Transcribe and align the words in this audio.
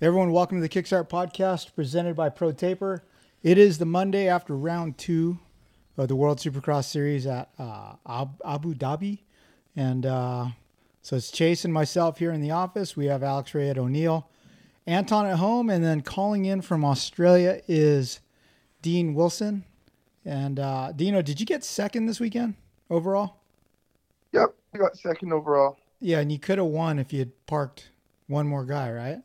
Everyone, 0.00 0.30
welcome 0.30 0.58
to 0.58 0.62
the 0.62 0.68
Kickstart 0.68 1.08
Podcast 1.08 1.74
presented 1.74 2.14
by 2.14 2.28
Pro 2.28 2.52
Taper. 2.52 3.02
It 3.42 3.58
is 3.58 3.78
the 3.78 3.84
Monday 3.84 4.28
after 4.28 4.56
round 4.56 4.96
two 4.96 5.40
of 5.96 6.06
the 6.06 6.14
World 6.14 6.38
Supercross 6.38 6.84
Series 6.84 7.26
at 7.26 7.50
uh, 7.58 7.96
Abu 8.06 8.74
Dhabi. 8.74 9.18
And 9.74 10.06
uh, 10.06 10.46
so 11.02 11.16
it's 11.16 11.32
Chase 11.32 11.64
and 11.64 11.74
myself 11.74 12.20
here 12.20 12.30
in 12.30 12.40
the 12.40 12.52
office. 12.52 12.96
We 12.96 13.06
have 13.06 13.24
Alex 13.24 13.52
Ray 13.56 13.70
at 13.70 13.76
O'Neill, 13.76 14.30
Anton 14.86 15.26
at 15.26 15.38
home, 15.38 15.68
and 15.68 15.82
then 15.82 16.02
calling 16.02 16.44
in 16.44 16.62
from 16.62 16.84
Australia 16.84 17.60
is 17.66 18.20
Dean 18.82 19.14
Wilson. 19.14 19.64
And 20.24 20.60
uh, 20.60 20.92
Deano, 20.94 21.24
did 21.24 21.40
you 21.40 21.46
get 21.46 21.64
second 21.64 22.06
this 22.06 22.20
weekend 22.20 22.54
overall? 22.88 23.40
Yep, 24.30 24.54
I 24.76 24.78
got 24.78 24.96
second 24.96 25.32
overall. 25.32 25.76
Yeah, 25.98 26.20
and 26.20 26.30
you 26.30 26.38
could 26.38 26.58
have 26.58 26.68
won 26.68 27.00
if 27.00 27.12
you 27.12 27.18
had 27.18 27.46
parked 27.46 27.90
one 28.28 28.46
more 28.46 28.64
guy, 28.64 28.92
right? 28.92 29.22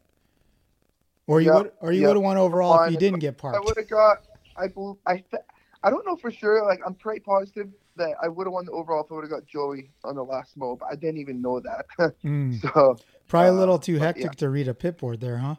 Or 1.27 1.39
you 1.39 1.47
yep, 1.47 1.55
would, 1.55 1.71
or 1.79 1.91
you 1.91 2.01
yep. 2.01 2.09
would 2.09 2.17
have 2.17 2.23
won 2.23 2.37
overall 2.37 2.83
if 2.83 2.91
you 2.91 2.97
didn't 2.97 3.19
get 3.19 3.37
parked. 3.37 3.57
I 3.57 3.61
would 3.61 3.77
have 3.77 3.89
got. 3.89 4.23
I 4.57 4.67
believe. 4.67 4.97
I. 5.05 5.17
Th- 5.17 5.43
I 5.83 5.89
don't 5.89 6.05
know 6.05 6.15
for 6.15 6.31
sure. 6.31 6.65
Like 6.65 6.79
I'm 6.85 6.95
pretty 6.95 7.19
positive 7.19 7.69
that 7.97 8.15
I 8.21 8.27
would 8.27 8.47
have 8.47 8.53
won 8.53 8.65
the 8.65 8.71
overall 8.71 9.03
if 9.03 9.11
I 9.11 9.15
would 9.15 9.23
have 9.23 9.31
got 9.31 9.45
Joey 9.45 9.91
on 10.03 10.15
the 10.15 10.23
last 10.23 10.57
mow, 10.57 10.75
but 10.75 10.87
I 10.91 10.95
didn't 10.95 11.17
even 11.17 11.41
know 11.41 11.59
that. 11.59 11.85
mm. 12.23 12.59
So 12.61 12.97
probably 13.27 13.49
uh, 13.49 13.53
a 13.53 13.59
little 13.59 13.79
too 13.79 13.97
hectic 13.97 14.23
yeah. 14.23 14.31
to 14.31 14.49
read 14.49 14.67
a 14.67 14.73
pit 14.73 14.97
board 14.97 15.19
there, 15.19 15.37
huh? 15.37 15.55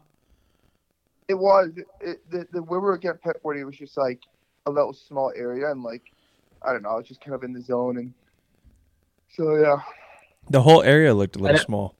It 1.28 1.34
was. 1.34 1.70
It, 2.00 2.30
the 2.30 2.46
the 2.52 2.62
where 2.62 2.80
we 2.80 2.86
were 2.86 2.98
getting 2.98 3.18
pit 3.18 3.42
board, 3.42 3.58
it 3.58 3.64
was 3.64 3.76
just 3.76 3.96
like 3.96 4.20
a 4.66 4.70
little 4.70 4.92
small 4.92 5.32
area, 5.36 5.70
and 5.70 5.82
like 5.82 6.02
I 6.62 6.72
don't 6.72 6.82
know, 6.82 6.90
I 6.90 6.96
was 6.96 7.06
just 7.06 7.20
kind 7.20 7.34
of 7.34 7.44
in 7.44 7.52
the 7.52 7.60
zone, 7.60 7.98
and 7.98 8.14
so 9.30 9.56
yeah. 9.56 9.76
The 10.50 10.62
whole 10.62 10.82
area 10.82 11.14
looked 11.14 11.36
a 11.36 11.38
little 11.38 11.58
small. 11.58 11.94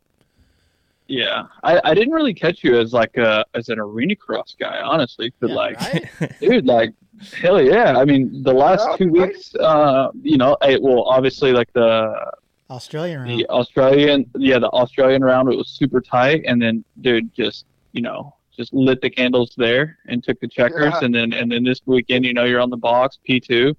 Yeah, 1.06 1.44
I, 1.62 1.80
I 1.84 1.94
didn't 1.94 2.14
really 2.14 2.33
catch 2.33 2.64
you 2.64 2.78
as 2.78 2.92
like 2.92 3.16
a 3.19 3.44
as 3.55 3.69
an 3.69 3.78
arena 3.78 4.16
cross 4.16 4.56
guy, 4.58 4.80
honestly. 4.80 5.33
But 5.38 5.50
yeah, 5.50 5.56
like, 5.56 5.80
right? 5.80 6.33
dude, 6.41 6.66
like, 6.66 6.94
hell 7.41 7.60
yeah! 7.60 7.98
I 7.98 8.05
mean, 8.06 8.42
the 8.42 8.55
last 8.55 8.86
yeah, 8.91 8.97
two 8.97 9.12
right? 9.12 9.28
weeks, 9.28 9.55
uh, 9.56 10.10
you 10.22 10.38
know, 10.38 10.56
it, 10.62 10.80
well, 10.80 11.02
obviously, 11.02 11.52
like 11.52 11.70
the 11.75 12.32
Australian 12.70 13.20
round, 13.20 13.38
the 13.38 13.47
Australian, 13.48 14.30
yeah, 14.38 14.58
the 14.58 14.70
Australian 14.70 15.22
round, 15.22 15.52
it 15.52 15.56
was 15.56 15.69
super 15.69 16.00
tight, 16.00 16.44
and 16.47 16.60
then, 16.60 16.82
dude, 17.02 17.32
just 17.34 17.66
you 17.92 18.00
know, 18.00 18.34
just 18.56 18.72
lit 18.72 19.02
the 19.02 19.10
candles 19.10 19.55
there 19.58 19.98
and 20.06 20.25
took 20.25 20.41
the 20.41 20.48
checkers, 20.48 20.94
yeah. 20.94 21.05
and 21.05 21.14
then 21.14 21.34
and 21.34 21.52
then 21.52 21.64
this 21.64 21.82
weekend, 21.84 22.25
you 22.25 22.32
know, 22.32 22.44
you're 22.44 22.60
on 22.60 22.70
the 22.70 22.78
box 22.78 23.19
P 23.25 23.41
two, 23.41 23.77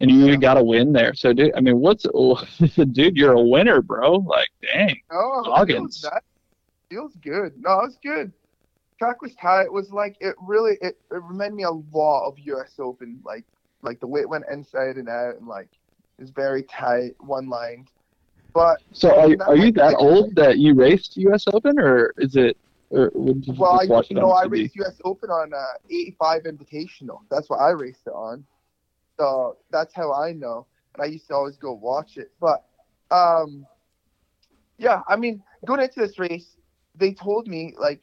and 0.00 0.10
you 0.10 0.26
yeah. 0.26 0.36
got 0.36 0.54
to 0.54 0.64
win 0.64 0.92
there. 0.92 1.14
So, 1.14 1.32
dude, 1.32 1.52
I 1.56 1.60
mean, 1.60 1.78
what's 1.78 2.04
dude? 2.92 3.16
You're 3.16 3.32
a 3.32 3.42
winner, 3.42 3.80
bro. 3.80 4.16
Like, 4.16 4.50
dang, 4.62 5.00
oh, 5.10 5.42
Goggins. 5.44 6.02
That 6.02 6.22
feels 6.90 7.14
good. 7.22 7.52
No, 7.58 7.80
it 7.80 7.84
was 7.84 7.98
good. 8.02 8.32
Track 8.98 9.22
was 9.22 9.34
tight. 9.34 9.64
It 9.64 9.72
was 9.72 9.90
like 9.90 10.16
it 10.20 10.34
really 10.40 10.78
it, 10.80 10.98
it 11.10 11.22
reminded 11.22 11.54
me 11.54 11.64
a 11.64 11.70
lot 11.70 12.28
of 12.28 12.38
U.S. 12.38 12.74
Open, 12.78 13.20
like 13.24 13.44
like 13.82 14.00
the 14.00 14.06
way 14.06 14.20
it 14.20 14.28
went 14.28 14.44
inside 14.50 14.96
and 14.96 15.08
out, 15.08 15.36
and 15.36 15.46
like 15.46 15.68
it's 16.18 16.30
very 16.30 16.62
tight, 16.62 17.14
one 17.20 17.48
lined. 17.48 17.88
But 18.52 18.80
so 18.92 19.18
are 19.18 19.28
you, 19.28 19.36
are 19.40 19.56
you 19.56 19.72
that 19.72 19.96
old 19.96 20.36
that 20.36 20.58
you 20.58 20.74
raced 20.74 21.16
U.S. 21.16 21.44
Open, 21.52 21.78
or 21.78 22.14
is 22.18 22.36
it? 22.36 22.56
Or 22.90 23.10
well, 23.14 23.80
I, 23.80 24.02
you 24.08 24.14
know, 24.14 24.30
I 24.30 24.44
raced 24.44 24.76
U.S. 24.76 25.00
Open 25.04 25.28
on 25.28 25.52
uh, 25.52 25.78
85 25.90 26.42
Invitational. 26.44 27.20
That's 27.28 27.50
what 27.50 27.56
I 27.56 27.70
raced 27.70 28.06
it 28.06 28.10
on. 28.10 28.44
So 29.16 29.58
that's 29.70 29.94
how 29.94 30.12
I 30.12 30.32
know. 30.32 30.66
And 30.94 31.02
I 31.02 31.06
used 31.06 31.28
to 31.28 31.34
always 31.34 31.56
go 31.56 31.72
watch 31.72 32.16
it. 32.16 32.32
But 32.40 32.64
um, 33.10 33.66
yeah, 34.78 35.02
I 35.08 35.16
mean, 35.16 35.42
going 35.66 35.80
into 35.80 36.00
this 36.00 36.18
race, 36.18 36.56
they 36.94 37.12
told 37.12 37.46
me 37.46 37.74
like 37.78 38.02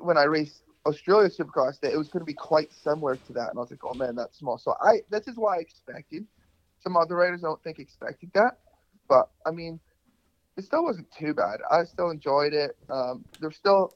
when 0.00 0.18
I 0.18 0.24
raced 0.24 0.62
Australia 0.86 1.30
Supercross 1.30 1.80
that 1.80 1.92
it 1.92 1.96
was 1.96 2.08
going 2.08 2.20
to 2.20 2.26
be 2.26 2.34
quite 2.34 2.72
similar 2.72 3.16
to 3.16 3.32
that, 3.32 3.50
and 3.50 3.58
I 3.58 3.60
was 3.60 3.70
like, 3.70 3.84
oh 3.84 3.94
man, 3.94 4.14
that's 4.16 4.38
small. 4.38 4.58
So 4.58 4.74
I 4.80 5.00
this 5.10 5.28
is 5.28 5.36
why 5.36 5.56
I 5.56 5.60
expected. 5.60 6.26
Some 6.80 6.96
other 6.96 7.16
riders 7.16 7.42
I 7.42 7.48
don't 7.48 7.62
think 7.62 7.78
expected 7.78 8.30
that, 8.34 8.58
but 9.08 9.30
I 9.46 9.50
mean, 9.50 9.80
it 10.56 10.64
still 10.64 10.84
wasn't 10.84 11.10
too 11.10 11.32
bad. 11.32 11.60
I 11.70 11.84
still 11.84 12.10
enjoyed 12.10 12.52
it. 12.52 12.76
Um, 12.90 13.24
there's 13.40 13.56
still, 13.56 13.94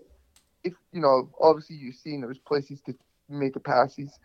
if 0.64 0.72
you 0.92 1.00
know, 1.00 1.30
obviously 1.40 1.76
you've 1.76 1.96
seen 1.96 2.20
there 2.20 2.28
was 2.28 2.38
places 2.38 2.80
to 2.86 2.94
make 3.28 3.52
the 3.52 3.60
passes 3.60 4.18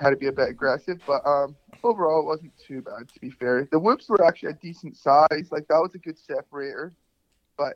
had 0.00 0.10
to 0.10 0.16
be 0.16 0.26
a 0.26 0.32
bit 0.32 0.48
aggressive, 0.48 1.00
but 1.06 1.24
um, 1.26 1.54
overall 1.84 2.20
it 2.20 2.26
wasn't 2.26 2.52
too 2.66 2.82
bad. 2.82 3.08
To 3.12 3.20
be 3.20 3.30
fair, 3.30 3.68
the 3.70 3.78
whoops 3.78 4.08
were 4.08 4.24
actually 4.24 4.50
a 4.50 4.54
decent 4.54 4.96
size. 4.96 5.48
Like 5.50 5.68
that 5.68 5.78
was 5.78 5.94
a 5.94 5.98
good 5.98 6.18
separator, 6.18 6.94
but 7.56 7.74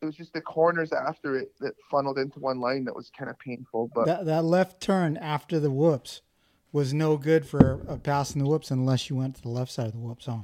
it 0.00 0.06
was 0.06 0.14
just 0.14 0.32
the 0.32 0.40
corners 0.40 0.92
after 0.92 1.36
it 1.36 1.52
that 1.60 1.74
funneled 1.90 2.18
into 2.18 2.38
one 2.38 2.60
line 2.60 2.84
that 2.84 2.94
was 2.94 3.10
kind 3.16 3.30
of 3.30 3.38
painful. 3.38 3.90
But 3.94 4.06
that, 4.06 4.26
that 4.26 4.44
left 4.44 4.80
turn 4.80 5.16
after 5.16 5.58
the 5.58 5.70
whoops 5.70 6.22
was 6.72 6.92
no 6.92 7.16
good 7.16 7.46
for 7.46 7.80
uh, 7.88 7.96
passing 7.96 8.42
the 8.42 8.48
whoops 8.48 8.70
unless 8.70 9.10
you 9.10 9.16
went 9.16 9.36
to 9.36 9.42
the 9.42 9.48
left 9.48 9.72
side 9.72 9.86
of 9.86 9.92
the 9.92 9.98
whoops. 9.98 10.26
Huh? 10.26 10.40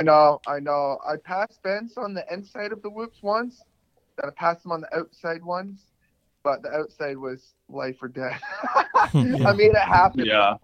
I 0.00 0.02
know, 0.02 0.40
I 0.46 0.60
know. 0.60 0.98
I 1.06 1.16
passed 1.16 1.62
Benz 1.62 1.96
on 1.96 2.14
the 2.14 2.24
inside 2.32 2.72
of 2.72 2.82
the 2.82 2.90
whoops 2.90 3.22
once, 3.22 3.62
and 4.20 4.30
I 4.30 4.34
passed 4.34 4.64
him 4.64 4.72
on 4.72 4.82
the 4.82 4.96
outside 4.96 5.44
ones, 5.44 5.80
but 6.42 6.62
the 6.62 6.70
outside 6.70 7.16
was 7.16 7.54
life 7.68 7.96
or 8.02 8.08
death. 8.08 8.40
I 9.14 9.52
made 9.52 9.72
it 9.72 9.76
happen. 9.76 10.24
Yeah. 10.24 10.56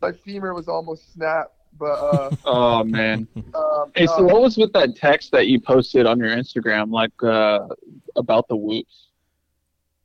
My 0.00 0.12
femur 0.12 0.54
was 0.54 0.68
almost 0.68 1.12
snapped, 1.12 1.54
but 1.78 1.92
uh, 1.92 2.30
oh 2.44 2.84
man. 2.84 3.26
Um, 3.54 3.92
hey, 3.94 4.06
so 4.06 4.18
uh, 4.18 4.22
what 4.22 4.42
was 4.42 4.56
with 4.56 4.72
that 4.72 4.96
text 4.96 5.32
that 5.32 5.48
you 5.48 5.60
posted 5.60 6.06
on 6.06 6.18
your 6.18 6.28
Instagram, 6.28 6.90
like 6.92 7.12
uh, 7.22 7.66
about 8.16 8.46
the 8.48 8.56
whoops? 8.56 9.08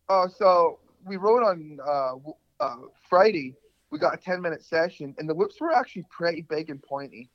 Oh, 0.09 0.27
so 0.27 0.79
we 1.05 1.17
wrote 1.17 1.43
on 1.43 1.79
uh, 1.85 2.15
uh, 2.59 2.75
Friday. 3.09 3.55
We 3.91 3.99
got 3.99 4.15
a 4.15 4.17
ten 4.17 4.41
minute 4.41 4.63
session, 4.63 5.13
and 5.17 5.29
the 5.29 5.35
whoops 5.35 5.61
were 5.61 5.71
actually 5.71 6.05
pretty 6.09 6.41
big 6.41 6.69
and 6.69 6.81
pointy, 6.81 7.29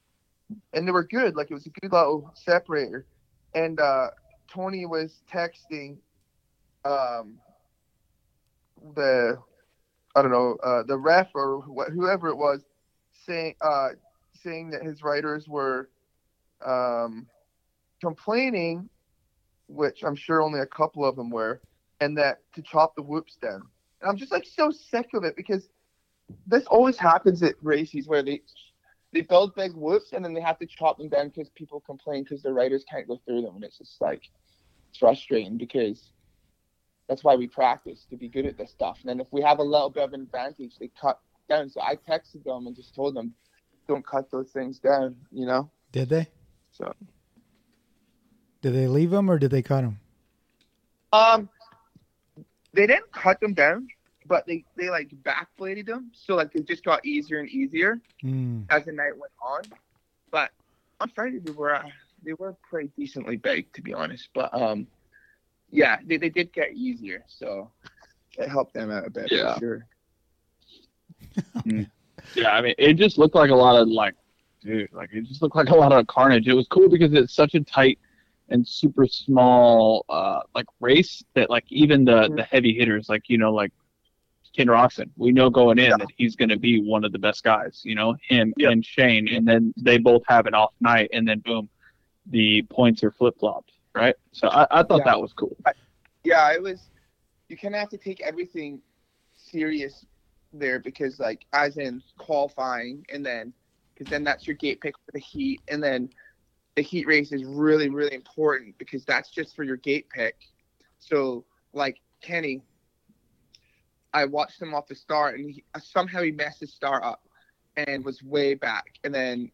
and 0.73 0.87
they 0.87 0.93
were 0.93 1.05
good. 1.05 1.37
Like 1.37 1.51
it 1.51 1.55
was 1.55 1.67
a 1.67 1.71
good 1.81 1.93
little 1.93 2.33
separator. 2.35 3.07
And 3.55 3.81
uh, 3.81 4.09
Tony 4.49 4.87
was 4.87 5.23
texting 5.31 5.97
um, 6.85 7.39
the 8.95 9.39
I 10.19 10.23
don't 10.23 10.33
know 10.33 10.57
uh, 10.65 10.83
the 10.83 10.99
ref 10.99 11.29
or 11.35 11.63
wh- 11.63 11.93
whoever 11.93 12.29
it 12.29 12.37
was 12.37 12.65
saying 13.25 13.55
uh, 13.61 13.91
saying 14.43 14.71
that 14.71 14.83
his 14.83 15.03
writers 15.03 15.47
were 15.49 15.91
um, 16.65 17.27
complaining, 18.01 18.89
which 19.69 20.03
I'm 20.05 20.17
sure 20.17 20.43
only 20.43 20.61
a 20.61 20.67
couple 20.67 21.05
of 21.05 21.15
them 21.15 21.31
were, 21.31 21.61
and 22.01 22.19
that 22.19 22.41
to 22.55 22.63
chop 22.63 22.97
the 22.97 23.03
whoops 23.03 23.37
down. 23.41 23.63
And 24.01 24.11
I'm 24.11 24.17
just 24.17 24.33
like 24.33 24.45
so 24.45 24.73
sick 24.73 25.11
of 25.15 25.23
it 25.25 25.37
because 25.37 25.69
this 26.47 26.67
always 26.67 26.99
happens 26.99 27.43
at 27.43 27.55
races 27.63 28.09
where 28.09 28.23
they 28.23 28.43
they 29.13 29.21
build 29.21 29.55
big 29.55 29.73
whoops 29.73 30.13
and 30.13 30.25
then 30.25 30.35
they 30.35 30.41
have 30.41 30.59
to 30.59 30.67
chop 30.67 30.99
them 30.99 31.09
down 31.09 31.29
because 31.29 31.49
people 31.51 31.81
complain 31.81 32.25
because 32.25 32.43
the 32.43 32.53
riders 32.53 32.85
can't 32.91 33.07
go 33.07 33.21
through 33.25 33.43
them, 33.43 33.55
and 33.55 33.65
it's 33.65 33.79
just 33.79 34.01
like 34.01 34.23
it's 34.91 34.99
frustrating 34.99 35.57
because 35.57 36.11
that's 37.09 37.25
why 37.25 37.35
we 37.35 37.47
practice 37.47 38.07
to 38.11 38.17
be 38.17 38.29
good 38.29 38.47
at 38.47 38.59
this 38.59 38.71
stuff. 38.71 38.99
And 39.01 39.09
then 39.09 39.21
if 39.21 39.27
we 39.31 39.41
have 39.43 39.59
a 39.59 39.63
little 39.63 39.91
bit 39.91 40.05
of 40.05 40.13
an 40.13 40.21
advantage, 40.21 40.75
they 40.79 40.91
cut 41.01 41.19
down. 41.49 41.71
So 41.71 41.81
I 41.81 41.97
texted 41.97 42.45
them 42.45 42.67
and 42.67 42.77
just 42.77 42.95
told 42.95 43.15
them, 43.15 43.35
don't 43.89 44.07
cut 44.07 44.31
those 44.31 44.51
things 44.51 44.79
down, 44.79 45.17
you 45.33 45.47
know? 45.47 45.71
Did 45.91 46.11
they? 46.11 46.29
So. 46.71 46.93
Did 48.61 48.75
they 48.75 48.87
leave 48.87 49.11
them 49.11 49.31
or 49.31 49.39
did 49.39 49.51
they 49.51 49.63
cut 49.63 49.81
them? 49.81 49.99
Um, 51.13 51.49
they 52.75 52.87
didn't 52.87 53.11
cut 53.11 53.41
them 53.41 53.55
down, 53.55 53.89
but 54.27 54.47
they, 54.47 54.65
they 54.77 54.91
like 54.91 55.11
backbladed 55.23 55.87
them. 55.87 56.11
So 56.13 56.35
like 56.35 56.55
it 56.55 56.69
just 56.69 56.85
got 56.85 57.07
easier 57.07 57.39
and 57.39 57.49
easier 57.49 57.99
mm. 58.23 58.65
as 58.69 58.85
the 58.85 58.93
night 58.93 59.17
went 59.17 59.33
on. 59.43 59.63
But 60.31 60.51
on 61.01 61.11
Friday 61.15 61.39
they 61.39 61.53
were, 61.53 61.75
uh, 61.75 61.89
they 62.23 62.35
were 62.35 62.55
pretty 62.69 62.91
decently 62.99 63.37
baked 63.37 63.77
to 63.77 63.83
be 63.83 63.95
honest. 63.95 64.29
But, 64.35 64.53
um, 64.53 64.87
yeah, 65.71 65.99
they, 66.07 66.17
they 66.17 66.29
did 66.31 66.53
get 66.53 66.73
easier, 66.75 67.25
so 67.29 67.71
it 68.39 68.49
helped 68.49 68.75
them 68.75 68.91
out 68.91 69.07
a 69.07 69.11
bit 69.11 69.29
yeah. 69.31 69.55
for 69.55 69.61
sure. 69.61 69.87
mm. 71.67 71.91
Yeah, 72.35 72.51
I 72.51 72.61
mean, 72.61 72.75
it 72.79 72.95
just 72.95 73.17
looked 73.17 73.35
like 73.37 73.51
a 73.51 73.55
lot 73.55 73.81
of 73.81 73.89
like, 73.89 74.15
dude, 74.61 74.93
like 74.93 75.11
it 75.13 75.23
just 75.25 75.41
looked 75.41 75.57
like 75.57 75.69
a 75.71 75.75
lot 75.75 75.93
of 75.93 76.07
carnage. 76.09 76.47
It 76.49 76.53
was 76.53 76.67
cool 76.69 76.89
because 76.89 77.13
it's 77.15 77.33
such 77.35 77.55
a 77.55 77.61
tight 77.61 77.99
and 78.51 78.67
super 78.67 79.07
small 79.07 80.05
uh, 80.09 80.41
like 80.55 80.67
race 80.81 81.23
that 81.35 81.49
like 81.49 81.65
even 81.69 82.05
the 82.05 82.29
Mhm. 82.29 82.37
the 82.37 82.43
heavy 82.43 82.75
hitters 82.75 83.09
like 83.09 83.29
you 83.29 83.39
know 83.39 83.53
like 83.55 83.73
Ken 84.55 84.67
Roczen, 84.67 85.11
we 85.17 85.31
know 85.33 85.49
going 85.49 85.79
in 85.79 85.91
Yeah. 85.91 85.97
that 85.99 86.09
he's 86.17 86.35
going 86.35 86.49
to 86.49 86.59
be 86.59 86.81
one 86.83 87.05
of 87.05 87.13
the 87.13 87.19
best 87.19 87.45
guys. 87.45 87.81
You 87.85 87.95
know 87.95 88.17
him 88.29 88.53
Yeah. 88.59 88.71
and 88.71 88.85
Shane, 88.85 89.29
and 89.29 89.47
then 89.47 89.73
they 89.77 89.97
both 89.99 90.23
have 90.27 90.47
an 90.47 90.55
off 90.55 90.75
night, 90.81 91.09
and 91.13 91.27
then 91.27 91.39
boom, 91.41 91.69
the 92.27 92.63
points 92.63 93.03
are 93.05 93.13
flip 93.13 93.39
flopped. 93.39 93.73
Right. 93.99 94.15
So 94.33 94.49
I, 94.49 94.67
I 94.71 94.83
thought 94.85 94.99
Yeah. 94.99 95.05
that 95.07 95.21
was 95.21 95.33
cool. 95.33 95.57
yeah, 96.25 96.53
it 96.53 96.63
was. 96.63 96.91
You 97.49 97.57
kind 97.57 97.75
of 97.75 97.81
have 97.81 97.89
to 97.91 97.99
take 97.99 98.21
everything 98.21 98.81
serious 99.35 100.05
there 100.53 100.79
because, 100.79 101.19
like, 101.19 101.47
as 101.53 101.79
in 101.79 102.03
qualifying, 102.19 103.05
and 103.13 103.25
then 103.25 103.53
because 103.95 104.09
then 104.11 104.23
that's 104.23 104.47
your 104.47 104.55
gate 104.57 104.81
pick 104.81 104.95
for 105.05 105.11
the 105.13 105.19
heat, 105.19 105.61
and 105.69 105.83
then 105.83 106.11
the 106.77 106.83
heat 106.83 107.07
race 107.09 107.33
is 107.33 107.45
really, 107.45 107.89
really 107.89 108.15
important 108.15 108.79
because 108.79 109.05
that's 109.05 109.31
just 109.31 109.57
for 109.57 109.65
your 109.65 109.77
gate 109.79 110.09
pick. 110.11 110.37
So, 111.01 111.45
like 111.73 112.01
Kenny, 112.21 112.63
I 114.15 114.27
watched 114.27 114.63
him 114.63 114.75
off 114.75 114.87
the 114.87 114.95
start, 114.95 115.39
and 115.39 115.51
he, 115.51 115.65
somehow 115.83 116.23
he 116.23 116.31
messed 116.31 116.61
his 116.61 116.73
start 116.73 117.03
up 117.03 117.23
and 117.77 118.05
was 118.05 118.23
way 118.23 118.55
back, 118.55 118.99
and 119.03 119.13
then 119.13 119.51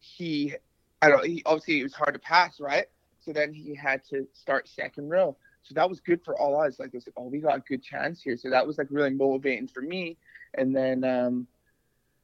he, 0.00 0.54
I 1.00 1.10
don't, 1.10 1.24
he 1.24 1.42
obviously 1.46 1.78
it 1.80 1.84
was 1.84 1.94
hard 1.94 2.14
to 2.14 2.20
pass, 2.20 2.58
right? 2.58 2.86
So 3.24 3.32
then 3.32 3.52
he 3.52 3.74
had 3.74 4.04
to 4.10 4.26
start 4.32 4.68
second 4.68 5.08
row. 5.08 5.36
So 5.62 5.74
that 5.74 5.88
was 5.88 6.00
good 6.00 6.24
for 6.24 6.36
all 6.40 6.60
us. 6.60 6.80
Like, 6.80 6.88
it 6.88 6.94
was 6.94 7.06
like, 7.06 7.14
oh, 7.16 7.28
we 7.28 7.38
got 7.38 7.56
a 7.56 7.60
good 7.60 7.82
chance 7.82 8.20
here. 8.20 8.36
So 8.36 8.50
that 8.50 8.66
was 8.66 8.78
like 8.78 8.88
really 8.90 9.10
motivating 9.10 9.68
for 9.68 9.80
me. 9.80 10.16
And 10.54 10.74
then, 10.74 11.04
um, 11.04 11.46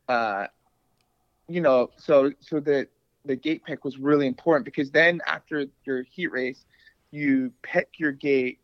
uh, 0.09 0.47
you 1.49 1.61
know, 1.61 1.91
so 1.97 2.33
so 2.41 2.61
the 2.61 2.89
the 3.25 3.37
gate 3.37 3.65
pick 3.65 3.85
was 3.85 3.99
really 3.99 4.27
important 4.27 4.65
because 4.65 4.91
then 4.91 5.21
after 5.27 5.67
your 5.85 6.03
heat 6.03 6.33
race, 6.33 6.65
you 7.11 7.53
pick 7.63 7.91
your 7.99 8.13
gate 8.13 8.59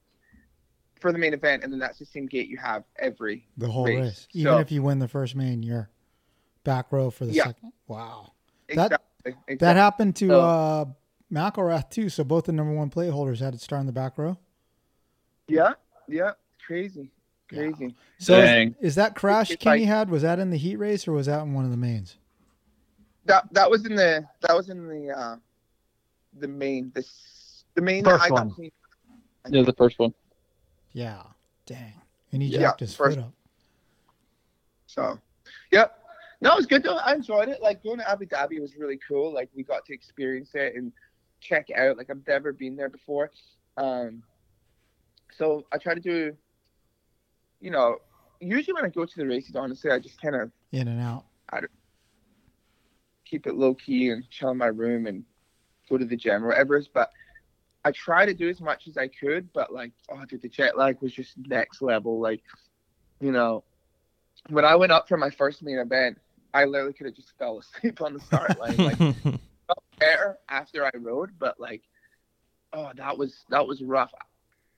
for 1.00 1.12
the 1.12 1.18
main 1.18 1.34
event, 1.34 1.62
and 1.62 1.72
then 1.72 1.78
that's 1.78 1.98
the 1.98 2.06
same 2.06 2.26
gate 2.26 2.48
you 2.48 2.56
have 2.56 2.82
every. 2.98 3.46
The 3.58 3.68
whole 3.68 3.86
race. 3.86 4.00
race. 4.00 4.28
Even 4.32 4.52
So- 4.54 4.58
if 4.58 4.72
you 4.72 4.82
win 4.82 4.98
the 4.98 5.08
first 5.08 5.36
main, 5.36 5.62
you're 5.62 5.88
back 6.64 6.90
row 6.92 7.10
for 7.10 7.26
the 7.26 7.32
Yeah. 7.32 7.44
second. 7.44 7.72
Wow. 7.86 8.32
That- 8.68 8.72
Exactly. 8.92 8.98
exactly. 9.26 9.56
That 9.56 9.76
happened 9.76 10.16
to 10.16 10.28
So- 10.28 10.40
uh, 10.40 10.84
McElrath 11.34 11.90
too. 11.90 12.08
So 12.08 12.24
both 12.24 12.44
the 12.44 12.52
number 12.52 12.72
one 12.72 12.88
plate 12.90 13.10
holders 13.10 13.40
had 13.40 13.52
to 13.52 13.58
start 13.58 13.80
in 13.80 13.86
the 13.86 13.92
back 13.92 14.16
row. 14.16 14.38
Yeah, 15.48 15.74
yeah, 16.08 16.32
crazy, 16.64 17.10
Yeah. 17.50 17.58
crazy. 17.58 17.94
So 18.18 18.38
is, 18.38 18.44
Dang. 18.48 18.74
is 18.80 18.94
that 18.94 19.14
crash 19.14 19.50
It's 19.50 19.62
Kenny 19.62 19.80
like- 19.80 19.88
had? 19.88 20.10
Was 20.10 20.22
that 20.22 20.38
in 20.38 20.50
the 20.50 20.56
heat 20.56 20.76
race 20.76 21.06
or 21.08 21.12
was 21.12 21.26
that 21.26 21.42
in 21.42 21.52
one 21.52 21.64
of 21.64 21.70
the 21.70 21.76
mains? 21.76 22.16
That 23.26 23.52
that 23.52 23.70
was 23.70 23.84
in 23.86 23.94
the 23.96 24.26
that 24.42 24.54
was 24.54 24.68
in 24.70 24.86
the 24.86 25.10
uh 25.10 25.36
the 26.38 26.48
main 26.48 26.92
this 26.94 27.64
the 27.74 27.82
main 27.82 28.04
First 28.04 28.22
that 28.22 28.30
I 28.30 28.32
one. 28.32 28.50
clean. 28.50 28.72
Yeah, 29.48 29.62
the 29.62 29.72
first 29.72 29.98
one. 29.98 30.14
Yeah. 30.92 31.22
Dang. 31.66 31.94
And 32.32 32.42
he 32.42 32.48
Yeah, 32.48 32.60
jacked 32.60 32.80
his 32.80 32.94
first- 32.94 33.16
foot 33.16 33.24
up. 33.24 33.32
So, 34.86 35.18
yep. 35.72 35.98
No, 36.40 36.52
it 36.52 36.56
was 36.56 36.66
good 36.66 36.82
though. 36.82 36.96
I 36.96 37.14
enjoyed 37.14 37.48
it. 37.48 37.60
Like 37.62 37.82
going 37.82 37.98
to 37.98 38.08
Abu 38.10 38.26
Dhabi 38.26 38.60
was 38.60 38.76
really 38.76 38.98
cool. 39.08 39.32
Like 39.32 39.48
we 39.54 39.62
got 39.62 39.84
to 39.86 39.94
experience 39.94 40.50
it 40.54 40.74
and 40.76 40.92
check 41.44 41.70
it 41.70 41.76
out. 41.76 41.96
Like 41.96 42.10
I've 42.10 42.26
never 42.26 42.52
been 42.52 42.76
there 42.76 42.88
before. 42.88 43.30
Um, 43.76 44.22
so 45.36 45.64
I 45.72 45.78
try 45.78 45.94
to 45.94 46.00
do, 46.00 46.36
you 47.60 47.70
know, 47.70 47.98
usually 48.40 48.74
when 48.74 48.84
I 48.84 48.88
go 48.88 49.04
to 49.04 49.16
the 49.16 49.26
races, 49.26 49.54
honestly, 49.56 49.90
I 49.90 49.98
just 49.98 50.20
kind 50.20 50.34
of 50.34 50.50
In 50.72 50.88
and 50.88 51.00
out. 51.00 51.24
I 51.52 51.60
keep 53.24 53.46
it 53.46 53.54
low 53.54 53.74
key 53.74 54.10
and 54.10 54.28
chill 54.30 54.50
in 54.50 54.58
my 54.58 54.66
room 54.66 55.06
and 55.06 55.24
go 55.88 55.98
to 55.98 56.04
the 56.04 56.16
gym 56.16 56.44
or 56.44 56.48
whatever. 56.48 56.82
But 56.92 57.10
I 57.84 57.92
try 57.92 58.24
to 58.26 58.34
do 58.34 58.48
as 58.48 58.60
much 58.60 58.86
as 58.88 58.96
I 58.96 59.08
could. 59.08 59.52
But 59.52 59.72
like, 59.72 59.92
oh, 60.08 60.24
dude, 60.24 60.42
the 60.42 60.48
jet 60.48 60.76
lag 60.76 61.00
was 61.00 61.12
just 61.12 61.36
next 61.36 61.82
level. 61.82 62.20
Like, 62.20 62.42
you 63.20 63.32
know, 63.32 63.64
when 64.48 64.64
I 64.64 64.76
went 64.76 64.92
up 64.92 65.08
for 65.08 65.16
my 65.16 65.30
first 65.30 65.62
main 65.62 65.78
event, 65.78 66.18
I 66.52 66.64
literally 66.64 66.92
could 66.92 67.06
have 67.06 67.16
just 67.16 67.36
fell 67.38 67.58
asleep 67.58 68.00
on 68.00 68.14
the 68.14 68.20
start 68.20 68.58
line. 68.58 68.76
Like, 68.76 69.40
better 70.04 70.38
after 70.48 70.84
I 70.84 70.90
rode, 70.94 71.30
but 71.38 71.58
like, 71.58 71.82
oh, 72.72 72.90
that 72.96 73.16
was 73.16 73.44
that 73.50 73.66
was 73.66 73.82
rough. 73.82 74.12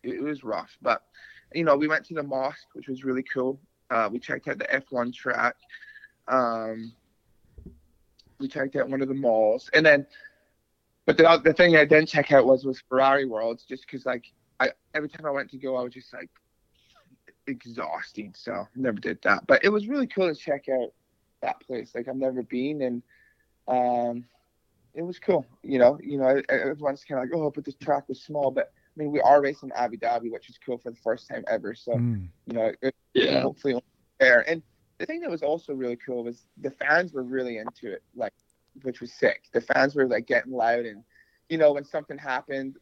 It, 0.02 0.22
was 0.22 0.44
rough, 0.44 0.76
but 0.82 1.02
you 1.52 1.64
know, 1.64 1.76
we 1.76 1.88
went 1.88 2.04
to 2.06 2.14
the 2.14 2.22
mosque, 2.22 2.66
which 2.74 2.88
was 2.88 3.04
really 3.04 3.24
cool. 3.24 3.58
Uh, 3.90 4.08
we 4.10 4.18
checked 4.18 4.46
out 4.48 4.58
the 4.58 4.64
F1 4.66 5.12
track. 5.12 5.56
Um, 6.28 6.92
we 8.38 8.48
checked 8.48 8.76
out 8.76 8.88
one 8.88 9.02
of 9.02 9.08
the 9.08 9.14
malls, 9.14 9.70
and 9.72 9.84
then, 9.84 10.06
but 11.06 11.16
the 11.16 11.40
the 11.42 11.52
thing 11.52 11.76
I 11.76 11.84
didn't 11.84 12.08
check 12.08 12.32
out 12.32 12.46
was 12.46 12.64
was 12.64 12.82
Ferrari 12.88 13.24
Worlds, 13.24 13.64
just 13.64 13.86
because 13.86 14.06
like 14.06 14.26
I 14.60 14.70
every 14.94 15.08
time 15.08 15.26
I 15.26 15.30
went 15.30 15.50
to 15.50 15.58
go, 15.58 15.76
I 15.76 15.82
was 15.82 15.94
just 15.94 16.12
like 16.12 16.30
exhausting, 17.46 18.32
so 18.36 18.66
never 18.76 18.98
did 18.98 19.18
that. 19.22 19.46
But 19.46 19.64
it 19.64 19.70
was 19.70 19.88
really 19.88 20.06
cool 20.06 20.32
to 20.32 20.38
check 20.38 20.68
out 20.68 20.92
that 21.42 21.60
place. 21.60 21.92
Like 21.94 22.08
I've 22.08 22.16
never 22.16 22.42
been, 22.42 22.82
and 22.82 23.02
um, 23.68 24.24
it 24.96 25.02
was 25.02 25.18
cool. 25.18 25.46
You 25.62 25.78
know, 25.78 25.98
you 26.02 26.18
know, 26.18 26.42
everyone's 26.48 27.04
kind 27.04 27.22
of 27.22 27.28
like, 27.30 27.38
oh, 27.38 27.50
but 27.50 27.64
this 27.64 27.76
track 27.76 28.08
was 28.08 28.22
small, 28.22 28.50
but 28.50 28.72
I 28.74 29.02
mean, 29.02 29.12
we 29.12 29.20
are 29.20 29.42
racing 29.42 29.70
Abu 29.76 29.98
Dhabi, 29.98 30.32
which 30.32 30.48
is 30.48 30.58
cool 30.64 30.78
for 30.78 30.90
the 30.90 30.96
first 30.96 31.28
time 31.28 31.44
ever. 31.48 31.74
So 31.74 31.92
Mm. 31.92 32.28
you 32.46 32.54
know, 32.54 32.72
it, 32.80 32.94
Yeah. 33.12 33.40
hopefully 33.42 33.80
there. 34.18 34.48
And 34.48 34.62
the 34.98 35.06
thing 35.06 35.20
that 35.20 35.30
was 35.30 35.42
also 35.42 35.74
really 35.74 35.96
cool 35.96 36.24
was 36.24 36.46
the 36.56 36.70
fans 36.70 37.12
were 37.12 37.24
really 37.24 37.58
into 37.58 37.92
it, 37.92 38.02
like, 38.14 38.32
which 38.82 39.00
was 39.00 39.12
sick. 39.12 39.44
The 39.52 39.60
fans 39.60 39.94
were 39.94 40.06
like 40.06 40.26
getting 40.26 40.52
loud, 40.52 40.86
and 40.86 41.04
you 41.48 41.58
know, 41.58 41.72
when 41.72 41.84
something 41.84 42.16
happened, 42.18 42.76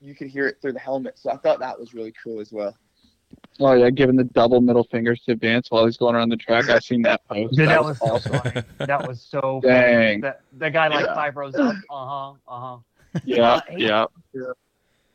you 0.00 0.14
could 0.14 0.28
hear 0.28 0.48
it 0.48 0.60
through 0.60 0.72
the 0.72 0.80
helmet. 0.80 1.18
So 1.18 1.30
I 1.30 1.36
thought 1.36 1.60
that 1.60 1.78
was 1.78 1.94
really 1.94 2.12
cool 2.22 2.40
as 2.40 2.52
well. 2.52 2.76
Oh 3.60 3.74
yeah, 3.74 3.90
giving 3.90 4.16
the 4.16 4.24
double 4.24 4.60
middle 4.60 4.84
fingers 4.84 5.20
to 5.28 5.36
Vance 5.36 5.70
while 5.70 5.84
he's 5.84 5.96
going 5.96 6.14
around 6.14 6.30
the 6.30 6.36
track. 6.36 6.68
I've 6.70 6.82
seen 6.82 7.02
that 7.02 7.26
post. 7.28 7.54
Dude, 7.56 7.68
that 7.68 7.84
was 7.84 7.98
so 7.98 8.06
awesome. 8.06 8.38
funny. 8.40 8.62
That 8.78 9.06
was 9.06 9.20
so 9.20 9.60
Dang. 9.64 10.20
funny. 10.22 10.32
The, 10.52 10.58
the 10.58 10.70
guy 10.70 10.88
like 10.88 11.04
Yeah. 11.06 11.14
five 11.14 11.36
rows 11.36 11.54
up. 11.54 11.74
Uh 11.90 12.06
huh. 12.06 12.32
Uh 12.48 12.60
huh. 12.60 12.76
Yeah, 13.24 13.60
Hey, 13.68 13.76
yeah. 13.78 14.06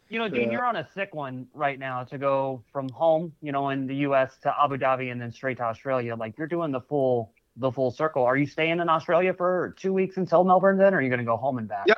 You 0.10 0.20
know, 0.20 0.30
Dean, 0.30 0.44
Yeah. 0.44 0.52
you're 0.52 0.66
on 0.66 0.76
a 0.78 0.88
sick 0.94 1.14
one 1.16 1.48
right 1.54 1.78
now 1.80 2.04
to 2.06 2.18
go 2.18 2.64
from 2.72 2.88
home, 2.90 3.34
you 3.42 3.52
know, 3.52 3.70
in 3.70 3.88
the 3.88 3.96
U.S. 4.08 4.38
to 4.44 4.54
Abu 4.64 4.78
Dhabi 4.78 5.12
and 5.12 5.20
then 5.20 5.32
straight 5.32 5.58
to 5.58 5.64
Australia. 5.64 6.16
Like 6.16 6.38
you're 6.38 6.48
doing 6.48 6.72
the 6.72 6.82
full 6.82 7.32
the 7.58 7.72
full 7.72 7.90
circle. 7.90 8.24
Are 8.24 8.38
you 8.38 8.46
staying 8.46 8.80
in 8.80 8.88
Australia 8.88 9.34
for 9.34 9.74
two 9.80 9.92
weeks 9.92 10.18
until 10.18 10.44
Melbourne? 10.44 10.78
Then, 10.78 10.94
or 10.94 10.98
are 10.98 11.02
you 11.02 11.10
going 11.10 11.20
to 11.20 11.26
go 11.26 11.38
home 11.38 11.58
and 11.58 11.68
back? 11.68 11.86
Yeah. 11.88 11.96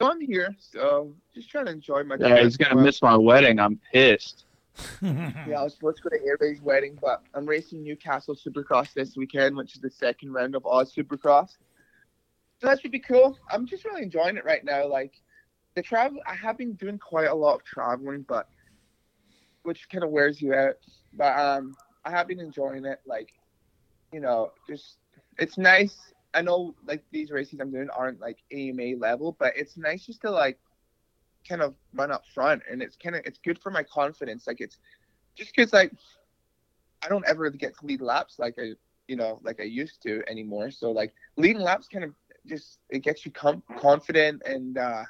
So 0.00 0.10
I'm 0.10 0.20
here, 0.20 0.54
so 0.58 1.12
just 1.34 1.50
trying 1.50 1.66
to 1.66 1.72
enjoy 1.72 2.04
my. 2.04 2.16
Yeah, 2.18 2.42
he's 2.42 2.56
gonna 2.56 2.80
miss 2.80 3.02
my 3.02 3.16
wedding. 3.16 3.58
I'm 3.58 3.80
pissed. 3.92 4.44
Yeah, 5.02 5.60
I 5.60 5.62
was 5.64 5.74
supposed 5.74 5.98
to 5.98 6.02
go 6.04 6.08
to 6.10 6.24
Airways 6.24 6.60
wedding, 6.60 6.98
but 7.00 7.22
I'm 7.34 7.46
racing 7.46 7.82
Newcastle 7.82 8.34
Supercross 8.34 8.92
this 8.92 9.16
weekend, 9.16 9.56
which 9.56 9.74
is 9.74 9.80
the 9.80 9.90
second 9.90 10.32
round 10.32 10.54
of 10.54 10.66
Oz 10.66 10.94
Supercross. 10.94 11.56
So 12.60 12.66
that 12.66 12.80
should 12.80 12.92
be 12.92 12.98
cool. 12.98 13.38
I'm 13.50 13.66
just 13.66 13.84
really 13.84 14.02
enjoying 14.02 14.36
it 14.36 14.44
right 14.44 14.64
now. 14.64 14.88
Like 14.88 15.12
the 15.74 15.82
travel, 15.82 16.18
I 16.26 16.34
have 16.34 16.58
been 16.58 16.72
doing 16.74 16.98
quite 16.98 17.28
a 17.28 17.34
lot 17.34 17.54
of 17.56 17.64
traveling, 17.64 18.24
but 18.28 18.48
which 19.62 19.88
kind 19.88 20.02
of 20.02 20.10
wears 20.10 20.42
you 20.42 20.54
out. 20.54 20.74
But 21.14 21.38
um, 21.38 21.76
I 22.04 22.10
have 22.10 22.26
been 22.26 22.40
enjoying 22.40 22.84
it. 22.84 23.00
Like, 23.06 23.32
you 24.12 24.20
know, 24.20 24.52
just 24.68 24.98
it's 25.38 25.56
nice. 25.56 25.96
I 26.34 26.42
know 26.42 26.74
like 26.86 27.04
these 27.12 27.30
races 27.30 27.60
I'm 27.60 27.70
doing 27.70 27.88
aren't 27.90 28.20
like 28.20 28.38
AMA 28.52 28.96
level, 28.98 29.36
but 29.38 29.52
it's 29.56 29.76
nice 29.76 30.04
just 30.04 30.20
to 30.22 30.30
like 30.30 30.58
kind 31.48 31.62
of 31.62 31.74
run 31.94 32.10
up 32.10 32.24
front, 32.34 32.62
and 32.70 32.82
it's 32.82 32.96
kind 32.96 33.16
of 33.16 33.22
it's 33.24 33.38
good 33.38 33.58
for 33.58 33.70
my 33.70 33.82
confidence. 33.82 34.46
Like 34.46 34.60
it's 34.60 34.78
just 35.34 35.54
because 35.54 35.72
like 35.72 35.92
I 37.02 37.08
don't 37.08 37.24
ever 37.26 37.48
get 37.50 37.78
to 37.78 37.86
lead 37.86 38.00
laps 38.00 38.38
like 38.38 38.56
I 38.58 38.72
you 39.06 39.16
know 39.16 39.40
like 39.42 39.60
I 39.60 39.64
used 39.64 40.02
to 40.02 40.22
anymore. 40.28 40.70
So 40.70 40.90
like 40.90 41.14
leading 41.36 41.62
laps 41.62 41.88
kind 41.88 42.04
of 42.04 42.14
just 42.46 42.78
it 42.90 43.00
gets 43.00 43.24
you 43.24 43.32
com- 43.32 43.62
confident 43.78 44.42
and 44.46 44.78
uh 44.78 45.04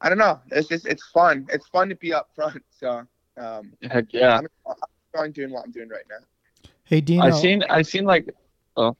I 0.00 0.08
don't 0.08 0.18
know. 0.18 0.40
It's 0.50 0.68
just 0.68 0.86
it's 0.86 1.06
fun. 1.08 1.46
It's 1.50 1.66
fun 1.68 1.88
to 1.88 1.96
be 1.96 2.12
up 2.12 2.30
front. 2.34 2.62
So 2.78 3.06
um 3.38 3.72
Heck 3.82 4.12
yeah. 4.12 4.38
I'm, 4.38 4.46
I'm 4.66 4.74
enjoying 5.14 5.32
doing 5.32 5.50
what 5.50 5.64
I'm 5.64 5.72
doing 5.72 5.88
right 5.88 6.04
now. 6.08 6.70
hey 6.84 7.00
Deano. 7.00 7.22
I 7.22 7.30
seen 7.30 7.62
I 7.68 7.82
seen 7.82 8.04
like 8.04 8.28
oh 8.76 8.96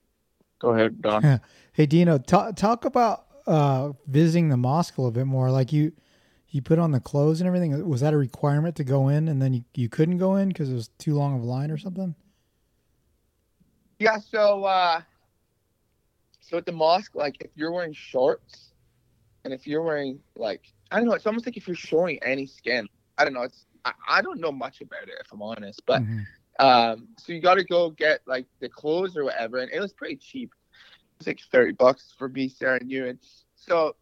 go 0.58 0.70
ahead, 0.70 1.00
Don. 1.00 1.40
Hey 1.72 1.86
Deano, 1.86 2.24
talk 2.24 2.56
talk 2.56 2.86
about 2.86 3.26
uh, 3.46 3.92
visiting 4.06 4.48
the 4.48 4.56
mosque 4.56 4.96
a 4.96 5.00
little 5.02 5.12
bit 5.12 5.26
more. 5.26 5.50
Like 5.50 5.72
you, 5.74 5.92
you 6.48 6.62
put 6.62 6.78
on 6.78 6.92
the 6.92 7.00
clothes 7.00 7.40
and 7.40 7.46
everything. 7.48 7.86
Was 7.88 8.00
that 8.00 8.14
a 8.14 8.16
requirement 8.16 8.76
to 8.76 8.84
go 8.84 9.08
in, 9.08 9.28
and 9.28 9.40
then 9.42 9.52
you, 9.54 9.64
you 9.74 9.88
couldn't 9.88 10.18
go 10.18 10.36
in 10.36 10.48
because 10.48 10.70
it 10.70 10.74
was 10.74 10.88
too 10.98 11.14
long 11.14 11.36
of 11.36 11.42
a 11.42 11.46
line 11.46 11.70
or 11.70 11.78
something? 11.78 12.14
Yeah, 13.98 14.18
so 14.18 14.64
uh 14.64 15.00
so 16.40 16.58
at 16.58 16.66
the 16.66 16.72
mosque, 16.72 17.14
like 17.14 17.36
if 17.40 17.50
you're 17.56 17.72
wearing 17.72 17.92
shorts 17.92 18.72
and 19.44 19.52
if 19.52 19.66
you're 19.66 19.82
wearing 19.82 20.20
like 20.36 20.62
I 20.90 20.98
don't 20.98 21.06
know, 21.08 21.14
it's 21.14 21.26
almost 21.26 21.46
like 21.46 21.56
if 21.56 21.66
you're 21.66 21.76
showing 21.76 22.18
any 22.22 22.46
skin. 22.46 22.88
I 23.18 23.24
don't 23.24 23.32
know, 23.32 23.42
it's 23.42 23.66
I, 23.84 23.92
I 24.08 24.22
don't 24.22 24.40
know 24.40 24.52
much 24.52 24.80
about 24.80 25.04
it 25.04 25.14
if 25.20 25.32
I'm 25.32 25.42
honest, 25.42 25.82
but 25.86 26.02
Mhm. 26.02 26.26
um 26.58 27.08
so 27.18 27.32
you 27.32 27.40
gotta 27.40 27.64
go 27.64 27.90
get 27.90 28.20
like 28.26 28.46
the 28.60 28.68
clothes 28.68 29.16
or 29.16 29.24
whatever 29.24 29.58
and 29.58 29.70
it 29.72 29.80
was 29.80 29.92
pretty 29.92 30.16
cheap. 30.16 30.52
It 30.92 31.18
was 31.18 31.26
like 31.26 31.40
thirty 31.50 31.72
bucks 31.72 32.14
for 32.16 32.28
me, 32.28 32.48
Sarah 32.48 32.78
and 32.80 32.90
you 32.90 33.06
and 33.06 33.18
so 33.56 33.96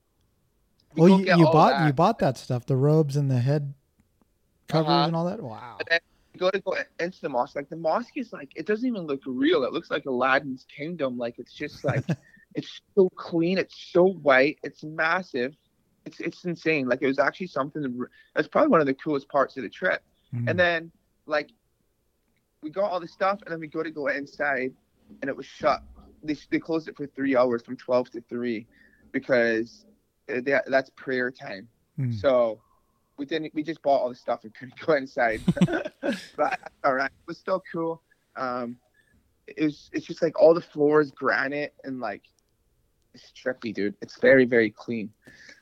Well, 0.97 1.21
you, 1.21 1.37
you 1.37 1.45
bought 1.45 1.79
that. 1.79 1.87
you 1.87 1.93
bought 1.93 2.19
that 2.21 2.37
stuff, 2.39 2.67
the 2.67 2.77
robes 2.77 3.17
and 3.17 3.31
the 3.31 3.39
head 3.41 3.75
covers 4.69 4.89
Uh-huh. 4.91 5.07
and 5.07 5.17
all 5.17 5.25
that. 5.27 5.41
Wow. 5.43 5.77
And 5.81 5.89
then 5.91 6.01
you 6.33 6.41
go 6.41 6.51
to 6.51 6.61
go 6.61 6.77
into 7.01 7.21
the 7.21 7.29
mosque. 7.29 7.57
Like 7.57 7.69
the 7.69 7.77
mosque 7.77 8.17
is 8.17 8.33
like 8.33 8.53
it 8.57 8.67
doesn't 8.67 8.87
even 8.89 9.03
look 9.07 9.21
real. 9.27 9.65
It 9.65 9.73
looks 9.73 9.91
like 9.91 10.05
Aladdin's 10.07 10.65
kingdom. 10.75 11.17
Like 11.19 11.39
it's 11.39 11.53
just 11.53 11.85
like 11.85 12.05
it's 12.55 12.81
so 12.95 13.09
clean. 13.17 13.59
It's 13.59 13.77
so 13.93 14.09
white. 14.09 14.59
It's 14.63 14.83
massive. 14.85 15.55
It's 16.07 16.21
it's 16.21 16.45
insane. 16.45 16.87
Like 16.89 17.03
it 17.03 17.07
was 17.07 17.19
actually 17.19 17.47
something. 17.49 17.99
That's 18.35 18.49
probably 18.49 18.69
one 18.71 18.81
of 18.81 18.87
the 18.87 18.95
coolest 18.95 19.29
parts 19.29 19.57
of 19.57 19.63
the 19.63 19.69
trip. 19.71 20.03
Mm. 20.35 20.51
And 20.51 20.59
then 20.59 20.93
like 21.27 21.51
we 22.63 22.71
got 22.71 22.91
all 22.91 23.01
the 23.01 23.09
stuff, 23.09 23.41
and 23.43 23.53
then 23.53 23.61
we 23.61 23.67
go 23.69 23.83
to 23.83 23.91
go 23.91 24.07
inside, 24.09 24.73
and 25.23 25.29
it 25.29 25.37
was 25.37 25.47
shut. 25.47 25.83
They 26.23 26.37
they 26.51 26.59
closed 26.59 26.89
it 26.89 26.97
for 26.97 27.07
three 27.07 27.37
hours 27.37 27.63
from 27.63 27.77
twelve 27.77 28.11
to 28.11 28.21
three, 28.23 28.67
because 29.13 29.85
uh, 30.29 30.41
they, 30.43 30.59
that's 30.67 30.91
prayer 30.91 31.31
time. 31.31 31.69
Mm. 31.99 32.19
So 32.19 32.61
we 33.17 33.27
didn't. 33.27 33.55
We 33.55 33.63
just 33.63 33.83
bought 33.83 34.01
all 34.01 34.09
the 34.09 34.15
stuff 34.15 34.45
and 34.45 34.55
couldn't 34.55 34.79
go 34.87 34.95
inside. 34.95 35.41
but 36.37 36.61
all 36.85 36.95
right, 36.95 37.11
it 37.11 37.27
was 37.27 37.39
still 37.39 37.63
cool. 37.71 38.03
Um, 38.37 38.77
it 39.47 39.65
was. 39.65 39.91
It's 39.93 40.07
just 40.07 40.23
like 40.23 40.41
all 40.41 40.55
the 40.55 40.61
floors 40.61 41.11
granite 41.11 41.75
and 41.85 42.01
like 42.01 42.23
it's 43.15 43.33
trippy, 43.33 43.73
dude. 43.73 43.95
It's 44.01 44.19
very 44.21 44.45
very 44.45 44.71
clean. 44.71 45.11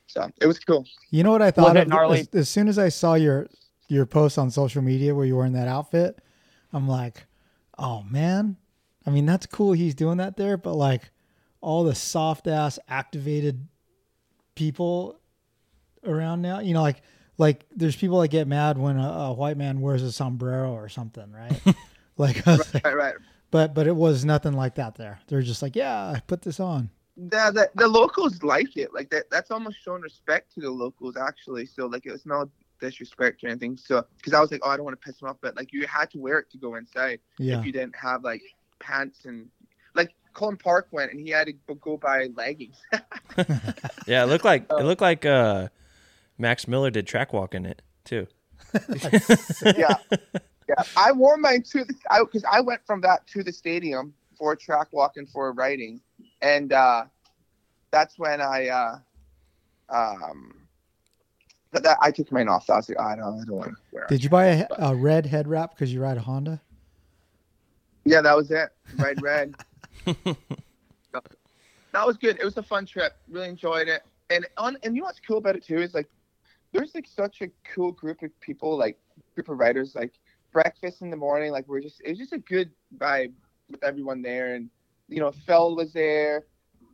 So 0.06 0.30
it 0.40 0.46
was 0.46 0.58
cool. 0.58 0.86
You 1.10 1.22
know 1.22 1.32
what 1.32 1.42
I 1.42 1.50
thought 1.50 1.76
of 1.76 2.12
as, 2.12 2.28
as 2.34 2.48
soon 2.48 2.68
as 2.68 2.78
I 2.78 2.88
saw 2.88 3.14
your 3.14 3.48
your 3.88 4.06
post 4.06 4.38
on 4.38 4.50
social 4.50 4.82
media 4.82 5.14
where 5.14 5.26
you 5.26 5.36
were 5.36 5.44
in 5.44 5.52
that 5.52 5.68
outfit, 5.68 6.18
I'm 6.72 6.88
like, 6.88 7.26
oh 7.78 8.02
man. 8.02 8.56
I 9.04 9.10
mean, 9.10 9.26
that's 9.26 9.46
cool 9.46 9.72
he's 9.72 9.96
doing 9.96 10.18
that 10.18 10.36
there, 10.36 10.56
but 10.56 10.74
like 10.74 11.10
all 11.60 11.82
the 11.82 11.94
soft 11.94 12.46
ass 12.46 12.78
activated 12.88 13.66
people 14.54 15.18
around 16.04 16.42
now, 16.42 16.60
you 16.60 16.74
know, 16.74 16.82
like 16.82 17.02
like 17.38 17.64
there's 17.74 17.96
people 17.96 18.20
that 18.20 18.28
get 18.28 18.46
mad 18.46 18.78
when 18.78 18.98
a, 18.98 19.08
a 19.08 19.32
white 19.32 19.56
man 19.56 19.80
wears 19.80 20.02
a 20.02 20.12
sombrero 20.12 20.72
or 20.72 20.88
something, 20.88 21.30
right? 21.32 21.60
like, 22.16 22.46
I 22.46 22.56
was 22.58 22.74
like- 22.74 22.84
Right, 22.84 22.96
right. 22.96 23.14
but 23.50 23.74
but 23.74 23.86
it 23.86 23.96
was 23.96 24.24
nothing 24.24 24.52
like 24.52 24.74
that 24.76 24.94
there. 24.96 25.18
They're 25.28 25.42
just 25.42 25.62
like, 25.62 25.74
yeah, 25.76 26.12
I 26.16 26.20
put 26.20 26.42
this 26.42 26.60
on. 26.60 26.90
The, 27.16 27.50
the 27.52 27.70
the 27.74 27.88
locals 27.88 28.42
like 28.42 28.76
it. 28.76 28.92
Like 28.94 29.10
that. 29.10 29.30
That's 29.30 29.50
almost 29.50 29.78
showing 29.82 30.02
respect 30.02 30.52
to 30.54 30.60
the 30.60 30.70
locals 30.70 31.16
actually. 31.16 31.66
So 31.66 31.86
like 31.86 32.06
it's 32.06 32.24
not 32.26 32.48
disrespect 32.80 33.44
or 33.44 33.48
anything. 33.48 33.76
So 33.76 34.04
because 34.16 34.32
I 34.34 34.40
was 34.40 34.50
like, 34.50 34.60
oh, 34.64 34.70
I 34.70 34.76
don't 34.76 34.84
want 34.84 35.00
to 35.00 35.04
piss 35.06 35.18
them 35.20 35.28
off, 35.28 35.36
but 35.40 35.54
like 35.56 35.72
you 35.72 35.86
had 35.86 36.10
to 36.12 36.18
wear 36.18 36.38
it 36.38 36.50
to 36.52 36.58
go 36.58 36.74
inside. 36.76 37.20
Yeah. 37.38 37.58
if 37.60 37.66
you 37.66 37.72
didn't 37.72 37.94
have 37.96 38.24
like 38.24 38.42
pants 38.78 39.24
and 39.26 39.48
like 39.94 40.14
Colin 40.32 40.56
Park 40.56 40.88
went 40.90 41.12
and 41.12 41.20
he 41.20 41.30
had 41.30 41.46
to 41.46 41.74
go 41.74 41.96
buy 41.96 42.28
leggings. 42.34 42.76
Yeah, 44.06 44.24
it 44.24 44.26
looked 44.26 44.44
like 44.44 44.66
Oh. 44.70 44.78
it 44.78 44.84
looked 44.84 45.00
like 45.00 45.24
uh, 45.24 45.68
Max 46.38 46.66
Miller 46.66 46.90
did 46.90 47.06
track 47.06 47.32
walk 47.32 47.54
in 47.54 47.64
it 47.66 47.82
too. 48.04 48.26
yeah, 49.76 49.94
yeah. 50.68 50.82
I 50.96 51.12
wore 51.12 51.36
mine 51.36 51.62
to 51.70 51.84
the 51.84 51.94
I 52.10 52.20
because 52.20 52.44
I 52.50 52.60
went 52.60 52.80
from 52.86 53.00
that 53.02 53.26
to 53.28 53.42
the 53.42 53.52
stadium 53.52 54.12
for 54.36 54.56
track 54.56 54.88
walking 54.92 55.26
for 55.26 55.52
writing, 55.52 56.00
and 56.40 56.72
uh, 56.72 57.04
that's 57.90 58.18
when 58.18 58.40
I 58.40 58.68
uh, 58.68 58.98
um. 59.88 60.54
But 61.70 61.84
that, 61.84 61.96
I 62.02 62.10
took 62.10 62.30
mine 62.32 62.48
off. 62.48 62.66
So 62.66 62.74
I 62.74 62.76
was 62.76 62.88
like, 62.90 62.98
oh, 63.00 63.04
I 63.04 63.16
don't, 63.16 63.40
I 63.40 63.44
don't 63.44 63.56
want 63.56 63.70
to 63.70 63.76
wear. 63.92 64.02
it. 64.04 64.08
Did 64.10 64.24
you 64.24 64.28
buy 64.30 64.44
a, 64.46 64.66
a 64.78 64.94
red 64.94 65.24
head 65.24 65.48
wrap 65.48 65.70
because 65.74 65.92
you 65.92 66.02
ride 66.02 66.18
a 66.18 66.20
Honda? 66.20 66.60
Yeah, 68.04 68.20
that 68.20 68.36
was 68.36 68.50
it. 68.50 68.70
Red, 68.98 69.22
red. 69.22 69.54
that 71.92 72.06
was 72.06 72.16
good. 72.16 72.38
It 72.40 72.44
was 72.44 72.56
a 72.56 72.62
fun 72.62 72.86
trip. 72.86 73.16
Really 73.28 73.48
enjoyed 73.48 73.88
it. 73.88 74.02
And 74.30 74.46
on 74.56 74.76
and 74.82 74.94
you 74.94 75.02
know 75.02 75.06
what's 75.06 75.20
cool 75.20 75.38
about 75.38 75.56
it 75.56 75.64
too 75.64 75.78
is 75.78 75.94
like 75.94 76.08
there's 76.72 76.94
like 76.94 77.06
such 77.06 77.42
a 77.42 77.48
cool 77.74 77.92
group 77.92 78.22
of 78.22 78.38
people, 78.40 78.76
like 78.76 78.98
group 79.34 79.48
of 79.48 79.58
writers, 79.58 79.94
like 79.94 80.12
breakfast 80.52 81.02
in 81.02 81.10
the 81.10 81.16
morning. 81.16 81.52
Like 81.52 81.68
we're 81.68 81.80
just 81.80 82.00
it 82.04 82.10
was 82.10 82.18
just 82.18 82.32
a 82.32 82.38
good 82.38 82.70
vibe 82.96 83.32
with 83.70 83.82
everyone 83.84 84.22
there. 84.22 84.54
And 84.54 84.70
you 85.08 85.20
know, 85.20 85.32
Phil 85.32 85.76
was 85.76 85.92
there. 85.92 86.44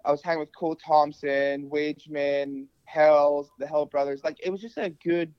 I 0.05 0.11
was 0.11 0.23
hanging 0.23 0.41
with 0.41 0.55
Cole 0.57 0.77
Thompson, 0.77 1.69
Wageman, 1.71 2.67
Hells, 2.85 3.51
the 3.59 3.67
Hell 3.67 3.87
Brothers. 3.87 4.23
Like 4.25 4.39
it 4.43 4.51
was 4.51 4.61
just 4.61 4.79
a 4.79 4.91
good, 4.91 5.33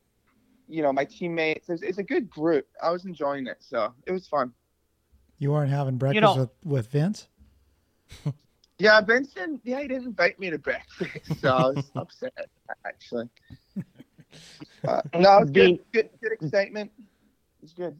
you 0.68 0.84
know, 0.84 0.94
my 0.94 1.06
teammates. 1.06 1.70
It's, 1.70 1.82
it's 1.82 1.98
a 1.98 2.04
good 2.04 2.30
group. 2.30 2.68
I 2.82 2.92
was 2.92 3.06
enjoying 3.06 3.48
it, 3.48 3.58
so 3.60 3.94
it 4.06 4.12
was 4.12 4.28
fun. 4.28 4.54
You 5.40 5.52
weren't 5.52 5.72
having 5.72 5.98
breakfast 5.98 6.22
know- 6.22 6.42
with, 6.42 6.50
with 6.66 6.92
Vince? 6.92 7.29
Yeah, 8.82 9.02
Benson. 9.02 9.60
Yeah, 9.66 9.82
he 9.82 9.90
didn't 9.90 10.06
invite 10.06 10.40
me 10.40 10.50
to 10.52 10.58
breakfast, 10.58 11.42
so 11.42 11.50
I 11.50 11.68
was 11.68 11.92
upset 11.98 12.32
actually. 12.86 13.28
Uh, 14.88 15.02
no, 15.16 15.38
it 15.38 15.42
was 15.42 15.52
good. 15.52 15.80
Good, 15.92 16.10
good 16.22 16.32
excitement. 16.32 16.90
It's 17.62 17.74
good. 17.74 18.00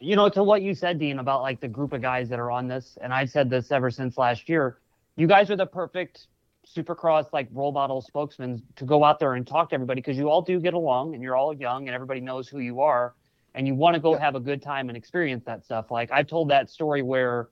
you 0.00 0.14
know, 0.14 0.28
to 0.28 0.42
what 0.44 0.60
you 0.60 0.74
said, 0.74 0.98
Dean, 0.98 1.20
about 1.20 1.40
like 1.40 1.58
the 1.60 1.68
group 1.68 1.94
of 1.94 2.02
guys 2.02 2.28
that 2.28 2.38
are 2.38 2.50
on 2.50 2.68
this, 2.68 2.98
and 3.00 3.14
I've 3.14 3.30
said 3.30 3.48
this 3.48 3.72
ever 3.72 3.90
since 3.90 4.18
last 4.18 4.46
year. 4.46 4.76
You 5.16 5.26
guys 5.26 5.50
are 5.50 5.56
the 5.56 5.64
perfect 5.66 6.26
supercross 6.66 7.26
like 7.32 7.48
role 7.52 7.72
model 7.72 8.02
spokesmen 8.02 8.62
to 8.76 8.84
go 8.84 9.04
out 9.04 9.18
there 9.18 9.34
and 9.34 9.46
talk 9.46 9.70
to 9.70 9.74
everybody 9.74 10.02
because 10.02 10.18
you 10.18 10.28
all 10.28 10.42
do 10.42 10.60
get 10.60 10.74
along 10.74 11.14
and 11.14 11.22
you're 11.22 11.36
all 11.36 11.54
young 11.54 11.88
and 11.88 11.94
everybody 11.94 12.20
knows 12.20 12.46
who 12.46 12.58
you 12.58 12.80
are 12.80 13.14
and 13.54 13.66
you 13.66 13.74
want 13.74 13.94
to 13.94 14.00
go 14.00 14.12
Yeah. 14.12 14.20
have 14.20 14.34
a 14.34 14.40
good 14.40 14.60
time 14.60 14.88
and 14.90 14.96
experience 14.98 15.44
that 15.44 15.64
stuff. 15.64 15.90
Like 15.90 16.10
I've 16.10 16.26
told 16.26 16.50
that 16.50 16.68
story 16.68 17.00
where 17.00 17.48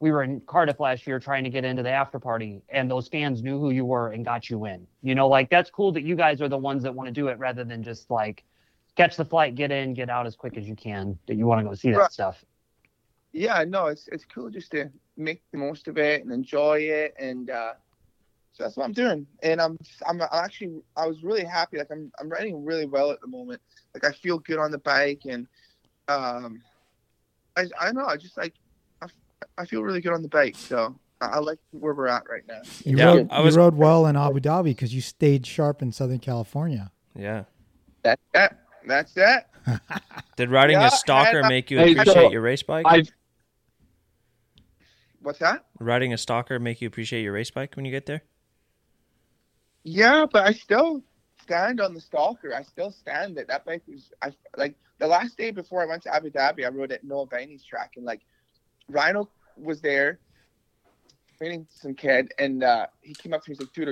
we 0.00 0.10
were 0.10 0.22
in 0.22 0.40
Cardiff 0.40 0.80
last 0.80 1.06
year 1.06 1.20
trying 1.20 1.44
to 1.44 1.50
get 1.50 1.64
into 1.64 1.82
the 1.82 1.90
after 1.90 2.18
party 2.18 2.62
and 2.70 2.90
those 2.90 3.06
fans 3.08 3.42
knew 3.42 3.60
who 3.60 3.70
you 3.70 3.84
were 3.84 4.12
and 4.12 4.24
got 4.24 4.48
you 4.48 4.64
in. 4.64 4.86
You 5.02 5.14
know, 5.14 5.28
like 5.28 5.50
that's 5.50 5.70
cool 5.70 5.92
that 5.92 6.02
you 6.02 6.16
guys 6.16 6.40
are 6.40 6.48
the 6.48 6.58
ones 6.58 6.82
that 6.82 6.94
want 6.94 7.06
to 7.08 7.12
do 7.12 7.28
it 7.28 7.38
rather 7.38 7.64
than 7.64 7.82
just 7.82 8.10
like 8.10 8.42
catch 8.96 9.16
the 9.16 9.24
flight, 9.24 9.54
get 9.54 9.70
in, 9.70 9.92
get 9.92 10.08
out 10.08 10.26
as 10.26 10.36
quick 10.36 10.56
as 10.56 10.66
you 10.66 10.74
can. 10.74 11.18
That 11.26 11.36
you 11.36 11.46
want 11.46 11.60
to 11.60 11.68
go 11.68 11.74
see 11.74 11.90
that 11.90 11.98
Right. 11.98 12.12
stuff. 12.12 12.44
Yeah, 13.32 13.62
no, 13.64 13.86
it's 13.86 14.08
it's 14.08 14.24
cool 14.24 14.50
just 14.50 14.72
to 14.72 14.90
make 15.16 15.42
the 15.52 15.58
most 15.58 15.86
of 15.86 15.98
it 15.98 16.22
and 16.24 16.32
enjoy 16.32 16.78
it, 16.80 17.14
and 17.18 17.50
uh, 17.50 17.74
so 18.52 18.64
that's 18.64 18.76
what 18.76 18.84
I'm 18.84 18.92
doing. 18.92 19.26
And 19.42 19.60
I'm 19.60 19.78
I'm, 20.08 20.20
actually 20.32 20.82
I 20.96 21.06
was 21.06 21.22
really 21.22 21.44
happy. 21.44 21.78
Like 21.78 21.90
I'm 21.92 22.10
I'm 22.18 22.28
riding 22.28 22.64
really 22.64 22.86
well 22.86 23.10
at 23.10 23.20
the 23.20 23.28
moment. 23.28 23.60
Like 23.94 24.04
I 24.04 24.12
feel 24.12 24.38
good 24.38 24.58
on 24.58 24.72
the 24.72 24.78
bike, 24.78 25.22
and 25.28 25.46
um, 26.08 26.62
I 27.56 27.66
I 27.78 27.84
don't 27.84 27.96
know. 27.96 28.06
I 28.06 28.16
just 28.16 28.36
like 28.36 28.54
I, 29.42 29.62
I 29.62 29.66
feel 29.66 29.82
really 29.82 30.00
good 30.00 30.12
on 30.12 30.22
the 30.22 30.28
bike. 30.28 30.56
So 30.56 30.96
I, 31.20 31.26
I 31.26 31.38
like 31.38 31.58
where 31.72 31.94
we're 31.94 32.06
at 32.08 32.24
right 32.28 32.42
now. 32.48 32.60
You, 32.84 32.96
Yeah, 32.96 33.04
rode, 33.06 33.28
I 33.30 33.40
was- 33.40 33.54
you 33.56 33.60
rode 33.62 33.74
well 33.74 34.06
in 34.06 34.16
Abu 34.16 34.40
Dhabi 34.40 34.64
because 34.64 34.94
you 34.94 35.00
stayed 35.00 35.46
sharp 35.46 35.82
in 35.82 35.92
Southern 35.92 36.18
California. 36.18 36.90
Yeah. 37.14 37.44
That's 38.02 38.22
that. 38.32 38.58
That's 38.86 39.12
it. 39.16 39.44
Did 40.36 40.50
riding 40.50 40.80
Yeah, 40.80 40.86
a 40.86 40.90
stalker 40.90 41.40
and, 41.40 41.48
make 41.48 41.70
you 41.70 41.78
Hey, 41.78 41.92
appreciate 41.92 42.14
so 42.14 42.30
your 42.30 42.40
race 42.40 42.62
bike? 42.62 42.86
I've 42.88 43.10
What's 45.22 45.38
that? 45.40 45.66
Riding 45.78 46.12
a 46.14 46.18
stalker 46.18 46.58
make 46.58 46.80
you 46.80 46.88
appreciate 46.88 47.22
your 47.22 47.32
race 47.34 47.50
bike 47.50 47.76
when 47.76 47.84
you 47.84 47.90
get 47.90 48.06
there? 48.06 48.22
Yeah, 49.84 50.24
but 50.30 50.46
I 50.46 50.52
still 50.52 51.02
stand 51.42 51.80
on 51.80 51.92
the 51.94 52.00
stalker. 52.00 52.54
I 52.54 52.62
still 52.62 52.90
stand 52.90 53.36
it. 53.38 53.48
That 53.48 53.64
bike 53.66 53.82
was 53.86 54.10
I 54.22 54.32
like 54.56 54.76
the 54.98 55.06
last 55.06 55.36
day 55.36 55.50
before 55.50 55.82
I 55.82 55.86
went 55.86 56.02
to 56.04 56.14
Abu 56.14 56.30
Dhabi. 56.30 56.64
I 56.64 56.68
rode 56.68 56.92
at 56.92 57.04
Noah 57.04 57.26
Bainey's 57.26 57.64
track, 57.64 57.92
and 57.96 58.04
like 58.04 58.20
Rhino 58.92 59.28
was 59.56 59.80
there 59.80 60.18
training 61.38 61.66
some 61.70 61.94
kid, 61.94 62.32
and 62.38 62.62
uh, 62.62 62.86
he 63.00 63.14
came 63.14 63.32
up 63.32 63.42
to 63.44 63.50
me 63.50 63.54
and 63.54 63.60
was 63.60 63.68
like, 63.68 63.72
"Dude, 63.74 63.88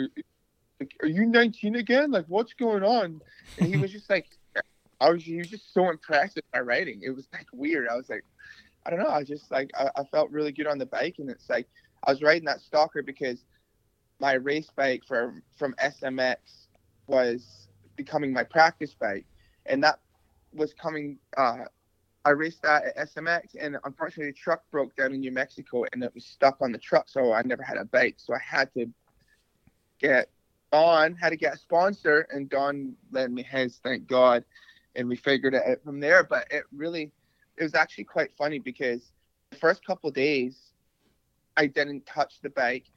are, 0.81 1.07
are 1.07 1.09
you 1.09 1.27
19 1.27 1.77
again? 1.77 2.11
Like, 2.11 2.27
what's 2.29 2.53
going 2.55 2.83
on?" 2.83 3.21
And 3.59 3.67
he 3.67 3.77
was 3.79 3.91
just 3.91 4.11
like, 4.11 4.27
I 5.01 5.11
was 5.11 5.23
he 5.23 5.39
was 5.39 5.49
just 5.49 5.73
so 5.73 5.91
impressed 5.91 6.37
with 6.37 6.45
my 6.53 6.61
riding. 6.61 7.01
It 7.03 7.11
was 7.11 7.29
like 7.33 7.47
weird. 7.53 7.89
I 7.89 7.97
was 7.97 8.09
like, 8.09 8.25
I 8.85 8.91
don't 8.91 8.99
know. 8.99 9.07
I 9.07 9.19
was 9.19 9.29
just 9.29 9.51
like 9.51 9.71
I, 9.79 9.91
I 9.97 10.05
felt 10.05 10.31
really 10.31 10.53
good 10.53 10.67
on 10.67 10.79
the 10.79 10.87
bike, 10.87 11.17
and 11.19 11.31
it's 11.31 11.49
like 11.49 11.69
I 12.05 12.11
was 12.11 12.23
riding 12.23 12.45
that 12.45 12.61
stalker 12.61 13.03
because 13.03 13.45
my 14.21 14.35
race 14.35 14.69
bike 14.75 15.03
from 15.07 15.43
from 15.57 15.75
SMX 15.83 16.37
was 17.07 17.69
becoming 17.97 18.33
my 18.33 18.45
practice 18.45 18.95
bike, 18.95 19.27
and 19.67 19.83
that 19.85 20.01
was 20.53 20.75
coming. 20.75 21.19
Uh, 21.37 21.65
I 22.29 22.33
raced 22.33 22.61
that 22.61 22.85
at 22.85 23.15
SMX, 23.15 23.57
and 23.59 23.79
unfortunately, 23.85 24.33
the 24.33 24.37
truck 24.37 24.63
broke 24.71 24.95
down 24.97 25.15
in 25.15 25.21
New 25.21 25.33
Mexico, 25.33 25.85
and 25.95 26.05
it 26.05 26.15
was 26.15 26.27
stuck 26.27 26.59
on 26.61 26.73
the 26.73 26.79
truck, 26.79 27.09
so 27.09 27.33
I 27.33 27.41
never 27.41 27.63
had 27.63 27.79
a 27.79 27.87
bike. 27.87 28.17
So 28.19 28.35
I 28.35 28.39
had 28.39 28.71
to 28.75 28.87
get 29.99 30.29
on, 30.71 31.15
had 31.15 31.31
to 31.31 31.37
get 31.37 31.55
a 31.55 31.57
sponsor, 31.57 32.29
and 32.31 32.51
Don 32.51 32.93
lent 33.13 33.33
me 33.33 33.43
his, 33.43 33.81
thank 33.83 34.07
God, 34.07 34.45
and 34.95 35.09
we 35.09 35.17
figured 35.17 35.55
it 35.55 35.63
out 35.67 35.83
from 35.83 36.01
there. 36.01 36.23
But 36.23 36.47
it 36.51 36.65
really, 36.71 37.13
it 37.57 37.63
was 37.63 37.75
actually 37.75 38.05
quite 38.05 38.31
funny 38.37 38.59
because 38.59 39.11
the 39.49 39.57
first 39.57 39.83
couple 39.87 40.11
days, 40.11 40.73
I 41.57 41.67
didn't 41.67 42.05
touch 42.05 42.43
the 42.43 42.51
bike, 42.51 42.91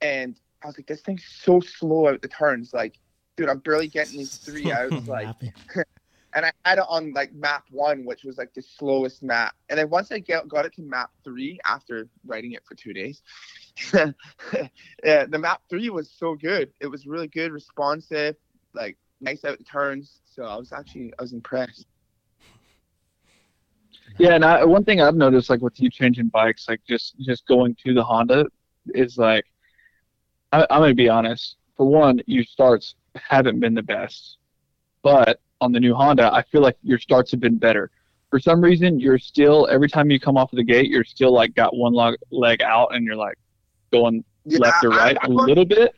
and 0.00 0.34
I 0.64 0.68
was 0.68 0.78
like, 0.78 0.86
this 0.86 1.02
thing's 1.02 1.26
so 1.26 1.60
slow 1.60 2.08
out 2.08 2.22
the 2.22 2.28
turns. 2.28 2.72
Like, 2.72 2.98
dude, 3.36 3.50
I'm 3.50 3.58
barely 3.58 3.88
getting 3.88 4.16
these 4.16 4.38
three 4.38 4.72
outs. 4.72 5.06
Like. 5.06 5.28
and 6.34 6.46
I 6.46 6.52
had 6.64 6.78
it 6.78 6.84
on 6.88 7.12
like 7.12 7.32
map 7.34 7.64
one, 7.70 8.04
which 8.04 8.24
was 8.24 8.38
like 8.38 8.54
the 8.54 8.62
slowest 8.62 9.22
map. 9.22 9.54
And 9.68 9.78
then 9.78 9.90
once 9.90 10.10
I 10.10 10.18
get, 10.18 10.48
got 10.48 10.64
it 10.64 10.74
to 10.74 10.82
map 10.82 11.10
three 11.24 11.58
after 11.66 12.08
writing 12.26 12.52
it 12.52 12.64
for 12.64 12.74
two 12.74 12.92
days, 12.92 13.22
yeah, 13.94 15.26
the 15.26 15.38
map 15.38 15.62
three 15.68 15.90
was 15.90 16.10
so 16.10 16.34
good. 16.34 16.72
It 16.80 16.86
was 16.86 17.06
really 17.06 17.28
good, 17.28 17.52
responsive. 17.52 18.36
like 18.74 18.96
nice 19.20 19.44
out 19.44 19.58
turns. 19.64 20.20
So 20.24 20.44
I 20.44 20.56
was 20.56 20.72
actually 20.72 21.12
I 21.18 21.22
was 21.22 21.32
impressed. 21.32 21.86
Yeah, 24.18 24.34
and 24.34 24.44
I, 24.44 24.64
one 24.64 24.84
thing 24.84 25.00
I've 25.00 25.14
noticed, 25.14 25.48
like 25.48 25.60
with 25.60 25.80
you 25.80 25.90
changing 25.90 26.28
bikes, 26.28 26.68
like 26.68 26.80
just 26.86 27.14
just 27.20 27.46
going 27.46 27.76
to 27.84 27.94
the 27.94 28.04
Honda, 28.04 28.46
is 28.94 29.16
like, 29.16 29.44
I, 30.52 30.66
I'm 30.70 30.82
gonna 30.82 30.94
be 30.94 31.08
honest. 31.08 31.56
For 31.76 31.86
one, 31.86 32.20
your 32.26 32.44
starts 32.44 32.94
haven't 33.16 33.60
been 33.60 33.74
the 33.74 33.82
best, 33.82 34.36
but 35.02 35.40
on 35.62 35.72
the 35.72 35.80
new 35.80 35.94
Honda, 35.94 36.30
I 36.34 36.42
feel 36.42 36.60
like 36.60 36.76
your 36.82 36.98
starts 36.98 37.30
have 37.30 37.40
been 37.40 37.56
better. 37.56 37.90
For 38.30 38.40
some 38.40 38.60
reason, 38.60 38.98
you're 38.98 39.18
still 39.18 39.68
every 39.70 39.88
time 39.88 40.10
you 40.10 40.18
come 40.18 40.36
off 40.36 40.52
of 40.52 40.56
the 40.56 40.64
gate, 40.64 40.88
you're 40.90 41.04
still 41.04 41.32
like 41.32 41.54
got 41.54 41.76
one 41.76 41.92
leg 41.94 42.16
leg 42.30 42.62
out, 42.62 42.94
and 42.94 43.04
you're 43.04 43.16
like 43.16 43.38
going 43.92 44.24
Yeah, 44.44 44.58
left 44.58 44.84
or 44.84 44.90
right 44.90 45.16
I- 45.20 45.26
a 45.26 45.30
little 45.30 45.64
bit. 45.64 45.94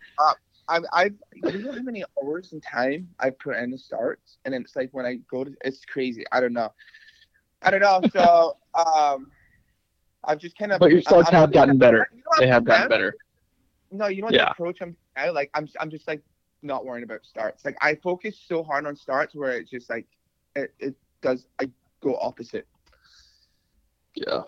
I've, 0.66 0.84
I've 0.94 1.12
you 1.34 1.62
know 1.62 1.72
how 1.72 1.82
many 1.82 2.02
hours 2.22 2.52
and 2.54 2.62
time 2.62 3.08
I 3.20 3.30
put 3.30 3.56
in 3.56 3.70
the 3.70 3.76
starts, 3.78 4.38
and 4.44 4.54
it's 4.54 4.74
like 4.74 4.88
when 4.92 5.04
I 5.04 5.16
go 5.30 5.44
to, 5.44 5.54
it's 5.62 5.84
crazy. 5.84 6.24
I 6.32 6.40
don't 6.40 6.54
know, 6.54 6.72
I 7.62 7.70
don't 7.70 7.80
know. 7.80 8.02
So 8.10 8.56
um, 8.74 9.30
I've 10.24 10.38
just 10.38 10.56
kind 10.58 10.72
of. 10.72 10.80
But 10.80 10.90
your 10.90 11.02
starts 11.02 11.28
I'm 11.28 11.34
have 11.34 11.52
gotten 11.52 11.76
better. 11.78 12.08
you 12.12 12.18
know 12.18 12.24
They 12.38 12.48
have 12.48 12.64
gotten 12.64 12.88
better. 12.88 13.14
No, 13.90 14.06
you 14.06 14.22
know 14.22 14.26
what 14.26 14.34
Yeah. 14.34 14.46
the 14.46 14.50
approach 14.52 14.78
I'm 14.80 14.96
I 15.16 15.28
like. 15.30 15.50
I'm 15.54 15.68
I'm 15.78 15.90
just 15.90 16.08
like 16.08 16.22
not 16.64 16.84
worrying 16.84 17.04
about 17.04 17.24
starts. 17.24 17.64
Like 17.64 17.76
I 17.80 17.94
focus 17.96 18.38
so 18.46 18.62
hard 18.62 18.86
on 18.86 18.96
starts 18.96 19.34
where 19.34 19.52
it's 19.52 19.70
just 19.70 19.90
like 19.90 20.06
it, 20.56 20.74
it 20.78 20.94
does. 21.20 21.46
I 21.60 21.70
go 22.00 22.16
opposite. 22.20 22.66
Yeah, 24.14 24.42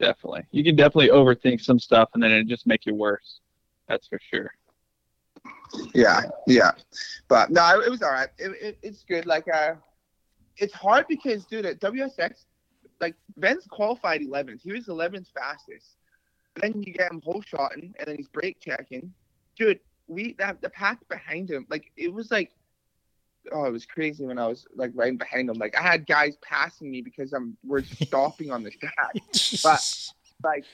definitely. 0.00 0.44
You 0.50 0.64
can 0.64 0.76
definitely 0.76 1.08
overthink 1.08 1.60
some 1.60 1.78
stuff, 1.78 2.10
and 2.14 2.22
then 2.22 2.30
it 2.30 2.46
just 2.46 2.66
make 2.66 2.86
you 2.86 2.94
worse. 2.94 3.40
That's 3.88 4.06
for 4.06 4.18
sure. 4.30 4.52
Yeah, 5.94 6.22
yeah, 6.46 6.72
but 7.28 7.50
no, 7.50 7.80
it 7.80 7.90
was 7.90 8.02
all 8.02 8.12
right. 8.12 8.28
It, 8.38 8.52
it, 8.60 8.78
it's 8.82 9.04
good. 9.04 9.26
Like, 9.26 9.46
uh, 9.52 9.74
it's 10.56 10.72
hard 10.72 11.06
because, 11.08 11.44
dude, 11.46 11.66
at 11.66 11.80
WSX, 11.80 12.44
like 13.00 13.14
Ben's 13.36 13.66
qualified 13.68 14.20
11th. 14.20 14.62
He 14.62 14.72
was 14.72 14.86
11th 14.86 15.26
fastest. 15.34 15.96
Then 16.56 16.80
you 16.82 16.92
get 16.92 17.10
him 17.10 17.20
whole 17.24 17.42
shotting, 17.42 17.92
and 17.98 18.06
then 18.06 18.16
he's 18.16 18.28
brake 18.28 18.58
checking. 18.60 19.12
Dude, 19.58 19.80
we 20.08 20.34
that 20.38 20.60
the 20.60 20.70
pack 20.70 21.06
behind 21.08 21.50
him, 21.50 21.66
like 21.70 21.90
it 21.96 22.12
was 22.12 22.30
like, 22.30 22.52
oh, 23.52 23.64
it 23.64 23.72
was 23.72 23.86
crazy 23.86 24.24
when 24.24 24.38
I 24.38 24.46
was 24.46 24.66
like 24.74 24.92
right 24.94 25.16
behind 25.16 25.50
him. 25.50 25.56
Like 25.56 25.76
I 25.76 25.82
had 25.82 26.06
guys 26.06 26.36
passing 26.42 26.90
me 26.90 27.00
because 27.02 27.32
I'm 27.32 27.56
we're 27.64 27.82
stopping 27.84 28.50
on 28.50 28.62
the 28.62 28.70
track. 28.70 29.14
But- 29.62 30.10
like 30.42 30.64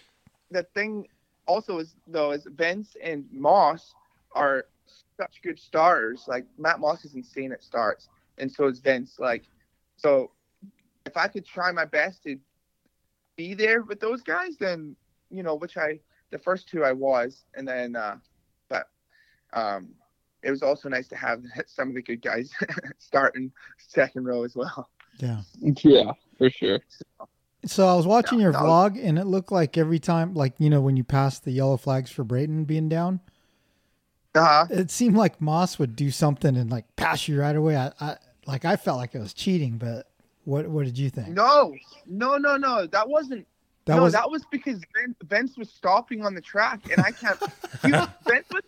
the 0.50 0.64
thing 0.74 1.06
also 1.46 1.78
is 1.78 1.94
though 2.06 2.32
is 2.32 2.46
Vince 2.56 2.96
and 3.02 3.24
Moss 3.32 3.94
are 4.32 4.66
such 5.16 5.40
good 5.42 5.58
starters. 5.58 6.24
Like 6.26 6.44
Matt 6.58 6.80
Moss 6.80 7.04
is 7.04 7.14
insane 7.14 7.52
at 7.52 7.62
starts, 7.62 8.08
and 8.38 8.50
so 8.50 8.66
is 8.66 8.80
Vince. 8.80 9.16
Like 9.18 9.44
so, 9.96 10.30
if 11.06 11.16
I 11.16 11.28
could 11.28 11.46
try 11.46 11.70
my 11.72 11.84
best 11.84 12.22
to 12.24 12.38
be 13.36 13.54
there 13.54 13.82
with 13.82 14.00
those 14.00 14.22
guys, 14.22 14.56
then 14.58 14.96
you 15.30 15.42
know, 15.42 15.54
which 15.54 15.76
I 15.76 16.00
the 16.30 16.38
first 16.38 16.68
two 16.68 16.84
I 16.84 16.92
was, 16.92 17.44
and 17.54 17.66
then 17.66 17.96
uh, 17.96 18.16
um, 19.52 19.88
it 20.42 20.50
was 20.50 20.62
also 20.62 20.88
nice 20.88 21.08
to 21.08 21.16
have 21.16 21.42
some 21.66 21.88
of 21.88 21.94
the 21.94 22.02
good 22.02 22.22
guys 22.22 22.50
starting 22.98 23.52
second 23.78 24.24
row 24.24 24.44
as 24.44 24.56
well. 24.56 24.88
Yeah. 25.18 25.40
Yeah, 25.60 26.12
for 26.38 26.48
sure. 26.50 26.80
So 27.66 27.86
I 27.86 27.94
was 27.94 28.06
watching 28.06 28.38
Yeah, 28.38 28.44
your 28.44 28.52
that 28.52 28.62
vlog, 28.62 28.98
and 29.02 29.18
it 29.18 29.26
looked 29.26 29.52
like 29.52 29.76
every 29.76 29.98
time, 29.98 30.32
like 30.34 30.54
you 30.58 30.70
know, 30.70 30.80
when 30.80 30.96
you 30.96 31.04
passed 31.04 31.44
the 31.44 31.50
yellow 31.50 31.76
flags 31.76 32.10
for 32.10 32.24
Brayton 32.24 32.64
being 32.64 32.88
down, 32.88 33.20
Uh-huh. 34.34 34.66
it 34.70 34.90
seemed 34.90 35.16
like 35.16 35.40
Moss 35.42 35.78
would 35.78 35.94
do 35.96 36.10
something 36.10 36.56
and 36.56 36.70
like 36.70 36.84
pass 36.96 37.28
you 37.28 37.38
right 37.40 37.54
away. 37.54 37.76
I, 37.76 37.92
I 38.00 38.16
like 38.46 38.64
I 38.64 38.76
felt 38.76 38.96
like 38.96 39.14
it 39.14 39.18
was 39.18 39.34
cheating, 39.34 39.76
but 39.76 40.08
what 40.44 40.68
what 40.68 40.86
did 40.86 40.96
you 40.96 41.10
think? 41.10 41.28
No, 41.28 41.74
no, 42.06 42.38
no, 42.38 42.56
no. 42.56 42.86
That 42.86 43.08
wasn't 43.10 43.46
that 43.84 43.96
no, 43.96 44.04
was 44.04 44.14
that 44.14 44.30
was 44.30 44.42
because 44.50 44.80
Vince, 44.96 45.16
Vince 45.24 45.58
was 45.58 45.68
stopping 45.68 46.24
on 46.24 46.34
the 46.34 46.40
track, 46.40 46.80
and 46.90 47.00
I 47.02 47.10
can't. 47.10 47.38
he 47.84 47.92
was, 47.92 48.08
Vince 48.26 48.46
was 48.50 48.62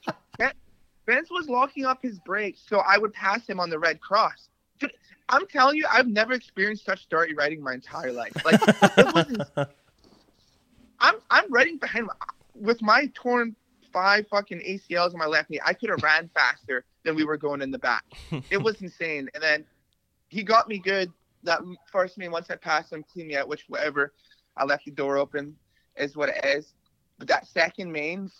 Vince 1.06 1.30
was 1.30 1.48
locking 1.48 1.84
up 1.84 2.00
his 2.02 2.18
brakes, 2.20 2.60
so 2.66 2.78
I 2.86 2.98
would 2.98 3.12
pass 3.12 3.46
him 3.46 3.58
on 3.58 3.70
the 3.70 3.78
red 3.78 4.00
cross. 4.00 4.48
Dude, 4.78 4.92
I'm 5.28 5.46
telling 5.46 5.76
you, 5.76 5.86
I've 5.90 6.06
never 6.06 6.32
experienced 6.32 6.84
such 6.84 7.08
dirty 7.08 7.34
riding 7.34 7.62
my 7.62 7.74
entire 7.74 8.12
life. 8.12 8.32
Like 8.44 8.60
it 8.62 9.14
wasn't. 9.14 9.42
I'm 11.00 11.16
I'm 11.30 11.52
riding 11.52 11.78
behind 11.78 12.08
with 12.54 12.80
my 12.80 13.10
torn 13.14 13.56
five 13.92 14.26
fucking 14.28 14.60
ACLs 14.60 15.12
on 15.12 15.18
my 15.18 15.26
left 15.26 15.50
knee. 15.50 15.60
I 15.64 15.74
could 15.74 15.90
have 15.90 16.02
ran 16.02 16.30
faster 16.34 16.84
than 17.04 17.14
we 17.14 17.24
were 17.24 17.36
going 17.36 17.60
in 17.62 17.70
the 17.70 17.78
back. 17.78 18.04
It 18.50 18.58
was 18.62 18.80
insane. 18.82 19.28
And 19.34 19.42
then 19.42 19.64
he 20.28 20.42
got 20.42 20.68
me 20.68 20.78
good. 20.78 21.12
That 21.44 21.60
first 21.90 22.18
main, 22.18 22.30
once 22.30 22.50
I 22.50 22.56
passed 22.56 22.92
him, 22.92 23.04
clean 23.12 23.26
me 23.26 23.36
out, 23.36 23.48
which 23.48 23.64
whatever. 23.68 24.12
I 24.56 24.64
left 24.64 24.84
the 24.84 24.92
door 24.92 25.16
open, 25.16 25.56
is 25.96 26.16
what 26.16 26.28
it 26.28 26.44
is. 26.44 26.74
But 27.18 27.26
that 27.28 27.46
second 27.46 27.90
main, 27.90 28.30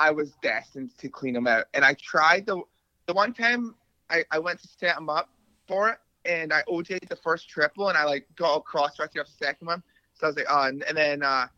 I 0.00 0.10
was 0.10 0.32
destined 0.42 0.96
to 0.96 1.10
clean 1.10 1.36
him 1.36 1.46
out. 1.46 1.66
And 1.74 1.84
I 1.84 1.94
tried 1.94 2.46
the 2.46 2.62
the 3.06 3.12
one 3.12 3.34
time 3.34 3.74
I, 4.08 4.24
I 4.30 4.38
went 4.38 4.60
to 4.60 4.68
set 4.68 4.96
him 4.96 5.10
up 5.10 5.28
for 5.68 5.90
it, 5.90 5.98
and 6.24 6.54
I 6.54 6.62
OJ'd 6.62 7.08
the 7.08 7.16
first 7.16 7.50
triple, 7.50 7.90
and 7.90 7.98
I 7.98 8.04
like 8.04 8.26
got 8.34 8.56
across 8.56 8.98
right 8.98 9.08
off 9.18 9.26
the 9.26 9.44
second 9.44 9.66
one. 9.66 9.82
So 10.14 10.26
I 10.26 10.30
was 10.30 10.36
like, 10.36 10.46
oh, 10.48 10.62
and, 10.62 10.82
and 10.84 10.96
then 10.96 11.22
uh, 11.22 11.48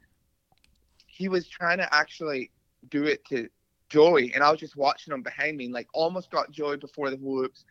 he 1.07 1.28
was 1.28 1.46
trying 1.46 1.78
to 1.78 1.94
actually 1.94 2.50
do 2.90 3.05
it 3.05 3.24
to 3.26 3.48
Joey, 3.88 4.35
and 4.35 4.42
I 4.42 4.50
was 4.50 4.59
just 4.59 4.76
watching 4.76 5.14
him 5.14 5.22
behind 5.22 5.57
me, 5.57 5.66
and 5.66 5.74
like 5.74 5.87
almost 5.94 6.28
got 6.33 6.50
Joey 6.50 6.78
before 6.78 7.11
the 7.11 7.18
whoops, 7.18 7.64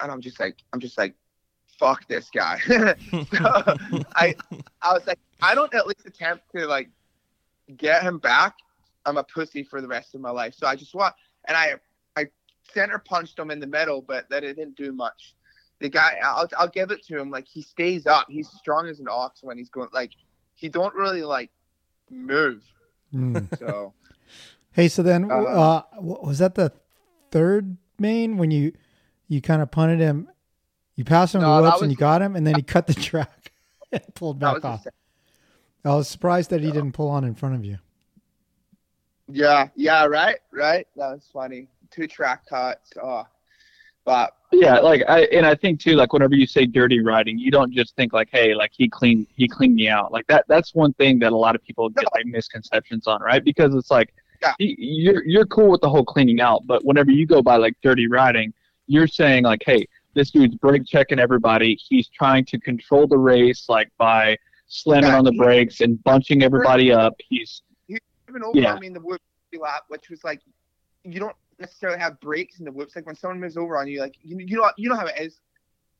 and 0.00 0.10
I'm 0.10 0.22
just 0.22 0.40
like, 0.40 0.56
I'm 0.72 0.80
just 0.80 0.96
like, 0.96 1.14
fuck 1.78 2.08
this 2.08 2.30
guy. 2.30 2.58
so 2.66 2.78
I, 4.16 4.34
I 4.80 4.92
was 4.94 5.06
like, 5.06 5.18
I 5.42 5.54
don't 5.54 5.74
at 5.74 5.86
least 5.86 6.06
attempt 6.06 6.44
to 6.56 6.66
like 6.66 6.88
get 7.76 8.02
him 8.02 8.18
back. 8.18 8.56
I'm 9.08 9.16
a 9.16 9.24
pussy 9.24 9.62
for 9.62 9.80
the 9.80 9.88
rest 9.88 10.14
of 10.14 10.20
my 10.20 10.30
life. 10.30 10.54
So 10.54 10.66
I 10.66 10.76
just 10.76 10.94
want, 10.94 11.14
and 11.46 11.56
I, 11.56 11.74
I 12.16 12.26
center 12.72 12.98
punched 12.98 13.38
him 13.38 13.50
in 13.50 13.60
the 13.60 13.66
middle, 13.66 14.02
but 14.02 14.28
that 14.30 14.44
it 14.44 14.56
didn't 14.56 14.76
do 14.76 14.92
much. 14.92 15.34
The 15.80 15.88
guy, 15.88 16.18
I'll, 16.22 16.48
I'll 16.58 16.68
give 16.68 16.90
it 16.90 17.04
to 17.06 17.18
him. 17.18 17.30
Like 17.30 17.46
he 17.46 17.62
stays 17.62 18.06
up. 18.06 18.26
He's 18.28 18.48
strong 18.48 18.88
as 18.88 19.00
an 19.00 19.06
ox 19.10 19.42
when 19.42 19.56
he's 19.56 19.70
going. 19.70 19.88
Like 19.92 20.12
he 20.54 20.68
don't 20.68 20.94
really 20.94 21.22
like 21.22 21.50
move. 22.10 22.62
Hmm. 23.12 23.38
So 23.58 23.94
Hey, 24.72 24.88
so 24.88 25.02
then 25.02 25.30
Uh, 25.30 25.34
uh, 25.34 25.82
was 26.00 26.38
that 26.38 26.54
the 26.54 26.72
third 27.30 27.76
main 27.98 28.36
when 28.36 28.50
you 28.50 28.72
you 29.26 29.40
kind 29.40 29.62
of 29.62 29.70
punted 29.70 29.98
him? 29.98 30.28
You 30.94 31.04
passed 31.04 31.34
him 31.34 31.40
No, 31.40 31.56
the 31.56 31.70
whoops 31.70 31.82
and 31.82 31.90
you 31.90 31.96
got 31.96 32.22
him, 32.22 32.36
and 32.36 32.46
then 32.46 32.54
he 32.54 32.62
cut 32.74 32.86
the 32.86 32.94
track 32.94 33.52
and 33.92 34.02
pulled 34.14 34.38
back 34.38 34.64
off. 34.64 34.86
I 35.84 35.94
was 35.94 36.08
surprised 36.08 36.50
that 36.50 36.60
he 36.60 36.70
didn't 36.70 36.92
pull 36.92 37.08
on 37.08 37.24
in 37.24 37.34
front 37.34 37.54
of 37.54 37.64
you. 37.64 37.78
Yeah, 39.30 39.68
yeah, 39.76 40.04
right, 40.06 40.36
right. 40.52 40.86
That 40.96 41.12
was 41.12 41.28
funny. 41.32 41.68
Two 41.90 42.06
track 42.06 42.46
cuts. 42.46 42.92
Oh, 43.02 43.26
but 44.04 44.34
Yeah, 44.52 44.78
like 44.78 45.02
I 45.08 45.22
and 45.26 45.44
I 45.46 45.54
think 45.54 45.80
too, 45.80 45.94
like 45.94 46.12
whenever 46.12 46.34
you 46.34 46.46
say 46.46 46.66
dirty 46.66 47.00
riding, 47.02 47.38
you 47.38 47.50
don't 47.50 47.72
just 47.72 47.94
think 47.96 48.12
like, 48.12 48.28
hey, 48.30 48.54
like 48.54 48.72
he 48.74 48.88
cleaned 48.88 49.26
he 49.34 49.48
cleaned 49.48 49.74
me 49.74 49.88
out. 49.88 50.12
Like 50.12 50.26
that 50.28 50.44
that's 50.48 50.74
one 50.74 50.92
thing 50.94 51.18
that 51.20 51.32
a 51.32 51.36
lot 51.36 51.54
of 51.54 51.62
people 51.62 51.88
get 51.90 52.04
like 52.14 52.26
misconceptions 52.26 53.06
on, 53.06 53.20
right? 53.22 53.42
Because 53.44 53.74
it's 53.74 53.90
like 53.90 54.12
Yeah. 54.42 54.54
you're 54.58 55.24
you're 55.24 55.46
cool 55.46 55.68
with 55.70 55.80
the 55.80 55.88
whole 55.90 56.04
cleaning 56.04 56.40
out, 56.40 56.66
but 56.66 56.84
whenever 56.84 57.10
you 57.10 57.26
go 57.26 57.42
by 57.42 57.56
like 57.56 57.74
dirty 57.82 58.06
riding, 58.06 58.52
you're 58.86 59.06
saying 59.08 59.44
like, 59.44 59.62
hey, 59.64 59.86
this 60.14 60.30
dude's 60.30 60.54
brake 60.56 60.84
checking 60.86 61.18
everybody. 61.18 61.78
He's 61.88 62.08
trying 62.08 62.44
to 62.46 62.58
control 62.58 63.06
the 63.06 63.18
race 63.18 63.68
like 63.68 63.90
by 63.98 64.36
slamming 64.68 65.10
Yeah, 65.10 65.18
on 65.18 65.24
the 65.24 65.32
he- 65.32 65.38
brakes 65.38 65.80
and 65.80 66.02
bunching 66.04 66.42
everybody 66.42 66.92
up. 66.92 67.14
He's 67.18 67.62
even 68.28 68.42
over 68.44 68.58
Yeah. 68.58 68.76
the 68.76 69.00
whoop 69.00 69.20
lap, 69.58 69.84
which 69.88 70.10
was 70.10 70.22
like, 70.24 70.42
you 71.04 71.18
don't 71.20 71.36
necessarily 71.58 71.98
have 71.98 72.20
breaks 72.20 72.58
in 72.58 72.64
the 72.64 72.72
whoops. 72.72 72.94
Like 72.96 73.06
when 73.06 73.16
someone 73.16 73.40
moves 73.40 73.56
over 73.56 73.78
on 73.78 73.88
you, 73.88 74.00
like 74.00 74.16
you, 74.22 74.38
you 74.38 74.56
know 74.56 74.70
you 74.76 74.88
know 74.88 74.96
how 74.96 75.06
it 75.06 75.18
is. 75.18 75.40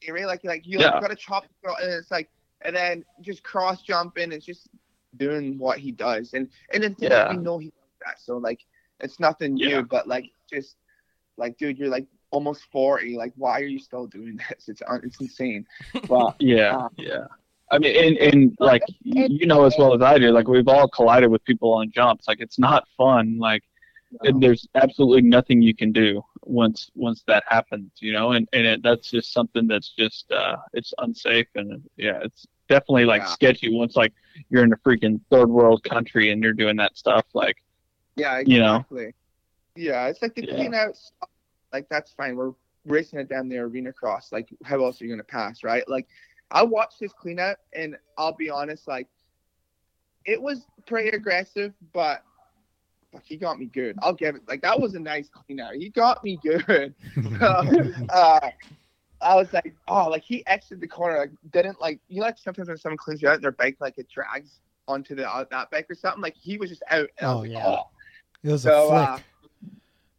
Right? 0.08 0.26
Like 0.26 0.44
like 0.44 0.66
you 0.66 0.78
like, 0.78 0.92
Yeah. 0.92 1.00
got 1.00 1.08
to 1.10 1.16
chop 1.16 1.44
and 1.64 1.92
it's 1.92 2.10
like 2.10 2.30
and 2.62 2.74
then 2.74 3.04
just 3.20 3.42
cross 3.42 3.82
jumping 3.82 4.32
and 4.32 4.42
just 4.42 4.68
doing 5.16 5.58
what 5.58 5.78
he 5.78 5.92
does. 5.92 6.34
And 6.34 6.48
and 6.72 6.82
then 6.82 6.96
Yeah. 6.98 7.30
we 7.30 7.38
know 7.38 7.58
he 7.58 7.66
does 7.66 7.98
that, 8.04 8.20
so 8.20 8.36
like 8.36 8.60
it's 9.00 9.18
nothing 9.18 9.56
Yeah. 9.56 9.68
new. 9.68 9.82
But 9.84 10.06
like 10.06 10.30
just 10.50 10.76
like 11.36 11.56
dude, 11.58 11.78
you're 11.78 11.88
like 11.88 12.06
almost 12.30 12.64
forty. 12.70 13.16
Like 13.16 13.32
why 13.36 13.60
are 13.60 13.64
you 13.66 13.78
still 13.78 14.06
doing 14.06 14.36
this? 14.48 14.68
It's 14.68 14.82
it's 15.02 15.20
insane. 15.20 15.66
But 16.08 16.36
Yeah, 16.40 16.76
Uh, 16.76 16.88
yeah. 16.96 17.26
I 17.70 17.78
mean, 17.78 17.96
and, 17.96 18.16
and 18.18 18.56
like 18.58 18.82
you 19.02 19.46
know 19.46 19.64
as 19.64 19.74
well 19.78 19.94
as 19.94 20.02
I 20.02 20.18
do, 20.18 20.30
like 20.30 20.48
we've 20.48 20.68
all 20.68 20.88
collided 20.88 21.30
with 21.30 21.44
people 21.44 21.72
on 21.74 21.90
jumps. 21.90 22.26
Like 22.28 22.40
it's 22.40 22.58
not 22.58 22.86
fun. 22.96 23.38
Like 23.38 23.62
and 24.22 24.42
there's 24.42 24.66
absolutely 24.74 25.22
nothing 25.22 25.60
you 25.60 25.74
can 25.74 25.92
do 25.92 26.22
once 26.44 26.90
once 26.94 27.22
that 27.26 27.44
happens. 27.46 27.90
You 28.00 28.12
know, 28.12 28.32
and 28.32 28.48
and 28.52 28.66
it, 28.66 28.82
that's 28.82 29.10
just 29.10 29.32
something 29.32 29.66
that's 29.66 29.92
just 29.98 30.30
uh 30.32 30.56
it's 30.72 30.94
unsafe 30.98 31.48
and 31.56 31.82
yeah, 31.96 32.20
it's 32.22 32.46
definitely 32.68 33.04
like 33.04 33.22
Yeah. 33.22 33.26
sketchy 33.26 33.74
once 33.74 33.96
like 33.96 34.12
you're 34.50 34.64
in 34.64 34.72
a 34.72 34.76
freaking 34.78 35.20
third 35.30 35.48
world 35.50 35.82
country 35.84 36.30
and 36.30 36.42
you're 36.42 36.54
doing 36.54 36.76
that 36.76 36.96
stuff. 36.96 37.26
Like 37.34 37.56
Yeah, 38.16 38.40
You 38.40 38.60
know? 38.60 38.84
Yeah, 39.76 40.06
it's 40.06 40.22
like 40.22 40.34
the 40.34 40.44
Yeah. 40.46 40.54
clean 40.56 40.74
out. 40.74 40.96
Like 41.72 41.86
that's 41.90 42.12
fine. 42.12 42.34
We're 42.34 42.52
racing 42.86 43.18
it 43.20 43.28
down 43.28 43.48
the 43.48 43.58
arena 43.58 43.92
cross. 43.92 44.32
Like 44.32 44.48
how 44.64 44.82
else 44.82 45.00
are 45.00 45.04
you 45.04 45.10
gonna 45.10 45.24
pass, 45.24 45.62
right? 45.62 45.86
Like 45.88 46.06
I 46.50 46.62
watched 46.62 46.98
his 47.00 47.12
cleanup, 47.12 47.58
and 47.74 47.96
I'll 48.16 48.34
be 48.34 48.48
honest, 48.50 48.88
like 48.88 49.06
it 50.24 50.40
was 50.40 50.66
pretty 50.86 51.10
aggressive, 51.16 51.72
but 51.92 52.22
fuck, 53.12 53.22
he 53.24 53.36
got 53.36 53.58
me 53.58 53.66
good. 53.66 53.96
I'll 54.02 54.12
give 54.14 54.34
it. 54.36 54.42
Like 54.48 54.62
that 54.62 54.78
was 54.78 54.94
a 54.94 55.00
nice 55.00 55.28
cleanup. 55.28 55.74
He 55.74 55.90
got 55.90 56.22
me 56.24 56.38
good. 56.42 56.94
uh, 57.40 58.50
I 59.20 59.34
was 59.34 59.52
like, 59.52 59.74
oh, 59.88 60.08
like 60.08 60.22
he 60.22 60.46
exited 60.46 60.80
the 60.80 60.88
corner, 60.88 61.18
like 61.18 61.30
didn't 61.52 61.80
like 61.80 62.00
you 62.08 62.20
know, 62.20 62.26
like 62.26 62.38
sometimes 62.38 62.68
when 62.68 62.76
someone 62.78 62.96
cleans 62.98 63.20
you 63.22 63.28
out, 63.28 63.40
their 63.42 63.52
bike 63.52 63.76
like 63.80 63.98
it 63.98 64.08
drags 64.08 64.60
onto 64.86 65.14
the 65.14 65.28
uh, 65.28 65.44
that 65.50 65.70
bike 65.70 65.86
or 65.90 65.94
something. 65.94 66.22
Like 66.22 66.36
he 66.36 66.56
was 66.56 66.70
just 66.70 66.82
out. 66.90 67.08
And 67.18 67.28
I 67.30 67.34
was 67.34 67.36
Oh, 67.36 67.40
like, 67.40 67.50
yeah. 67.50 67.66
oh. 67.66 67.88
It 68.44 68.52
was 68.52 68.62
So, 68.62 68.90
a 68.90 68.94
uh, 68.94 69.16
flick. 69.16 69.24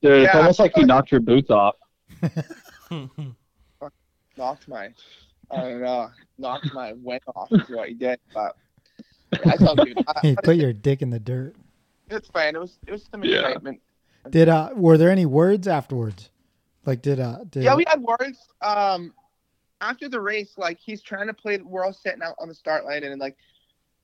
Dude, 0.02 0.24
it's 0.24 0.36
almost 0.36 0.60
like 0.60 0.74
he 0.76 0.84
knocked 0.84 1.12
your 1.12 1.22
boots 1.22 1.50
off. 1.50 1.76
knocked 4.38 4.68
my, 4.68 4.90
I 5.52 5.62
don't 5.62 5.82
know, 5.82 6.10
knocked 6.38 6.74
my 6.74 6.94
went 6.94 7.24
off 7.36 7.52
is 7.52 7.70
what 7.70 7.88
he 7.90 7.96
did. 7.96 8.20
But 8.34 8.56
I 9.46 9.54
it's 9.54 9.64
all 9.64 9.76
good. 9.76 9.98
I, 10.08 10.20
he 10.22 10.36
put 10.36 10.58
your 10.58 10.74
dick 10.74 11.02
in 11.02 11.10
the 11.10 11.20
dirt. 11.20 11.56
it's 12.10 12.30
fine. 12.30 12.56
It 12.56 12.60
was 12.60 12.78
it 12.88 12.92
was 12.92 13.08
some 13.12 13.24
Yeah. 13.24 13.38
excitement. 13.38 13.82
Did 14.30 14.50
uh 14.50 14.72
were 14.76 14.98
there 14.98 15.10
any 15.10 15.26
words 15.26 15.68
afterwards? 15.68 16.30
Like 16.86 17.02
did 17.02 17.20
uh 17.20 17.40
did 17.50 17.64
Yeah, 17.64 17.76
we 17.76 17.86
had 17.88 18.02
words. 18.02 18.40
Um, 18.62 19.14
after 19.82 20.10
the 20.10 20.20
race, 20.20 20.54
like 20.58 20.78
he's 20.80 21.02
trying 21.02 21.28
to 21.28 21.34
play. 21.34 21.58
We're 21.58 21.86
all 21.86 21.94
sitting 21.94 22.22
out 22.22 22.36
on 22.40 22.48
the 22.48 22.54
start 22.56 22.86
line, 22.86 23.04
and 23.04 23.20
like 23.20 23.38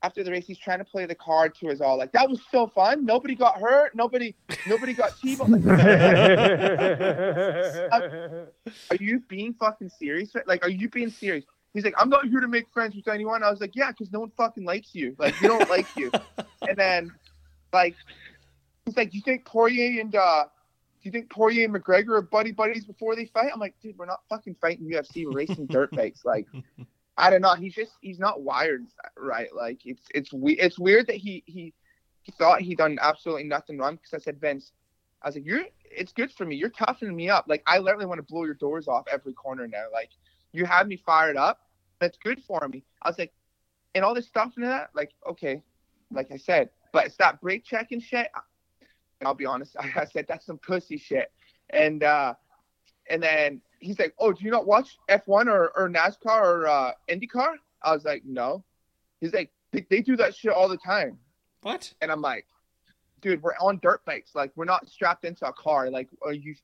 after 0.03 0.23
the 0.23 0.31
race, 0.31 0.45
he's 0.45 0.59
trying 0.59 0.79
to 0.79 0.85
play 0.85 1.05
the 1.05 1.15
card 1.15 1.55
to 1.55 1.69
us 1.69 1.79
all. 1.81 1.97
Like 1.97 2.11
that 2.11 2.29
was 2.29 2.39
so 2.51 2.67
fun. 2.67 3.05
Nobody 3.05 3.35
got 3.35 3.59
hurt. 3.59 3.95
Nobody, 3.95 4.35
nobody 4.67 4.93
got 4.93 5.17
T-boned. 5.21 5.65
Like, 5.65 5.65
are 7.91 8.47
you 8.99 9.21
being 9.27 9.53
fucking 9.53 9.89
serious? 9.89 10.35
Like, 10.45 10.63
are 10.63 10.69
you 10.69 10.89
being 10.89 11.09
serious? 11.09 11.45
He's 11.73 11.83
like, 11.83 11.95
I'm 11.97 12.09
not 12.09 12.27
here 12.27 12.39
to 12.39 12.47
make 12.47 12.69
friends 12.69 12.95
with 12.95 13.07
anyone. 13.09 13.43
I 13.43 13.49
was 13.49 13.59
like, 13.59 13.75
yeah, 13.75 13.91
because 13.91 14.09
no 14.11 14.21
one 14.21 14.31
fucking 14.37 14.63
likes 14.63 14.95
you. 14.95 15.13
Like, 15.19 15.39
we 15.41 15.49
don't 15.49 15.69
like 15.69 15.87
you. 15.97 16.09
And 16.67 16.77
then, 16.77 17.11
like, 17.73 17.95
he's 18.85 18.97
like, 18.97 19.11
do 19.11 19.17
you 19.17 19.23
think 19.23 19.45
Poirier 19.45 20.01
and 20.01 20.15
uh, 20.15 20.45
do 20.45 20.49
you 21.03 21.11
think 21.11 21.29
Poirier 21.29 21.65
and 21.65 21.75
McGregor 21.75 22.17
are 22.17 22.23
buddy 22.23 22.51
buddies 22.51 22.85
before 22.85 23.15
they 23.15 23.25
fight? 23.25 23.51
I'm 23.53 23.59
like, 23.59 23.75
dude, 23.83 23.95
we're 23.99 24.07
not 24.07 24.21
fucking 24.29 24.55
fighting 24.59 24.89
UFC. 24.89 25.25
We're 25.25 25.33
racing 25.33 25.67
dirt 25.67 25.91
bikes. 25.91 26.25
Like, 26.25 26.47
I 27.17 27.29
don't 27.29 27.41
know. 27.41 27.55
He's 27.55 27.73
just 27.73 27.93
he's 28.01 28.19
not 28.19 28.41
wired 28.41 28.85
right. 29.17 29.53
Like, 29.55 29.85
it's 29.85 30.03
it's 30.13 30.33
we 30.33 30.53
it's 30.53 30.77
weird 30.77 31.07
that 31.07 31.15
he 31.15 31.43
he 31.45 31.73
he 32.23 32.31
thought 32.33 32.61
he 32.61 32.75
done 32.75 32.97
absolutely 33.01 33.45
nothing 33.45 33.77
wrong. 33.77 33.95
Because 33.95 34.13
I 34.13 34.23
said, 34.23 34.41
Vince, 34.41 34.71
I 35.21 35.29
was 35.29 35.35
like, 35.35 35.45
you're 35.45 35.63
it's 35.83 36.11
good 36.11 36.31
for 36.31 36.45
me. 36.45 36.55
You're 36.55 36.69
toughening 36.69 37.15
me 37.15 37.29
up. 37.29 37.45
Like, 37.47 37.63
I 37.67 37.77
literally 37.77 38.05
want 38.05 38.19
to 38.19 38.23
blow 38.23 38.43
your 38.43 38.53
doors 38.55 38.87
off 38.87 39.05
every 39.11 39.33
corner 39.33 39.67
now. 39.67 39.85
Like, 39.93 40.09
you 40.51 40.65
have 40.65 40.87
me 40.87 40.97
fired 40.97 41.37
up. 41.37 41.61
That's 41.99 42.17
good 42.17 42.41
for 42.43 42.67
me. 42.67 42.83
I 43.01 43.09
was 43.09 43.17
like, 43.17 43.33
and 43.93 44.03
all 44.03 44.13
this 44.13 44.27
stuff 44.27 44.53
and 44.57 44.65
that, 44.65 44.89
like, 44.93 45.11
okay, 45.27 45.61
like 46.11 46.31
I 46.31 46.37
said, 46.37 46.69
but 46.91 47.05
it's 47.05 47.15
that 47.17 47.39
checking 47.63 48.01
shit. 48.01 48.29
And 49.19 49.27
I'll 49.27 49.33
be 49.33 49.45
honest, 49.45 49.75
I 49.79 50.05
said 50.05 50.25
that's 50.27 50.45
some 50.45 50.57
pussy 50.57 50.97
shit. 50.97 51.31
And 51.69 52.03
uh, 52.03 52.33
and 53.09 53.21
then 53.21 53.61
he's 53.79 53.99
like, 53.99 54.13
oh, 54.19 54.31
do 54.31 54.43
you 54.43 54.51
not 54.51 54.65
watch 54.65 54.97
F1 55.09 55.47
or, 55.47 55.71
or 55.75 55.89
NASCAR 55.89 56.41
or 56.41 56.67
uh, 56.67 56.91
IndyCar? 57.09 57.55
I 57.81 57.93
was 57.93 58.05
like, 58.05 58.23
no. 58.25 58.63
He's 59.21 59.33
like, 59.33 59.51
they, 59.71 59.85
they 59.89 60.01
do 60.01 60.15
that 60.17 60.35
shit 60.35 60.51
all 60.51 60.67
the 60.67 60.77
time. 60.77 61.17
What? 61.61 61.93
And 62.01 62.11
I'm 62.11 62.21
like, 62.21 62.45
dude, 63.21 63.41
we're 63.41 63.55
on 63.59 63.79
dirt 63.81 64.03
bikes. 64.05 64.35
Like, 64.35 64.51
we're 64.55 64.65
not 64.65 64.89
strapped 64.89 65.25
into 65.25 65.47
a 65.47 65.53
car. 65.53 65.89
Like, 65.89 66.09
are 66.23 66.33
you? 66.33 66.55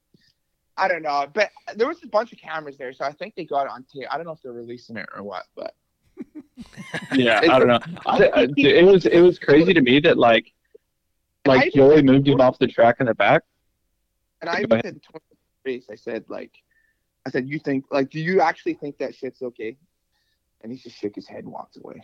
I 0.77 0.87
don't 0.87 1.03
know. 1.03 1.27
But 1.31 1.51
there 1.75 1.87
was 1.87 2.03
a 2.03 2.07
bunch 2.07 2.31
of 2.31 2.39
cameras 2.39 2.77
there, 2.77 2.93
so 2.93 3.05
I 3.05 3.11
think 3.11 3.35
they 3.35 3.45
got 3.45 3.65
it 3.65 3.71
on 3.71 3.83
tape. 3.83 4.07
I 4.09 4.17
don't 4.17 4.25
know 4.25 4.31
if 4.31 4.41
they're 4.41 4.53
releasing 4.53 4.97
it 4.97 5.07
or 5.15 5.21
what, 5.21 5.43
but 5.55 5.75
Yeah, 7.13 7.39
I 7.41 7.59
don't 7.59 7.67
know. 7.67 7.79
I, 8.05 8.29
I, 8.33 8.47
it 8.57 8.85
was 8.85 9.05
it 9.05 9.21
was 9.21 9.37
crazy 9.37 9.73
to 9.73 9.81
me 9.81 9.99
that 10.01 10.17
like 10.17 10.53
like 11.45 11.67
I- 11.67 11.69
Joey 11.73 12.01
moved 12.01 12.27
him 12.27 12.41
off 12.41 12.57
the 12.59 12.67
track 12.67 12.97
in 12.99 13.07
the 13.07 13.15
back. 13.15 13.43
And 14.41 14.49
I 14.49 14.63
Go 14.63 14.77
even 14.77 14.81
said 14.81 15.01
to 15.63 15.71
him 15.71 15.75
in 15.75 15.79
the 15.79 15.79
race, 15.79 15.87
I 15.91 15.95
said 15.95 16.25
like, 16.27 16.51
I 17.25 17.29
said, 17.29 17.47
you 17.47 17.59
think 17.59 17.85
like, 17.91 18.09
do 18.09 18.19
you 18.19 18.41
actually 18.41 18.73
think 18.75 18.97
that 18.97 19.15
shit's 19.15 19.41
okay? 19.41 19.77
And 20.63 20.71
he 20.71 20.77
just 20.77 20.95
shook 20.95 21.15
his 21.15 21.27
head 21.27 21.43
and 21.43 21.51
walked 21.51 21.77
away. 21.77 22.01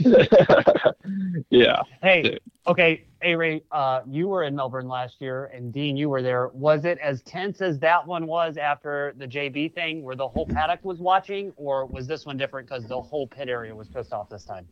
yeah. 1.50 1.80
Hey, 2.02 2.38
okay, 2.66 3.04
hey 3.20 3.36
Ray, 3.36 3.62
uh, 3.70 4.00
you 4.08 4.26
were 4.26 4.42
in 4.42 4.56
Melbourne 4.56 4.88
last 4.88 5.20
year, 5.20 5.46
and 5.54 5.72
Dean, 5.72 5.96
you 5.96 6.08
were 6.08 6.22
there. 6.22 6.48
Was 6.48 6.84
it 6.84 6.98
as 6.98 7.22
tense 7.22 7.60
as 7.60 7.78
that 7.80 8.04
one 8.04 8.26
was 8.26 8.56
after 8.56 9.14
the 9.16 9.28
JB 9.28 9.74
thing, 9.74 10.02
where 10.02 10.16
the 10.16 10.26
whole 10.26 10.46
paddock 10.46 10.84
was 10.84 10.98
watching, 10.98 11.52
or 11.56 11.86
was 11.86 12.08
this 12.08 12.26
one 12.26 12.36
different 12.36 12.68
because 12.68 12.84
the 12.86 13.00
whole 13.00 13.28
pit 13.28 13.48
area 13.48 13.74
was 13.74 13.88
pissed 13.88 14.12
off 14.12 14.28
this 14.28 14.44
time? 14.44 14.66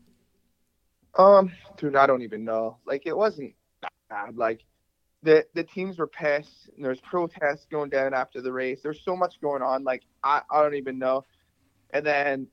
Um, 1.17 1.53
dude, 1.77 1.97
I 1.97 2.07
don't 2.07 2.23
even 2.23 2.45
know. 2.45 2.79
Like, 2.87 3.07
it 3.07 3.17
wasn't 3.17 3.55
that 3.83 3.93
bad. 4.09 4.37
Like, 4.37 4.65
the 5.23 5.45
the 5.55 5.63
teams 5.65 5.99
were 5.99 6.07
pissed. 6.07 6.71
And 6.77 6.85
there's 6.85 7.01
protests 7.01 7.67
going 7.71 7.91
down 7.91 8.15
after 8.15 8.41
the 8.41 8.53
race. 8.53 8.81
There's 8.83 9.03
so 9.05 9.15
much 9.17 9.41
going 9.41 9.63
on. 9.63 9.85
Like, 9.85 10.03
I, 10.25 10.43
I 10.51 10.63
don't 10.63 10.75
even 10.75 10.99
know. 10.99 11.25
And 11.91 12.07
then, 12.07 12.47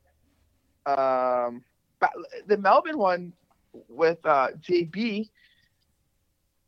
um, 0.85 1.63
but 1.99 2.11
the 2.47 2.57
Melbourne 2.57 2.97
one 2.97 3.33
with 3.87 4.19
uh 4.25 4.49
JB. 4.61 5.29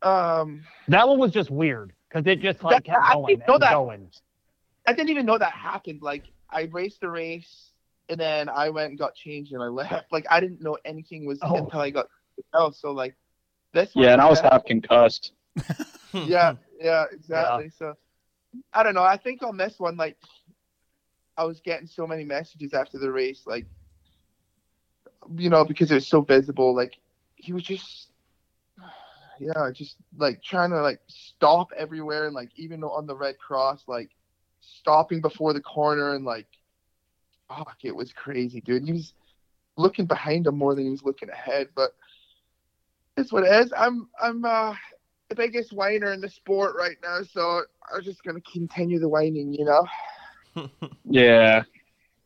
Um, 0.01 0.63
That 0.87 1.07
one 1.07 1.19
was 1.19 1.31
just 1.31 1.49
weird 1.51 1.93
because 2.07 2.25
it 2.27 2.39
just 2.41 2.63
like 2.63 2.85
That- 2.85 2.85
kept 2.85 3.03
I 3.03 3.13
going 3.13 3.25
didn't 3.35 3.47
know 3.47 3.53
and 3.55 3.63
that. 3.63 3.71
going. 3.73 4.11
I 4.87 4.93
didn't 4.93 5.09
even 5.09 5.25
know 5.25 5.37
that 5.37 5.51
happened. 5.51 6.01
Like, 6.01 6.23
I 6.49 6.61
raced 6.71 7.01
the 7.01 7.09
race, 7.09 7.71
and 8.07 8.19
then 8.19 8.49
I 8.49 8.69
went 8.69 8.89
and 8.91 8.97
got 8.97 9.13
changed, 9.13 9.51
and 9.53 9.61
I 9.61 9.67
left. 9.67 10.11
Like, 10.11 10.25
I 10.29 10.39
didn't 10.39 10.61
know 10.61 10.77
anything 10.85 11.25
was 11.25 11.37
Oh. 11.41 11.55
until 11.57 11.79
I 11.81 11.89
got. 11.89 12.07
Oh, 12.53 12.71
so 12.71 12.91
like, 12.91 13.15
this. 13.73 13.93
one 13.93 14.05
Yeah, 14.05 14.13
and 14.13 14.21
I 14.21 14.29
was 14.29 14.39
half 14.39 14.63
concussed. 14.65 15.33
Yeah, 16.13 16.55
yeah, 16.79 17.05
exactly. 17.11 17.69
So 17.77 17.95
I 18.73 18.83
don't 18.83 18.95
know. 18.95 19.03
I 19.03 19.17
think 19.17 19.43
on 19.43 19.57
this 19.57 19.79
one, 19.79 19.97
like 19.97 20.17
I 21.37 21.43
was 21.43 21.59
getting 21.61 21.87
so 21.87 22.07
many 22.07 22.23
messages 22.23 22.73
after 22.73 22.97
the 22.97 23.11
race, 23.11 23.43
like 23.45 23.65
you 25.35 25.49
know, 25.49 25.65
because 25.65 25.91
it 25.91 25.95
was 25.95 26.07
so 26.07 26.21
visible. 26.21 26.75
Like 26.75 26.97
he 27.35 27.53
was 27.53 27.63
just, 27.63 28.09
yeah, 29.39 29.69
just 29.73 29.95
like 30.17 30.41
trying 30.41 30.71
to 30.71 30.81
like 30.81 30.99
stop 31.07 31.69
everywhere, 31.77 32.25
and 32.25 32.35
like 32.35 32.49
even 32.55 32.83
on 32.83 33.05
the 33.05 33.15
red 33.15 33.37
cross, 33.37 33.83
like 33.87 34.09
stopping 34.61 35.21
before 35.21 35.53
the 35.53 35.61
corner, 35.61 36.13
and 36.15 36.25
like, 36.25 36.47
fuck, 37.47 37.77
it 37.83 37.95
was 37.95 38.13
crazy, 38.13 38.61
dude. 38.61 38.85
He 38.85 38.93
was 38.93 39.13
looking 39.77 40.05
behind 40.05 40.47
him 40.47 40.57
more 40.57 40.75
than 40.75 40.85
he 40.85 40.91
was 40.91 41.03
looking 41.03 41.29
ahead, 41.29 41.69
but. 41.75 41.91
It's 43.17 43.33
what 43.33 43.43
it 43.43 43.51
is. 43.51 43.73
I'm 43.75 44.07
I'm 44.21 44.45
uh 44.45 44.73
the 45.29 45.35
biggest 45.35 45.71
whiner 45.73 46.11
in 46.11 46.21
the 46.21 46.29
sport 46.29 46.75
right 46.77 46.97
now, 47.03 47.19
so 47.23 47.61
I'm 47.93 48.01
just 48.03 48.23
gonna 48.23 48.41
continue 48.41 48.99
the 48.99 49.09
whining, 49.09 49.53
you 49.53 49.65
know. 49.65 49.85
Yeah. 51.05 51.63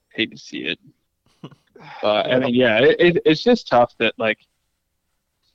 Hate 0.09 0.31
to 0.31 0.37
see 0.37 0.59
it. 0.59 0.79
But 2.01 2.31
I 2.31 2.39
mean, 2.39 2.55
yeah, 2.55 2.79
it, 2.79 2.95
it, 2.99 3.21
it's 3.25 3.43
just 3.43 3.67
tough 3.67 3.93
that 3.99 4.13
like, 4.17 4.39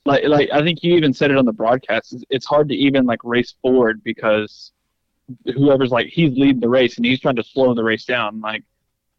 like, 0.04 0.24
like 0.24 0.50
I 0.52 0.62
think 0.62 0.82
you 0.82 0.94
even 0.94 1.12
said 1.14 1.30
it 1.30 1.36
on 1.38 1.44
the 1.44 1.52
broadcast. 1.52 2.12
It's, 2.12 2.24
it's 2.30 2.46
hard 2.46 2.68
to 2.68 2.74
even 2.74 3.06
like 3.06 3.20
race 3.24 3.54
forward 3.62 4.02
because 4.04 4.72
whoever's 5.44 5.90
like 5.90 6.08
he's 6.08 6.36
leading 6.36 6.60
the 6.60 6.68
race 6.68 6.96
and 6.96 7.06
he's 7.06 7.20
trying 7.20 7.36
to 7.36 7.44
slow 7.44 7.74
the 7.74 7.84
race 7.84 8.04
down. 8.04 8.40
Like, 8.40 8.64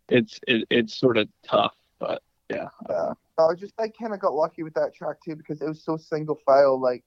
it's 0.09 0.39
it, 0.47 0.67
it's 0.69 0.97
sort 0.97 1.17
of 1.17 1.27
tough. 1.43 1.75
But 1.99 2.21
yeah, 2.49 2.69
Uh, 2.87 3.13
I 3.39 3.53
just 3.55 3.73
I 3.79 3.87
kind 3.89 4.13
of 4.13 4.19
got 4.19 4.33
lucky 4.33 4.63
with 4.63 4.73
that 4.75 4.93
track 4.93 5.17
too 5.23 5.35
because 5.35 5.61
it 5.61 5.67
was 5.67 5.83
so 5.83 5.97
single 5.97 6.39
file. 6.45 6.79
Like 6.79 7.03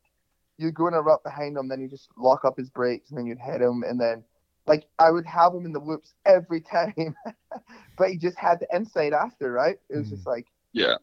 you 0.58 0.70
go 0.70 0.88
in 0.88 0.94
a 0.94 1.02
rut 1.02 1.22
behind 1.22 1.56
him, 1.56 1.68
then 1.68 1.80
you 1.80 1.88
just 1.88 2.08
lock 2.16 2.44
up 2.44 2.56
his 2.56 2.70
brakes, 2.70 3.10
and 3.10 3.18
then 3.18 3.26
you'd 3.26 3.38
hit 3.38 3.60
him, 3.60 3.82
and 3.86 4.00
then 4.00 4.24
like 4.66 4.86
I 4.98 5.10
would 5.10 5.26
have 5.26 5.54
him 5.54 5.66
in 5.66 5.72
the 5.72 5.80
loops 5.80 6.14
every 6.24 6.60
time, 6.60 7.14
but 7.96 8.10
he 8.10 8.16
just 8.16 8.38
had 8.38 8.60
the 8.60 8.68
insight 8.74 9.12
after, 9.12 9.52
right? 9.52 9.78
It 9.88 9.96
was 9.96 10.10
just 10.10 10.26
like 10.26 10.46
yeah, 10.72 10.96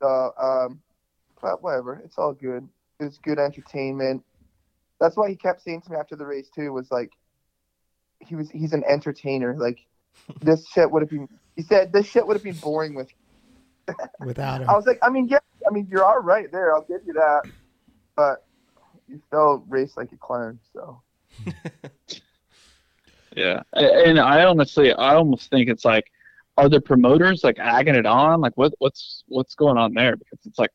So, 0.00 0.32
um, 0.40 0.80
but 1.40 1.62
whatever, 1.62 2.00
it's 2.04 2.18
all 2.18 2.32
good. 2.32 2.68
It 3.00 3.04
was 3.04 3.18
good 3.18 3.38
entertainment. 3.38 4.22
That's 5.00 5.16
why 5.16 5.30
he 5.30 5.36
kept 5.36 5.62
saying 5.62 5.82
to 5.82 5.92
me 5.92 5.96
after 5.96 6.16
the 6.16 6.26
race 6.26 6.50
too 6.54 6.72
was 6.72 6.90
like, 6.90 7.10
he 8.20 8.34
was 8.34 8.50
he's 8.50 8.72
an 8.72 8.84
entertainer. 8.84 9.56
Like 9.56 9.86
this 10.42 10.66
shit 10.68 10.90
would 10.90 11.02
have 11.02 11.10
been. 11.10 11.28
He 11.56 11.62
said 11.62 11.92
this 11.92 12.06
shit 12.06 12.26
would 12.26 12.36
have 12.36 12.44
been 12.44 12.56
boring 12.56 12.94
with. 12.94 13.08
without 14.24 14.60
him. 14.60 14.68
I 14.68 14.74
was 14.74 14.86
like, 14.86 14.98
I 15.02 15.08
mean, 15.08 15.28
yeah, 15.28 15.38
I 15.66 15.72
mean, 15.72 15.88
you're 15.90 16.04
all 16.04 16.20
right 16.20 16.52
there. 16.52 16.74
I'll 16.74 16.82
give 16.82 17.00
you 17.06 17.14
that, 17.14 17.42
but 18.14 18.44
you 19.10 19.20
still 19.26 19.64
race 19.68 19.96
like 19.96 20.12
a 20.12 20.16
clown. 20.16 20.58
So 20.72 21.02
yeah. 23.36 23.62
And 23.72 24.18
I 24.18 24.44
honestly, 24.44 24.92
I 24.92 25.14
almost 25.14 25.50
think 25.50 25.68
it's 25.68 25.84
like, 25.84 26.10
are 26.56 26.68
the 26.68 26.80
promoters 26.80 27.42
like 27.44 27.58
agging 27.58 27.94
it 27.94 28.06
on? 28.06 28.40
Like, 28.40 28.56
what 28.56 28.72
what's 28.78 29.24
what's 29.28 29.54
going 29.54 29.78
on 29.78 29.94
there? 29.94 30.16
Because 30.16 30.38
it's 30.44 30.58
like 30.58 30.70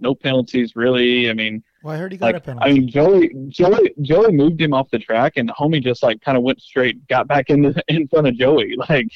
no 0.00 0.14
penalties 0.14 0.76
really. 0.76 1.30
I 1.30 1.34
mean, 1.34 1.62
Well, 1.82 1.94
I 1.94 1.98
heard 1.98 2.12
he 2.12 2.18
got 2.18 2.34
a 2.34 2.40
penalty. 2.40 2.70
I 2.70 2.72
mean, 2.72 2.88
Joey 2.88 3.30
Joey 3.48 3.94
Joey 4.02 4.32
moved 4.32 4.60
him 4.60 4.74
off 4.74 4.90
the 4.90 4.98
track, 4.98 5.34
and 5.36 5.48
homie 5.50 5.82
just 5.82 6.02
like 6.02 6.20
kind 6.20 6.36
of 6.36 6.42
went 6.42 6.60
straight, 6.60 7.06
got 7.08 7.28
back 7.28 7.50
in 7.50 7.62
the, 7.62 7.82
in 7.88 8.08
front 8.08 8.26
of 8.26 8.34
Joey. 8.36 8.76
Like, 8.88 9.10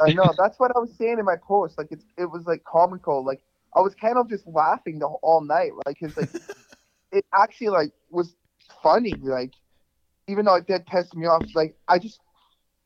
I 0.00 0.14
know. 0.14 0.32
That's 0.38 0.58
what 0.58 0.70
I 0.74 0.78
was 0.78 0.90
saying 0.96 1.18
in 1.18 1.26
my 1.26 1.36
post. 1.36 1.76
Like 1.76 1.88
it's 1.90 2.06
it 2.16 2.24
was 2.24 2.46
like 2.46 2.64
comical. 2.64 3.24
Like 3.24 3.42
I 3.76 3.80
was 3.80 3.94
kind 3.94 4.16
of 4.16 4.30
just 4.30 4.46
laughing 4.46 4.98
the 4.98 5.06
all 5.06 5.42
night. 5.42 5.72
Like 5.84 5.98
it's 6.00 6.16
like 6.16 6.30
it 7.12 7.26
actually 7.34 7.68
like 7.68 7.92
was 8.10 8.34
funny. 8.82 9.14
Like 9.22 9.54
even 10.30 10.44
though 10.44 10.54
it 10.54 10.66
did 10.66 10.86
piss 10.86 11.12
me 11.14 11.26
off. 11.26 11.44
Like 11.54 11.76
I 11.88 11.98
just, 11.98 12.20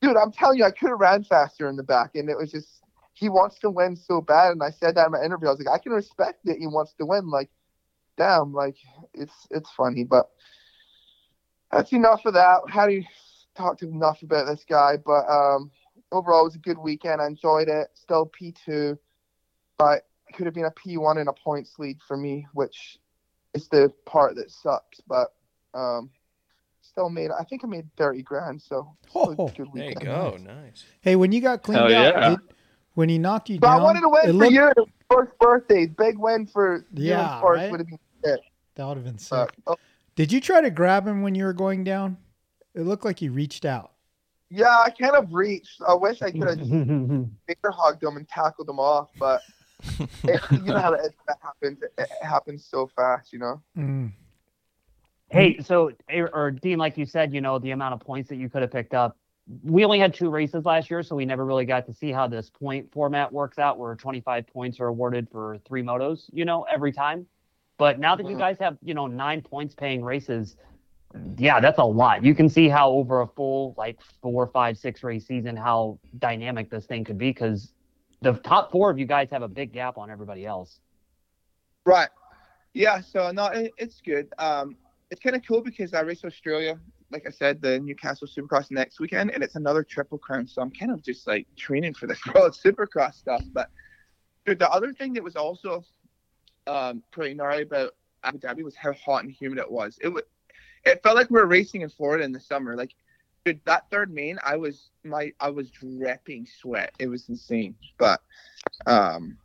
dude, 0.00 0.16
I'm 0.16 0.32
telling 0.32 0.58
you, 0.58 0.64
I 0.64 0.70
could 0.70 0.90
have 0.90 0.98
ran 1.00 1.24
faster 1.24 1.68
in 1.68 1.76
the 1.76 1.82
back, 1.82 2.14
and 2.14 2.28
it 2.28 2.36
was 2.36 2.50
just 2.50 2.80
he 3.12 3.28
wants 3.28 3.58
to 3.60 3.70
win 3.70 3.96
so 3.96 4.20
bad. 4.20 4.52
And 4.52 4.62
I 4.62 4.70
said 4.70 4.96
that 4.96 5.06
in 5.06 5.12
my 5.12 5.22
interview. 5.22 5.48
I 5.48 5.52
was 5.52 5.60
like, 5.60 5.74
I 5.74 5.82
can 5.82 5.92
respect 5.92 6.44
that 6.44 6.58
he 6.58 6.66
wants 6.66 6.94
to 6.94 7.06
win. 7.06 7.28
Like, 7.30 7.50
damn, 8.16 8.52
like 8.52 8.76
it's 9.12 9.46
it's 9.50 9.70
funny, 9.70 10.04
but 10.04 10.30
that's 11.70 11.92
enough 11.92 12.24
of 12.24 12.34
that. 12.34 12.60
How 12.68 12.86
do 12.86 12.94
you 12.94 13.04
talked 13.56 13.82
enough 13.82 14.22
about 14.22 14.46
this 14.46 14.64
guy? 14.68 14.96
But 15.04 15.28
um 15.28 15.70
overall, 16.12 16.42
it 16.42 16.44
was 16.44 16.56
a 16.56 16.58
good 16.58 16.78
weekend. 16.78 17.20
I 17.20 17.26
enjoyed 17.26 17.68
it. 17.68 17.88
Still 17.94 18.30
P2, 18.40 18.96
but 19.78 20.06
it 20.28 20.36
could 20.36 20.46
have 20.46 20.54
been 20.54 20.64
a 20.64 20.70
P1 20.70 21.18
and 21.18 21.28
a 21.28 21.32
points 21.32 21.74
lead 21.78 21.98
for 22.06 22.16
me, 22.16 22.46
which 22.54 22.98
is 23.54 23.68
the 23.68 23.92
part 24.04 24.36
that 24.36 24.50
sucks. 24.50 25.00
But 25.08 25.28
um, 25.74 26.10
still 26.82 27.08
made. 27.08 27.30
I 27.30 27.44
think 27.44 27.62
I 27.64 27.66
made 27.66 27.86
30 27.96 28.22
grand, 28.22 28.60
so 28.62 28.94
still 29.08 29.30
a 29.30 29.34
Oh, 29.38 29.48
good 29.48 29.68
There 29.74 29.88
you 29.88 29.94
go. 29.96 30.36
Nice. 30.40 30.84
Hey, 31.00 31.16
when 31.16 31.32
you 31.32 31.40
got 31.40 31.62
cleaned 31.62 31.80
Hell 31.90 32.06
out, 32.06 32.14
yeah. 32.14 32.28
did, 32.30 32.38
when 32.94 33.08
he 33.08 33.18
knocked 33.18 33.48
you 33.50 33.58
But 33.58 33.68
down, 33.68 33.80
I 33.80 33.84
wanted 33.84 34.00
to 34.00 34.06
it 34.06 34.12
win 34.12 34.26
for 34.26 34.32
looked- 34.32 34.76
you. 34.78 34.86
First 35.12 35.38
birthday, 35.38 35.86
big 35.86 36.18
win 36.18 36.46
for 36.46 36.78
you 36.92 37.10
Yeah, 37.10 37.36
and 37.40 37.48
right? 37.48 37.70
would 37.70 37.80
have 37.80 37.86
been. 37.88 38.38
That 38.74 38.86
would 38.86 38.96
have 38.96 39.04
been 39.04 39.18
sick. 39.18 39.50
But, 39.64 39.72
oh, 39.72 39.76
Did 40.16 40.32
you 40.32 40.40
try 40.40 40.60
to 40.60 40.70
grab 40.70 41.06
him 41.06 41.22
when 41.22 41.34
you 41.34 41.44
were 41.44 41.52
going 41.52 41.84
down? 41.84 42.16
It 42.74 42.80
looked 42.82 43.04
like 43.04 43.18
he 43.20 43.28
reached 43.28 43.64
out. 43.64 43.92
yeah, 44.50 44.82
I 44.84 44.90
kind 44.90 45.14
of 45.14 45.32
reached. 45.32 45.80
I 45.86 45.94
wish 45.94 46.22
I 46.22 46.30
could 46.32 46.48
have 46.48 46.58
just 46.58 46.70
bear 46.70 47.70
hugged 47.70 48.02
him 48.02 48.16
and 48.16 48.26
tackled 48.28 48.68
him 48.68 48.80
off, 48.80 49.10
but 49.18 49.42
it, 49.82 50.40
you 50.50 50.58
know 50.72 50.78
how 50.78 50.90
that, 50.90 51.10
that 51.26 51.38
happens. 51.42 51.82
It, 51.82 51.92
it 51.98 52.08
happens 52.22 52.64
so 52.64 52.86
fast, 52.86 53.32
you 53.32 53.38
know. 53.38 53.62
Mm. 53.76 54.12
Hey, 55.30 55.58
so 55.60 55.90
or 56.12 56.34
or 56.34 56.50
Dean, 56.50 56.78
like 56.78 56.96
you 56.96 57.06
said, 57.06 57.32
you 57.32 57.40
know 57.40 57.58
the 57.58 57.72
amount 57.72 57.94
of 57.94 58.00
points 58.00 58.28
that 58.28 58.36
you 58.36 58.48
could 58.48 58.62
have 58.62 58.70
picked 58.70 58.94
up. 58.94 59.16
We 59.62 59.84
only 59.84 59.98
had 59.98 60.14
two 60.14 60.30
races 60.30 60.64
last 60.64 60.90
year, 60.90 61.02
so 61.02 61.16
we 61.16 61.26
never 61.26 61.44
really 61.44 61.66
got 61.66 61.86
to 61.86 61.94
see 61.94 62.10
how 62.12 62.26
this 62.26 62.48
point 62.48 62.90
format 62.92 63.30
works 63.32 63.58
out, 63.58 63.78
where 63.78 63.94
25 63.94 64.46
points 64.46 64.80
are 64.80 64.86
awarded 64.86 65.28
for 65.30 65.58
three 65.66 65.82
motos, 65.82 66.30
you 66.32 66.44
know, 66.46 66.62
every 66.72 66.92
time. 66.92 67.26
But 67.76 67.98
now 67.98 68.16
that 68.16 68.26
you 68.26 68.36
Mhm. 68.36 68.38
guys 68.38 68.58
have, 68.60 68.78
you 68.82 68.94
know, 68.94 69.06
nine 69.06 69.42
points 69.42 69.74
paying 69.74 70.02
races, 70.02 70.56
yeah, 71.36 71.60
that's 71.60 71.78
a 71.78 71.84
lot. 71.84 72.24
You 72.24 72.34
can 72.34 72.48
see 72.48 72.68
how 72.68 72.90
over 72.90 73.20
a 73.20 73.26
full 73.26 73.74
like 73.76 74.00
four, 74.22 74.46
five, 74.46 74.78
six 74.78 75.02
race 75.02 75.26
season, 75.26 75.56
how 75.56 75.98
dynamic 76.18 76.70
this 76.70 76.86
thing 76.86 77.04
could 77.04 77.18
be 77.18 77.30
because 77.30 77.72
the 78.24 78.32
top 78.32 78.72
four 78.72 78.90
of 78.90 78.98
you 78.98 79.06
guys 79.06 79.28
have 79.30 79.42
a 79.42 79.48
big 79.48 79.72
gap 79.72 79.98
on 79.98 80.10
everybody 80.10 80.44
else. 80.46 80.80
Right. 81.84 82.08
Yeah. 82.72 83.00
So 83.00 83.30
no, 83.30 83.46
it, 83.46 83.72
it's 83.78 84.00
good. 84.00 84.32
Um, 84.38 84.76
it's 85.10 85.20
kind 85.20 85.36
of 85.36 85.42
cool 85.46 85.62
because 85.62 85.94
I 85.94 86.00
race 86.00 86.24
Australia, 86.24 86.80
like 87.10 87.24
I 87.26 87.30
said, 87.30 87.60
the 87.60 87.78
Newcastle 87.78 88.26
Supercross 88.26 88.70
next 88.70 88.98
weekend, 88.98 89.30
and 89.30 89.44
it's 89.44 89.54
another 89.54 89.84
Triple 89.84 90.18
Crown. 90.18 90.48
So 90.48 90.62
I'm 90.62 90.70
kind 90.70 90.90
of 90.90 91.02
just 91.02 91.26
like 91.26 91.46
training 91.56 91.94
for 91.94 92.06
the 92.06 92.16
World 92.34 92.56
Supercross 92.64 93.14
stuff. 93.14 93.42
But 93.52 93.68
dude, 94.46 94.58
the 94.58 94.70
other 94.70 94.92
thing 94.92 95.12
that 95.14 95.22
was 95.22 95.36
also 95.36 95.84
um, 96.66 97.02
pretty 97.12 97.34
gnarly 97.34 97.62
about 97.62 97.92
Abu 98.24 98.38
Dhabi 98.38 98.64
was 98.64 98.74
how 98.74 98.92
hot 98.94 99.22
and 99.22 99.30
humid 99.30 99.58
it 99.58 99.70
was. 99.70 99.98
It 100.00 100.08
was. 100.08 100.22
It 100.84 101.02
felt 101.02 101.16
like 101.16 101.30
we 101.30 101.40
were 101.40 101.46
racing 101.46 101.80
in 101.80 101.88
Florida 101.88 102.24
in 102.24 102.32
the 102.32 102.40
summer. 102.40 102.76
Like, 102.76 102.94
dude, 103.44 103.60
that 103.64 103.88
third 103.90 104.12
main, 104.12 104.38
I 104.44 104.56
was 104.56 104.90
my 105.04 105.32
I 105.40 105.50
was 105.50 105.70
dripping 105.70 106.46
sweat. 106.60 106.92
It 106.98 107.08
was 107.08 107.28
insane. 107.28 107.74
But 107.98 108.20
um, 108.86 109.36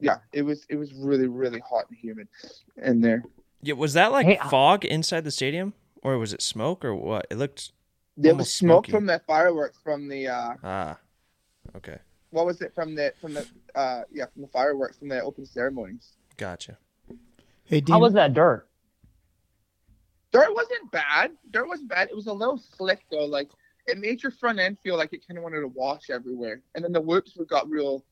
yeah, 0.00 0.18
it 0.32 0.42
was 0.42 0.66
it 0.68 0.76
was 0.76 0.92
really 0.94 1.26
really 1.26 1.60
hot 1.60 1.86
and 1.88 1.98
humid 1.98 2.28
in 2.76 3.00
there. 3.00 3.22
Yeah, 3.62 3.74
was 3.74 3.94
that 3.94 4.12
like 4.12 4.26
Hey, 4.26 4.38
I- 4.38 4.48
fog 4.48 4.84
inside 4.84 5.24
the 5.24 5.30
stadium, 5.30 5.74
or 6.02 6.18
was 6.18 6.32
it 6.32 6.42
smoke, 6.42 6.84
or 6.84 6.94
what? 6.94 7.26
It 7.30 7.36
looked 7.38 7.72
There 8.16 8.34
was 8.34 8.52
smoke 8.52 8.86
smoky. 8.86 8.92
from 8.92 9.06
the 9.06 9.20
fireworks 9.26 9.78
from 9.82 10.08
the 10.08 10.28
uh, 10.28 10.54
ah, 10.62 10.98
okay, 11.76 11.98
what 12.30 12.46
was 12.46 12.60
it 12.60 12.72
from 12.74 12.94
the 12.94 13.12
from 13.20 13.34
the 13.34 13.46
uh, 13.74 14.02
yeah 14.12 14.26
from 14.32 14.42
the 14.42 14.48
fireworks 14.48 14.98
from 14.98 15.08
the 15.08 15.20
open 15.22 15.44
ceremonies. 15.46 16.12
gotcha. 16.36 16.78
Hey, 17.64 17.80
Dean, 17.82 17.94
How 17.94 18.00
was 18.00 18.14
that 18.14 18.32
dirt? 18.32 18.67
Dirt 20.32 20.54
wasn't 20.54 20.90
bad. 20.92 21.32
Dirt 21.50 21.66
wasn't 21.68 21.88
bad. 21.88 22.08
It 22.10 22.16
was 22.16 22.26
a 22.26 22.32
little 22.32 22.58
slick 22.76 23.04
though. 23.10 23.24
Like 23.24 23.48
it 23.86 23.98
made 23.98 24.22
your 24.22 24.32
front 24.32 24.58
end 24.58 24.78
feel 24.80 24.96
like 24.96 25.12
it 25.12 25.26
kind 25.26 25.38
of 25.38 25.44
wanted 25.44 25.60
to 25.60 25.68
wash 25.68 26.10
everywhere, 26.10 26.60
and 26.74 26.84
then 26.84 26.92
the 26.92 27.00
whoops 27.00 27.36
were 27.36 27.44
got 27.46 27.68
real 27.68 28.04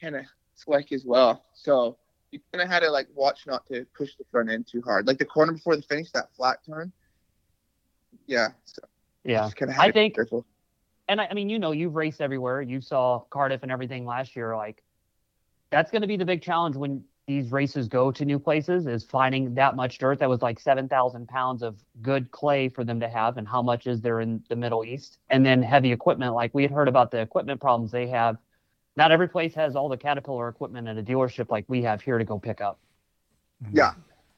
kind 0.00 0.16
of 0.16 0.24
slick 0.54 0.92
as 0.92 1.04
well. 1.04 1.44
So 1.54 1.96
you 2.30 2.40
kind 2.52 2.62
of 2.62 2.68
had 2.70 2.80
to 2.80 2.90
like 2.90 3.08
watch 3.14 3.46
not 3.46 3.66
to 3.66 3.84
push 3.96 4.14
the 4.16 4.24
front 4.30 4.50
end 4.50 4.66
too 4.66 4.80
hard. 4.82 5.06
Like 5.06 5.18
the 5.18 5.24
corner 5.26 5.52
before 5.52 5.76
the 5.76 5.82
finish, 5.82 6.10
that 6.12 6.34
flat 6.34 6.58
turn. 6.64 6.90
Yeah. 8.26 8.48
So 8.64 8.82
Yeah. 9.24 9.42
just 9.42 9.56
kind 9.56 9.70
of 9.70 9.76
I 9.78 9.82
had 9.82 9.86
to 9.88 9.92
be 9.92 9.98
think- 10.00 10.14
careful. 10.14 10.46
and 11.08 11.20
I, 11.20 11.26
I 11.30 11.34
mean, 11.34 11.48
you 11.50 11.58
know, 11.58 11.72
you've 11.72 11.94
raced 11.94 12.20
everywhere. 12.22 12.62
You 12.62 12.80
saw 12.80 13.20
Cardiff 13.30 13.62
and 13.62 13.70
everything 13.70 14.06
last 14.06 14.34
year. 14.34 14.56
Like, 14.56 14.82
that's 15.70 15.90
going 15.90 16.02
to 16.02 16.08
be 16.08 16.16
the 16.16 16.24
big 16.24 16.40
challenge 16.42 16.76
when 16.76 17.04
these 17.26 17.52
races 17.52 17.88
go 17.88 18.10
to 18.10 18.24
new 18.24 18.38
places 18.38 18.86
is 18.86 19.04
finding 19.04 19.54
that 19.54 19.76
much 19.76 19.98
dirt 19.98 20.18
that 20.18 20.28
was 20.28 20.42
like 20.42 20.58
7,000 20.58 21.28
pounds 21.28 21.62
of 21.62 21.76
good 22.00 22.30
clay 22.30 22.68
for 22.68 22.84
them 22.84 22.98
to 23.00 23.08
have, 23.08 23.36
and 23.36 23.46
how 23.46 23.62
much 23.62 23.86
is 23.86 24.00
there 24.00 24.20
in 24.20 24.42
the 24.48 24.56
Middle 24.56 24.84
East, 24.84 25.18
and 25.30 25.46
then 25.46 25.62
heavy 25.62 25.92
equipment. 25.92 26.34
Like 26.34 26.52
we 26.52 26.62
had 26.62 26.72
heard 26.72 26.88
about 26.88 27.10
the 27.10 27.20
equipment 27.20 27.60
problems 27.60 27.92
they 27.92 28.08
have. 28.08 28.38
Not 28.96 29.12
every 29.12 29.28
place 29.28 29.54
has 29.54 29.76
all 29.76 29.88
the 29.88 29.96
Caterpillar 29.96 30.48
equipment 30.48 30.88
at 30.88 30.98
a 30.98 31.02
dealership 31.02 31.50
like 31.50 31.64
we 31.68 31.82
have 31.82 32.02
here 32.02 32.18
to 32.18 32.24
go 32.24 32.38
pick 32.38 32.60
up. 32.60 32.78
Mm-hmm. 33.64 33.76
Yeah. 33.76 33.92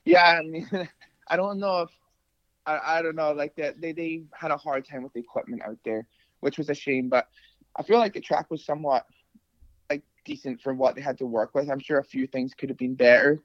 Yeah, 0.05 0.39
I 0.39 0.43
mean, 0.43 0.69
I 1.29 1.37
don't 1.37 1.59
know 1.59 1.83
if 1.83 1.91
I, 2.67 2.99
I 2.99 3.03
don't 3.03 3.17
know 3.17 3.33
like 3.33 3.57
that 3.57 3.81
they 3.81 3.93
they 3.93 4.25
had 4.33 4.51
a 4.51 4.57
hard 4.57 4.87
time 4.87 5.03
with 5.03 5.13
the 5.15 5.21
equipment 5.21 5.63
out 5.63 5.79
there, 5.85 6.07
which 6.41 6.59
was 6.59 6.69
a 6.69 6.75
shame. 6.75 7.09
But 7.09 7.29
I 7.77 7.83
feel 7.83 7.99
like 7.99 8.13
the 8.13 8.21
track 8.21 8.51
was 8.51 8.65
somewhat 8.65 9.07
like 9.07 9.07
decent 10.25 10.61
for 10.61 10.75
what 10.75 10.95
they 10.95 11.01
had 11.01 11.19
to 11.19 11.27
work 11.27 11.55
with. 11.55 11.71
I'm 11.71 11.81
sure 11.81 11.99
a 11.99 12.05
few 12.05 12.27
things 12.27 12.55
could 12.55 12.69
have 12.69 12.79
been 12.79 12.95
better, 12.95 13.41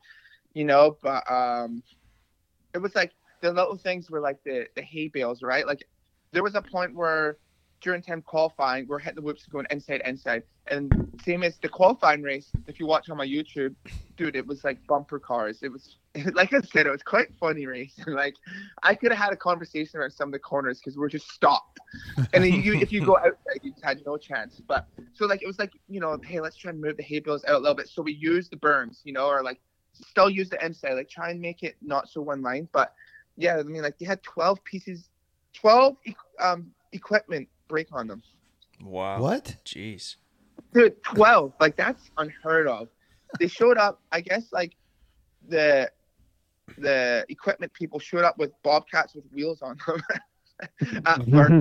you 0.53 0.65
know. 0.65 0.97
But 1.01 1.29
um, 1.31 1.83
it 2.73 2.79
was 2.79 2.95
like 2.95 3.11
the 3.41 3.51
little 3.51 3.77
things 3.77 4.09
were 4.09 4.19
like 4.19 4.43
the 4.43 4.67
the 4.75 4.81
hay 4.81 5.07
bales, 5.07 5.41
right? 5.41 5.65
Like 5.65 5.87
there 6.31 6.43
was 6.43 6.55
a 6.55 6.61
point 6.61 6.95
where 6.95 7.37
during 7.81 8.01
time 8.01 8.21
qualifying, 8.21 8.87
we're 8.87 8.99
hitting 8.99 9.15
the 9.15 9.21
whoops 9.21 9.45
going 9.45 9.65
inside 9.69 10.01
inside, 10.05 10.43
and 10.67 10.91
same 11.23 11.43
as 11.43 11.57
the 11.59 11.69
qualifying 11.69 12.21
race. 12.21 12.51
If 12.67 12.79
you 12.79 12.85
watch 12.85 13.09
on 13.09 13.17
my 13.17 13.25
YouTube, 13.25 13.75
dude, 14.17 14.35
it 14.35 14.45
was 14.45 14.63
like 14.63 14.85
bumper 14.87 15.19
cars. 15.19 15.59
It 15.63 15.71
was 15.71 15.97
like 16.33 16.53
I 16.53 16.61
said, 16.61 16.87
it 16.87 16.91
was 16.91 17.03
quite 17.03 17.27
funny 17.39 17.65
race. 17.65 17.93
like 18.07 18.35
I 18.83 18.95
could 18.95 19.11
have 19.11 19.19
had 19.19 19.33
a 19.33 19.37
conversation 19.37 19.99
around 19.99 20.11
some 20.11 20.29
of 20.29 20.33
the 20.33 20.39
corners 20.39 20.79
because 20.79 20.97
we're 20.97 21.09
just 21.09 21.29
stopped. 21.31 21.79
And 22.33 22.43
then 22.43 22.61
you, 22.61 22.75
if 22.75 22.91
you 22.91 23.05
go 23.05 23.17
outside, 23.25 23.59
you 23.61 23.71
just 23.71 23.83
had 23.83 24.01
no 24.05 24.17
chance. 24.17 24.61
But 24.67 24.87
so 25.13 25.25
like 25.25 25.41
it 25.41 25.47
was 25.47 25.59
like 25.59 25.73
you 25.87 25.99
know, 25.99 26.19
hey, 26.23 26.39
let's 26.39 26.55
try 26.55 26.71
and 26.71 26.81
move 26.81 26.97
the 26.97 27.03
hay 27.03 27.19
bales 27.19 27.43
out 27.45 27.55
a 27.55 27.59
little 27.59 27.75
bit. 27.75 27.87
So 27.87 28.01
we 28.01 28.13
use 28.13 28.49
the 28.49 28.57
berms, 28.57 28.99
you 29.03 29.13
know, 29.13 29.27
or 29.27 29.43
like 29.43 29.59
still 29.93 30.29
use 30.29 30.49
the 30.49 30.63
inside, 30.65 30.93
like 30.93 31.09
try 31.09 31.29
and 31.29 31.39
make 31.39 31.63
it 31.63 31.75
not 31.81 32.09
so 32.09 32.21
one 32.21 32.41
line. 32.41 32.67
But 32.71 32.93
yeah, 33.37 33.57
I 33.57 33.63
mean, 33.63 33.81
like 33.81 33.97
they 33.99 34.05
had 34.05 34.21
12 34.23 34.63
pieces, 34.63 35.09
12 35.53 35.95
e- 36.05 36.15
um, 36.39 36.71
equipment 36.91 37.47
break 37.67 37.87
on 37.91 38.07
them. 38.07 38.21
Wow. 38.83 39.21
What? 39.21 39.57
Jeez. 39.65 40.15
Dude, 40.73 41.01
12. 41.03 41.53
Like, 41.59 41.75
that's 41.75 42.11
unheard 42.17 42.67
of. 42.67 42.89
They 43.39 43.47
showed 43.47 43.77
up, 43.77 44.01
I 44.11 44.21
guess, 44.21 44.51
like, 44.51 44.75
the 45.47 45.89
the 46.77 47.25
equipment 47.29 47.73
people 47.73 47.99
showed 47.99 48.23
up 48.23 48.37
with 48.37 48.51
bobcats 48.63 49.15
with 49.15 49.25
wheels 49.31 49.61
on 49.61 49.77
them 49.87 50.01
at 51.05 51.23
first, 51.31 51.55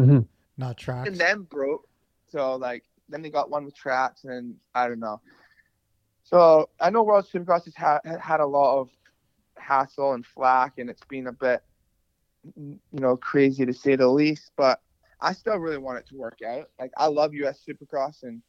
Not 0.57 0.77
tracks. 0.77 1.09
and 1.09 1.17
then 1.17 1.43
broke. 1.43 1.87
So, 2.29 2.57
like, 2.57 2.85
then 3.09 3.23
they 3.23 3.31
got 3.31 3.51
one 3.51 3.65
with 3.65 3.75
tracks, 3.77 4.25
and 4.25 4.57
I 4.75 4.89
don't 4.89 5.01
know. 5.01 5.21
So, 6.23 6.69
I 6.81 6.91
know 6.91 7.03
World 7.03 7.27
Supercross 7.33 7.65
has 7.65 7.75
had, 7.75 8.01
had 8.21 8.41
a 8.41 8.47
lot 8.47 8.81
of 8.81 8.91
hassle 9.57 10.13
and 10.13 10.25
flack, 10.25 10.79
and 10.79 10.91
it's 10.91 11.05
been 11.09 11.27
a 11.27 11.33
bit, 11.33 11.63
you 12.57 12.79
know, 12.93 13.17
crazy 13.17 13.65
to 13.65 13.73
say 13.73 13.97
the 13.97 14.09
least, 14.09 14.53
but 14.57 14.81
I 15.21 15.33
still 15.33 15.57
really 15.57 15.79
want 15.79 15.99
it 15.99 16.07
to 16.09 16.17
work 16.17 16.39
out. 16.47 16.71
Like, 16.79 16.93
I 16.97 17.07
love 17.07 17.35
US 17.35 17.65
Supercross, 17.67 18.23
and 18.23 18.43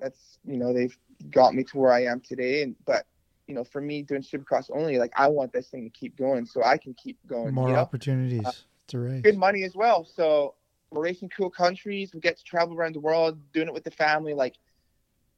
that's 0.00 0.38
you 0.44 0.56
know 0.56 0.72
they've 0.72 0.96
got 1.30 1.54
me 1.54 1.62
to 1.64 1.78
where 1.78 1.92
I 1.92 2.04
am 2.04 2.20
today. 2.20 2.62
And 2.62 2.74
but 2.86 3.06
you 3.52 3.58
know 3.58 3.64
for 3.64 3.82
me 3.82 4.00
doing 4.00 4.22
Supercross 4.22 4.70
only, 4.74 4.96
like 4.96 5.12
I 5.14 5.28
want 5.28 5.52
this 5.52 5.68
thing 5.68 5.84
to 5.84 5.90
keep 5.90 6.16
going 6.16 6.46
so 6.46 6.64
I 6.64 6.78
can 6.78 6.94
keep 6.94 7.18
going. 7.26 7.54
More 7.54 7.68
you 7.68 7.74
know? 7.74 7.80
opportunities 7.80 8.64
to 8.86 8.98
race. 8.98 9.20
Good 9.20 9.36
money 9.36 9.62
as 9.64 9.76
well. 9.76 10.06
So 10.06 10.54
we're 10.90 11.02
racing 11.02 11.28
cool 11.36 11.50
countries. 11.50 12.14
We 12.14 12.20
get 12.20 12.38
to 12.38 12.44
travel 12.44 12.74
around 12.74 12.94
the 12.94 13.00
world, 13.00 13.38
doing 13.52 13.68
it 13.68 13.74
with 13.74 13.84
the 13.84 13.90
family. 13.90 14.32
Like 14.32 14.54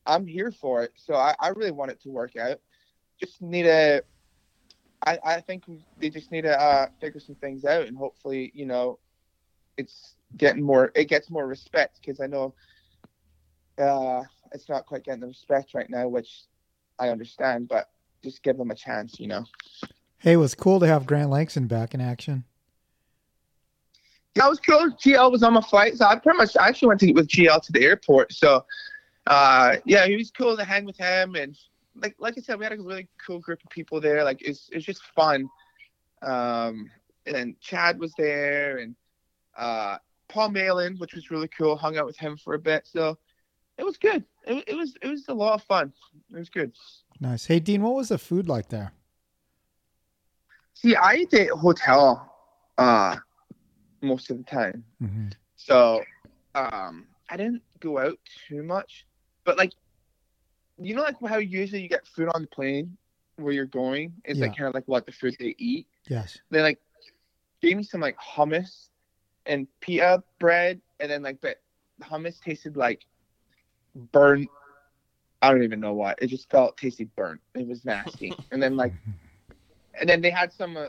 I'm 0.06 0.28
here 0.28 0.52
for 0.52 0.84
it. 0.84 0.92
So 0.94 1.14
I, 1.14 1.34
I 1.40 1.48
really 1.48 1.72
want 1.72 1.90
it 1.90 2.00
to 2.02 2.10
work 2.10 2.36
out. 2.36 2.60
just 3.18 3.42
need 3.42 3.64
to. 3.64 4.04
I, 5.04 5.18
I 5.24 5.40
think 5.40 5.64
they 5.98 6.08
just 6.08 6.30
need 6.30 6.42
to 6.42 6.58
uh, 6.58 6.86
figure 7.00 7.18
some 7.18 7.34
things 7.34 7.64
out, 7.64 7.88
and 7.88 7.96
hopefully, 7.96 8.52
you 8.54 8.64
know, 8.64 9.00
it's 9.76 10.14
getting 10.36 10.62
more. 10.62 10.92
It 10.94 11.06
gets 11.06 11.30
more 11.30 11.48
respect 11.48 11.98
because 12.00 12.20
I 12.20 12.28
know 12.28 12.54
uh, 13.76 14.22
it's 14.52 14.68
not 14.68 14.86
quite 14.86 15.02
getting 15.02 15.20
the 15.20 15.26
respect 15.26 15.74
right 15.74 15.90
now, 15.90 16.06
which 16.06 16.44
I 16.96 17.08
understand. 17.08 17.66
But 17.66 17.88
just 18.24 18.42
give 18.42 18.56
them 18.56 18.70
a 18.70 18.74
chance, 18.74 19.20
you 19.20 19.28
know. 19.28 19.44
Hey, 20.18 20.32
it 20.32 20.36
was 20.36 20.54
cool 20.54 20.80
to 20.80 20.86
have 20.86 21.06
Grant 21.06 21.30
Langston 21.30 21.66
back 21.66 21.94
in 21.94 22.00
action. 22.00 22.44
Yeah, 24.34 24.46
it 24.46 24.50
was 24.50 24.60
cool. 24.60 24.90
GL 24.90 25.30
was 25.30 25.42
on 25.44 25.52
my 25.52 25.60
flight, 25.60 25.96
so 25.96 26.06
I 26.06 26.16
pretty 26.16 26.38
much 26.38 26.56
I 26.56 26.66
actually 26.66 26.88
went 26.88 27.00
to 27.00 27.12
with 27.12 27.28
GL 27.28 27.62
to 27.62 27.72
the 27.72 27.84
airport. 27.84 28.32
So, 28.32 28.64
uh, 29.28 29.76
yeah, 29.84 30.06
it 30.06 30.16
was 30.16 30.32
cool 30.32 30.56
to 30.56 30.64
hang 30.64 30.84
with 30.84 30.96
him, 30.96 31.36
and 31.36 31.56
like 31.94 32.16
like 32.18 32.34
I 32.36 32.40
said, 32.40 32.58
we 32.58 32.64
had 32.64 32.72
a 32.72 32.82
really 32.82 33.06
cool 33.24 33.38
group 33.38 33.62
of 33.62 33.70
people 33.70 34.00
there. 34.00 34.24
Like 34.24 34.42
it's 34.42 34.70
it's 34.72 34.84
just 34.84 35.02
fun. 35.14 35.48
Um, 36.22 36.90
and 37.26 37.60
Chad 37.60 38.00
was 38.00 38.12
there, 38.18 38.78
and 38.78 38.96
uh, 39.56 39.98
Paul 40.28 40.48
Malin, 40.48 40.96
which 40.96 41.14
was 41.14 41.30
really 41.30 41.48
cool. 41.48 41.76
Hung 41.76 41.96
out 41.96 42.06
with 42.06 42.16
him 42.16 42.36
for 42.36 42.54
a 42.54 42.58
bit, 42.58 42.88
so 42.90 43.16
it 43.78 43.84
was 43.84 43.98
good. 43.98 44.24
It, 44.46 44.64
it 44.66 44.74
was 44.74 44.94
it 45.02 45.08
was 45.08 45.24
a 45.28 45.34
lot 45.34 45.54
of 45.54 45.62
fun. 45.62 45.92
It 46.32 46.38
was 46.38 46.50
good. 46.50 46.72
Nice. 47.20 47.46
Hey, 47.46 47.60
Dean, 47.60 47.82
what 47.82 47.94
was 47.94 48.08
the 48.08 48.18
food 48.18 48.48
like 48.48 48.68
there? 48.68 48.92
See, 50.74 50.96
I 50.96 51.12
ate 51.12 51.34
at 51.34 51.50
hotel 51.50 52.34
uh, 52.76 53.16
most 54.02 54.30
of 54.30 54.38
the 54.38 54.42
time. 54.44 54.84
Mm-hmm. 55.02 55.28
So 55.56 56.02
um, 56.54 57.06
I 57.30 57.36
didn't 57.36 57.62
go 57.80 57.98
out 57.98 58.18
too 58.48 58.62
much. 58.62 59.06
But, 59.44 59.56
like, 59.56 59.72
you 60.78 60.94
know, 60.94 61.02
like 61.02 61.16
how 61.26 61.38
usually 61.38 61.82
you 61.82 61.88
get 61.88 62.06
food 62.06 62.28
on 62.34 62.42
the 62.42 62.48
plane 62.48 62.96
where 63.36 63.52
you're 63.52 63.64
going? 63.64 64.12
It's 64.24 64.40
like 64.40 64.56
kind 64.56 64.68
of 64.68 64.74
like 64.74 64.86
what 64.86 65.06
the 65.06 65.12
food 65.12 65.36
they 65.38 65.54
eat. 65.58 65.86
Yes. 66.08 66.38
They, 66.50 66.62
like, 66.62 66.80
gave 67.62 67.76
me 67.76 67.84
some, 67.84 68.00
like, 68.00 68.18
hummus 68.18 68.88
and 69.46 69.68
pita 69.80 70.22
bread. 70.38 70.80
And 71.00 71.10
then, 71.10 71.22
like, 71.22 71.40
but 71.40 71.60
hummus 72.02 72.40
tasted 72.40 72.76
like 72.76 73.06
burnt. 73.94 74.48
I 75.44 75.50
don't 75.50 75.62
even 75.62 75.80
know 75.80 75.92
why. 75.92 76.14
It 76.20 76.28
just 76.28 76.48
felt 76.50 76.76
tasted 76.78 77.14
burnt. 77.16 77.40
It 77.54 77.66
was 77.66 77.84
nasty. 77.84 78.34
and 78.50 78.62
then, 78.62 78.76
like, 78.76 78.92
and 80.00 80.08
then 80.08 80.20
they 80.20 80.30
had 80.30 80.52
some 80.52 80.76
uh, 80.76 80.86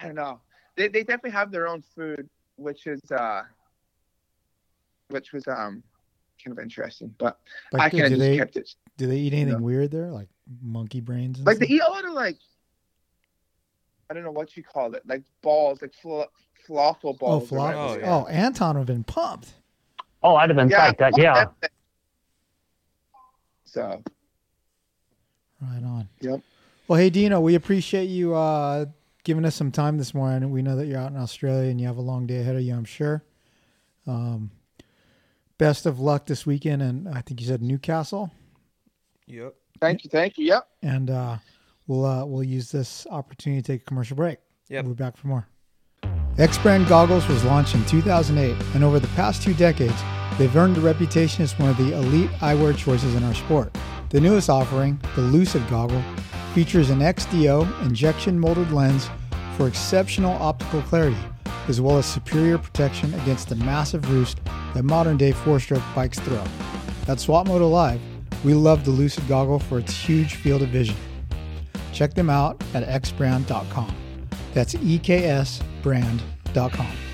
i 0.00 0.06
don't 0.06 0.14
know 0.14 0.40
they, 0.76 0.86
they 0.86 1.00
definitely 1.02 1.30
have 1.32 1.50
their 1.50 1.66
own 1.66 1.82
food 1.96 2.28
which 2.56 2.86
is 2.86 3.00
uh 3.10 3.42
which 5.08 5.32
was 5.32 5.46
um 5.48 5.82
kind 6.44 6.56
of 6.56 6.58
interesting 6.62 7.12
but 7.18 7.40
i 7.74 7.78
Like, 7.78 7.92
kind 7.92 8.04
of 8.04 8.10
do 8.10 8.16
just 8.16 8.30
they 8.30 8.36
kept 8.36 8.56
it 8.56 8.70
do 8.96 9.06
they 9.08 9.16
eat 9.16 9.32
anything 9.32 9.54
Yeah. 9.54 9.58
weird 9.58 9.90
there, 9.90 10.10
like 10.12 10.28
monkey 10.62 11.00
brains? 11.00 11.38
And 11.38 11.46
like 11.46 11.58
they 11.58 11.66
stuff? 11.66 11.74
eat 11.74 11.82
a 11.82 11.90
lot 11.90 12.04
of 12.04 12.12
like 12.12 12.36
i 14.10 14.14
don't 14.14 14.22
know 14.22 14.30
what 14.30 14.56
you 14.56 14.62
call 14.62 14.94
it 14.94 15.02
like 15.06 15.22
balls 15.42 15.82
like 15.82 15.94
fla- 16.00 16.28
falafel 16.68 16.98
Oh, 17.04 17.12
balls 17.14 17.42
or 17.44 17.46
flop. 17.48 17.74
whatever 17.74 17.86
Oh, 17.88 17.94
they 17.94 18.00
yeah. 18.02 18.14
Oh, 18.14 18.26
Anton 18.26 18.74
would 18.78 18.88
have 18.88 18.96
been 18.96 19.04
pumped. 19.04 19.54
Oh, 20.22 20.36
I'd 20.36 20.50
have 20.50 20.56
been 20.56 20.68
Yeah. 20.70 20.92
psyched. 20.92 20.98
That, 20.98 21.18
yeah. 21.18 21.46
so 23.68 24.02
Right 25.60 25.82
on. 25.84 26.08
Yep. 26.20 26.40
Well, 26.86 26.98
hey, 26.98 27.10
Deano, 27.10 27.42
we 27.42 27.54
appreciate 27.54 28.06
you 28.06 28.34
uh, 28.34 28.86
giving 29.24 29.44
us 29.44 29.54
some 29.54 29.72
time 29.72 29.98
this 29.98 30.14
morning. 30.14 30.50
We 30.50 30.62
know 30.62 30.76
that 30.76 30.86
you're 30.86 31.00
out 31.00 31.10
in 31.10 31.16
Australia 31.16 31.70
and 31.70 31.80
you 31.80 31.86
have 31.86 31.96
a 31.96 32.02
long 32.02 32.26
day 32.26 32.40
ahead 32.40 32.54
of 32.54 32.62
you, 32.62 32.74
I'm 32.74 32.84
sure. 32.84 33.24
Um, 34.06 34.50
best 35.58 35.84
of 35.84 35.98
luck 36.00 36.26
this 36.26 36.46
weekend, 36.46 36.80
and 36.80 37.08
I 37.08 37.20
think 37.20 37.40
you 37.40 37.46
said 37.46 37.60
Newcastle. 37.60 38.30
Yep. 39.26 39.54
thank 39.78 40.04
you 40.04 40.10
thank 40.10 40.38
you 40.38 40.46
yep 40.46 40.66
And 40.82 41.10
uh, 41.10 41.36
we'll 41.86 42.06
uh, 42.06 42.24
we'll 42.24 42.42
use 42.44 42.72
this 42.72 43.06
opportunity 43.10 43.60
to 43.60 43.72
take 43.72 43.82
a 43.82 43.84
commercial 43.84 44.16
break. 44.16 44.38
Yep. 44.68 44.84
We'll 44.84 44.94
be 44.94 45.04
back 45.04 45.16
for 45.18 45.26
more. 45.26 45.46
X 46.38 46.56
Brand 46.58 46.86
Goggles 46.86 47.26
was 47.28 47.44
launched 47.44 47.74
in 47.74 47.84
2008, 47.86 48.56
and 48.74 48.84
over 48.84 49.00
the 49.00 49.08
past 49.08 49.42
two 49.42 49.52
decades, 49.54 50.00
they've 50.38 50.56
earned 50.56 50.78
a 50.78 50.80
reputation 50.80 51.42
as 51.42 51.58
one 51.58 51.68
of 51.68 51.76
the 51.76 51.92
elite 51.92 52.30
eyewear 52.40 52.76
choices 52.76 53.14
in 53.14 53.24
our 53.24 53.34
sport. 53.34 53.76
The 54.10 54.20
newest 54.20 54.48
offering, 54.48 54.98
the 55.16 55.20
Lucid 55.20 55.68
Goggle, 55.68 56.02
features 56.54 56.90
an 56.90 57.00
XDO 57.00 57.82
injection 57.82 58.38
molded 58.38 58.72
lens 58.72 59.10
for 59.56 59.68
exceptional 59.68 60.40
optical 60.40 60.80
clarity, 60.82 61.16
as 61.68 61.80
well 61.80 61.98
as 61.98 62.06
superior 62.06 62.56
protection 62.56 63.12
against 63.14 63.48
the 63.48 63.56
massive 63.56 64.10
roost 64.10 64.40
that 64.72 64.84
modern 64.84 65.16
day 65.16 65.32
four 65.32 65.60
stroke 65.60 65.82
bikes 65.94 66.18
throw. 66.20 66.42
At 67.06 67.20
Swap 67.20 67.46
Moto 67.46 67.68
Live, 67.68 68.00
we 68.44 68.54
love 68.54 68.84
the 68.84 68.90
Lucid 68.90 69.26
Goggle 69.28 69.58
for 69.58 69.78
its 69.78 69.94
huge 69.94 70.34
field 70.34 70.62
of 70.62 70.68
vision. 70.68 70.96
Check 71.92 72.14
them 72.14 72.30
out 72.30 72.62
at 72.74 72.86
xbrand.com. 73.02 73.94
That's 74.54 74.74
eksbrand.com. 74.74 77.07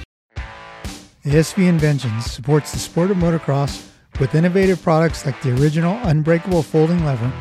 ASV 1.24 1.66
Inventions 1.66 2.30
supports 2.30 2.72
the 2.72 2.78
sport 2.78 3.10
of 3.10 3.16
motocross 3.16 3.88
with 4.20 4.34
innovative 4.34 4.82
products 4.82 5.24
like 5.24 5.40
the 5.40 5.54
original 5.58 5.98
unbreakable 6.02 6.62
folding 6.62 7.02
lever, 7.02 7.32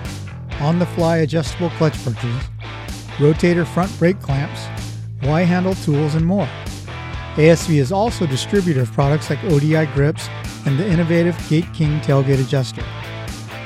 on 0.62 0.80
the 0.80 0.86
fly 0.86 1.18
adjustable 1.18 1.70
clutch 1.72 2.02
perches, 2.02 2.34
rotator 3.18 3.68
front 3.68 3.92
brake 4.00 4.22
clamps, 4.22 4.68
Y 5.24 5.42
handle 5.42 5.76
tools, 5.76 6.16
and 6.16 6.26
more. 6.26 6.48
ASV 7.36 7.76
is 7.76 7.92
also 7.92 8.24
a 8.24 8.28
distributor 8.28 8.84
of 8.84 8.92
products 8.94 9.30
like 9.30 9.44
ODI 9.44 9.86
grips 9.88 10.30
and 10.66 10.80
the 10.80 10.88
innovative 10.88 11.38
Gate 11.50 11.72
King 11.74 12.00
tailgate 12.00 12.42
adjuster. 12.42 12.86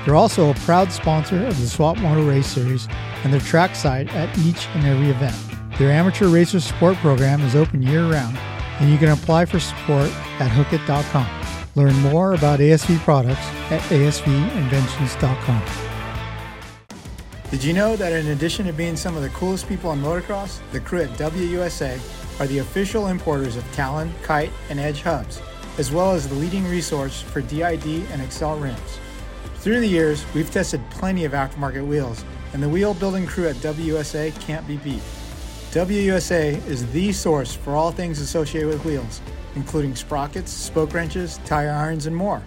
They're 0.03 0.15
also 0.15 0.49
a 0.49 0.55
proud 0.55 0.91
sponsor 0.91 1.45
of 1.45 1.61
the 1.61 1.67
Swap 1.67 1.95
Moto 1.99 2.27
Race 2.27 2.47
Series 2.47 2.87
and 3.23 3.31
their 3.31 3.39
trackside 3.41 4.09
at 4.09 4.35
each 4.39 4.65
and 4.69 4.83
every 4.83 5.09
event. 5.09 5.35
Their 5.77 5.91
amateur 5.91 6.27
racer 6.27 6.59
support 6.59 6.95
program 6.97 7.41
is 7.41 7.55
open 7.55 7.83
year 7.83 8.09
round, 8.09 8.35
and 8.79 8.89
you 8.91 8.97
can 8.97 9.09
apply 9.09 9.45
for 9.45 9.59
support 9.59 10.09
at 10.39 10.51
hookit.com. 10.51 11.27
Learn 11.75 11.95
more 12.01 12.33
about 12.33 12.59
ASV 12.59 12.99
products 12.99 13.45
at 13.71 13.81
asvinventions.com. 13.91 15.63
Did 17.51 17.63
you 17.63 17.71
know 17.73 17.95
that 17.95 18.11
in 18.11 18.27
addition 18.27 18.65
to 18.65 18.73
being 18.73 18.97
some 18.97 19.15
of 19.15 19.21
the 19.21 19.29
coolest 19.29 19.69
people 19.69 19.93
in 19.93 20.01
motocross, 20.01 20.59
the 20.71 20.81
crew 20.81 21.01
at 21.01 21.09
WUSA 21.11 22.41
are 22.41 22.47
the 22.47 22.59
official 22.59 23.07
importers 23.07 23.55
of 23.55 23.71
Talon, 23.71 24.13
Kite, 24.21 24.51
and 24.69 24.79
Edge 24.79 25.01
hubs, 25.01 25.41
as 25.77 25.91
well 25.91 26.11
as 26.11 26.27
the 26.27 26.35
leading 26.35 26.67
resource 26.67 27.21
for 27.21 27.41
DID 27.41 27.85
and 28.11 28.21
Excel 28.21 28.59
rims. 28.59 28.99
Through 29.59 29.79
the 29.79 29.87
years, 29.87 30.25
we've 30.33 30.51
tested 30.51 30.81
plenty 30.89 31.23
of 31.23 31.31
aftermarket 31.31 31.87
wheels, 31.87 32.25
and 32.53 32.61
the 32.61 32.69
wheel 32.69 32.93
building 32.93 33.25
crew 33.25 33.47
at 33.47 33.55
WUSA 33.55 34.37
can't 34.41 34.67
be 34.67 34.77
beat. 34.77 35.01
WUSA 35.77 36.65
is 36.67 36.91
the 36.91 37.11
source 37.11 37.53
for 37.53 37.75
all 37.75 37.91
things 37.91 38.19
associated 38.19 38.67
with 38.67 38.83
wheels, 38.83 39.21
including 39.53 39.95
sprockets, 39.95 40.51
spoke 40.51 40.91
wrenches, 40.91 41.39
tire 41.45 41.69
irons, 41.69 42.07
and 42.07 42.15
more. 42.15 42.41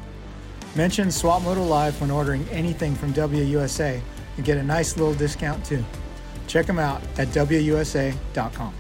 Mention 0.75 1.13
Swap 1.13 1.41
Moto 1.43 1.63
Live 1.63 2.01
when 2.01 2.11
ordering 2.11 2.45
anything 2.49 2.93
from 2.93 3.15
WUSA 3.15 4.01
and 4.37 4.45
get 4.45 4.59
a 4.59 4.63
nice 4.65 4.97
little 4.97 5.15
discount 5.15 5.65
too. 5.65 5.85
Check 6.49 6.67
them 6.67 6.81
out 6.81 7.01
at 7.19 7.29
WUSA.com. 7.29 8.75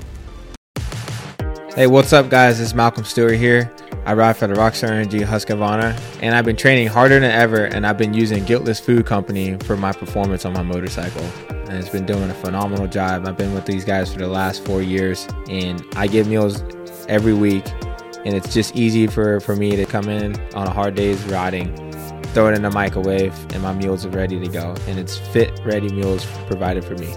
Hey, 1.76 1.86
what's 1.86 2.12
up, 2.12 2.28
guys? 2.28 2.58
It's 2.58 2.74
Malcolm 2.74 3.04
Stewart 3.04 3.36
here. 3.36 3.72
I 4.04 4.14
ride 4.14 4.36
for 4.36 4.48
the 4.48 4.54
Rockstar 4.54 4.90
Energy 4.90 5.20
Husqvarna, 5.20 5.96
and 6.22 6.34
I've 6.34 6.44
been 6.44 6.56
training 6.56 6.88
harder 6.88 7.20
than 7.20 7.30
ever, 7.30 7.66
and 7.66 7.86
I've 7.86 7.98
been 7.98 8.14
using 8.14 8.44
Guiltless 8.44 8.80
Food 8.80 9.06
Company 9.06 9.56
for 9.58 9.76
my 9.76 9.92
performance 9.92 10.44
on 10.44 10.54
my 10.54 10.64
motorcycle. 10.64 11.24
And 11.70 11.78
it's 11.78 11.88
been 11.88 12.04
doing 12.04 12.28
a 12.28 12.35
phenomenal 12.35 12.88
job. 12.88 13.28
I've 13.28 13.37
been 13.37 13.54
with 13.54 13.64
these 13.64 13.85
guys 13.85 14.12
for 14.12 14.18
the 14.18 14.26
last 14.26 14.64
four 14.64 14.83
years, 14.83 15.28
and 15.48 15.80
I 15.94 16.09
get 16.09 16.26
meals 16.26 16.64
every 17.09 17.33
week, 17.33 17.64
and 18.24 18.35
it's 18.35 18.52
just 18.52 18.74
easy 18.74 19.06
for, 19.06 19.38
for 19.38 19.54
me 19.54 19.76
to 19.76 19.87
come 19.87 20.09
in 20.09 20.35
on 20.54 20.66
a 20.66 20.72
hard 20.72 20.96
day's 20.96 21.22
riding, 21.26 21.72
throw 22.35 22.48
it 22.48 22.56
in 22.56 22.62
the 22.62 22.72
microwave, 22.72 23.33
and 23.54 23.62
my 23.62 23.72
meals 23.72 24.04
are 24.04 24.11
ready 24.11 24.40
to 24.40 24.48
go. 24.48 24.74
And 24.88 24.98
it's 24.98 25.16
fit, 25.16 25.61
ready 25.64 25.88
meals 25.92 26.26
provided 26.48 26.85
for 26.85 26.96
me. 26.96 27.14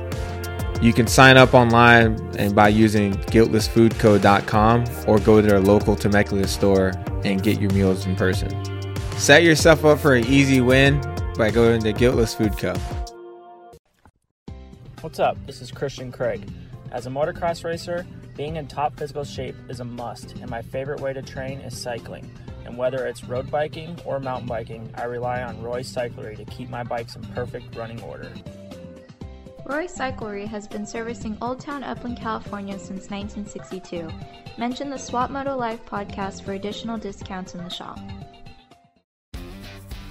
You 0.83 0.93
can 0.93 1.07
sign 1.07 1.35
up 1.35 1.55
online 1.55 2.19
and 2.37 2.53
by 2.53 2.67
using 2.67 3.13
guiltlessfoodco.com 3.13 4.85
or 5.07 5.17
go 5.17 5.41
to 5.41 5.47
their 5.47 5.61
local 5.61 5.95
Temecula 5.95 6.47
store 6.47 6.91
and 7.25 7.41
get 7.41 7.59
your 7.59 7.71
meals 7.71 8.05
in 8.05 8.15
person. 8.15 8.51
Set 9.17 9.41
yourself 9.41 9.83
up 9.83 9.97
for 9.97 10.13
an 10.13 10.27
easy 10.27 10.61
win 10.61 11.01
by 11.39 11.49
going 11.49 11.81
to 11.81 11.91
Guiltless 11.91 12.35
Food 12.35 12.55
Co. 12.55 12.75
What's 15.03 15.19
up? 15.19 15.35
This 15.45 15.61
is 15.61 15.69
Christian 15.69 16.13
Craig. 16.13 16.49
As 16.93 17.07
a 17.07 17.09
motocross 17.09 17.65
racer, 17.65 18.07
being 18.37 18.55
in 18.55 18.67
top 18.67 18.97
physical 18.97 19.25
shape 19.25 19.57
is 19.67 19.81
a 19.81 19.83
must, 19.83 20.37
and 20.37 20.49
my 20.49 20.61
favorite 20.61 21.01
way 21.01 21.11
to 21.11 21.21
train 21.21 21.59
is 21.59 21.77
cycling. 21.77 22.31
And 22.63 22.77
whether 22.77 23.05
it's 23.05 23.21
road 23.25 23.51
biking 23.51 23.99
or 24.05 24.21
mountain 24.21 24.47
biking, 24.47 24.89
I 24.95 25.03
rely 25.03 25.43
on 25.43 25.61
Roy 25.61 25.81
Cyclery 25.81 26.37
to 26.37 26.45
keep 26.45 26.69
my 26.69 26.83
bikes 26.83 27.17
in 27.17 27.21
perfect 27.33 27.75
running 27.75 28.01
order. 28.01 28.31
Roy 29.65 29.87
Cyclery 29.87 30.47
has 30.47 30.69
been 30.69 30.85
servicing 30.85 31.37
Old 31.41 31.59
Town 31.59 31.83
Upland, 31.83 32.17
California 32.17 32.79
since 32.79 33.09
1962. 33.09 34.09
Mention 34.57 34.89
the 34.89 34.97
Swap 34.97 35.29
Moto 35.29 35.57
Live 35.57 35.85
podcast 35.85 36.45
for 36.45 36.53
additional 36.53 36.97
discounts 36.97 37.55
in 37.55 37.61
the 37.61 37.69
shop. 37.69 37.99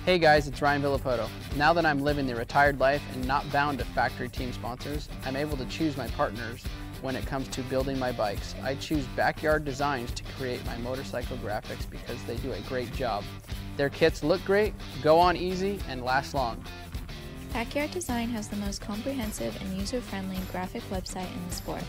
Hey 0.04 0.18
guys, 0.18 0.48
it's 0.48 0.60
Ryan 0.60 0.82
Villopoto. 0.82 1.28
Now 1.54 1.72
that 1.72 1.86
I'm 1.86 2.00
living 2.00 2.26
the 2.26 2.34
retired 2.34 2.80
life 2.80 3.00
and 3.12 3.24
not 3.24 3.48
bound 3.52 3.78
to 3.78 3.84
factory 3.84 4.28
team 4.28 4.52
sponsors, 4.52 5.08
I'm 5.24 5.36
able 5.36 5.56
to 5.56 5.64
choose 5.66 5.96
my 5.96 6.08
partners 6.08 6.64
when 7.02 7.14
it 7.14 7.24
comes 7.24 7.46
to 7.50 7.62
building 7.62 8.00
my 8.00 8.10
bikes. 8.10 8.56
I 8.64 8.74
choose 8.74 9.06
Backyard 9.14 9.64
Designs 9.64 10.10
to 10.14 10.24
create 10.36 10.66
my 10.66 10.76
motorcycle 10.78 11.36
graphics 11.36 11.88
because 11.88 12.20
they 12.24 12.34
do 12.38 12.50
a 12.50 12.58
great 12.62 12.92
job. 12.92 13.22
Their 13.76 13.90
kits 13.90 14.24
look 14.24 14.44
great, 14.44 14.74
go 15.04 15.20
on 15.20 15.36
easy, 15.36 15.78
and 15.88 16.02
last 16.02 16.34
long. 16.34 16.64
Backyard 17.52 17.92
Design 17.92 18.28
has 18.30 18.48
the 18.48 18.56
most 18.56 18.80
comprehensive 18.80 19.56
and 19.62 19.78
user-friendly 19.78 20.38
graphic 20.50 20.82
website 20.90 21.32
in 21.32 21.48
the 21.48 21.54
sport. 21.54 21.84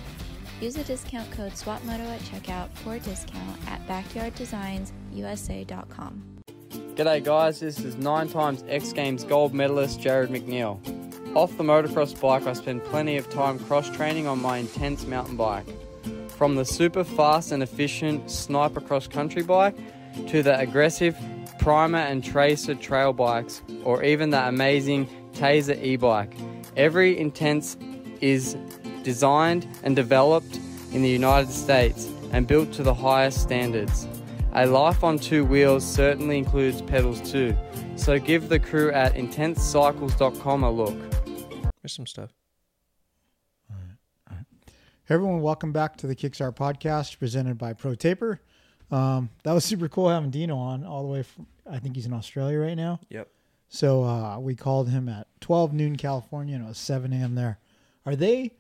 Use 0.61 0.75
the 0.75 0.83
discount 0.83 1.31
code 1.31 1.53
SWAPMOTO 1.53 2.13
at 2.13 2.21
checkout 2.21 2.69
for 2.75 2.93
a 2.93 2.99
discount 2.99 3.57
at 3.67 3.83
backyarddesignsusa.com. 3.87 6.32
G'day 6.73 7.23
guys, 7.23 7.59
this 7.59 7.79
is 7.81 7.97
nine 7.97 8.27
times 8.29 8.63
X 8.67 8.93
Games 8.93 9.23
gold 9.23 9.53
medalist 9.53 9.99
Jarryd 9.99 10.29
McNeil. 10.29 10.79
Off 11.35 11.55
the 11.55 11.63
motocross 11.63 12.19
bike, 12.19 12.47
I 12.47 12.53
spend 12.53 12.83
plenty 12.85 13.15
of 13.15 13.29
time 13.29 13.59
cross 13.59 13.87
training 13.91 14.25
on 14.25 14.41
my 14.41 14.57
intense 14.57 15.05
mountain 15.05 15.35
bike. 15.35 15.67
From 16.29 16.55
the 16.55 16.65
super 16.65 17.03
fast 17.03 17.51
and 17.51 17.61
efficient 17.61 18.31
sniper 18.31 18.81
cross 18.81 19.05
country 19.05 19.43
bike 19.43 19.75
to 20.29 20.41
the 20.41 20.57
aggressive 20.57 21.15
primer 21.59 21.99
and 21.99 22.23
tracer 22.23 22.73
trail 22.73 23.13
bikes, 23.13 23.61
or 23.83 24.03
even 24.03 24.31
the 24.31 24.47
amazing 24.47 25.07
Tazer 25.33 25.79
e 25.79 25.95
bike. 25.95 26.33
Every 26.75 27.15
intense 27.19 27.77
is 28.19 28.57
designed 29.03 29.67
and 29.83 29.95
developed 29.95 30.59
in 30.91 31.03
the 31.03 31.09
United 31.09 31.51
States 31.51 32.09
and 32.31 32.47
built 32.47 32.71
to 32.73 32.81
the 32.81 32.95
highest 32.95 33.43
standards. 33.43 34.07
A 34.55 34.67
life 34.67 35.03
on 35.03 35.17
two 35.17 35.43
wheels 35.43 35.83
certainly 35.83 36.37
includes 36.37 36.79
pedals 36.83 37.19
too, 37.31 37.55
so 37.95 38.19
give 38.19 38.49
the 38.49 38.59
crew 38.59 38.91
at 38.91 39.15
intensecycles.com 39.15 40.63
a 40.63 40.69
look. 40.69 40.95
There's 41.81 41.93
some 41.93 42.05
stuff. 42.05 42.29
All 43.71 43.77
right. 44.29 44.45
Hey 45.05 45.15
everyone, 45.15 45.41
welcome 45.41 45.71
back 45.71 45.97
to 45.97 46.07
the 46.07 46.15
Kickstart 46.15 46.55
podcast 46.55 47.17
presented 47.17 47.57
by 47.57 47.73
Pro 47.73 47.95
Taper. 47.95 48.41
Um, 48.91 49.31
that 49.43 49.53
was 49.53 49.65
super 49.65 49.89
cool 49.89 50.09
having 50.09 50.29
Deano 50.29 50.55
on 50.55 50.85
all 50.85 51.01
the 51.01 51.09
way 51.09 51.23
from, 51.23 51.47
I 51.67 51.79
think 51.79 51.95
he's 51.95 52.05
in 52.05 52.13
Australia 52.13 52.59
right 52.59 52.77
now. 52.77 52.99
Yep. 53.09 53.27
So 53.69 54.03
uh, 54.03 54.37
we 54.37 54.55
called 54.55 54.87
him 54.89 55.09
at 55.09 55.25
12 55.41 55.73
noon 55.73 55.95
California 55.95 56.55
and 56.55 56.63
it 56.63 56.67
was 56.67 56.77
7 56.77 57.11
a.m. 57.11 57.33
there. 57.33 57.57
Are 58.05 58.15
they, 58.15 58.51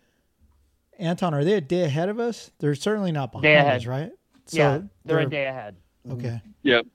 Anton, 0.97 1.35
are 1.35 1.43
they 1.43 1.53
a 1.53 1.61
day 1.61 1.83
ahead 1.83 2.09
of 2.09 2.19
us? 2.19 2.49
They're 2.57 2.73
certainly 2.73 3.11
not 3.11 3.31
behind 3.31 3.43
Day 3.43 3.55
ahead. 3.57 3.75
us, 3.81 3.85
right? 3.85 4.11
yeah, 4.49 4.81
they're, 5.05 5.19
a 5.19 5.29
day 5.29 5.45
ahead. 5.45 5.75
Okay. 6.11 6.41
Yep. 6.63 6.85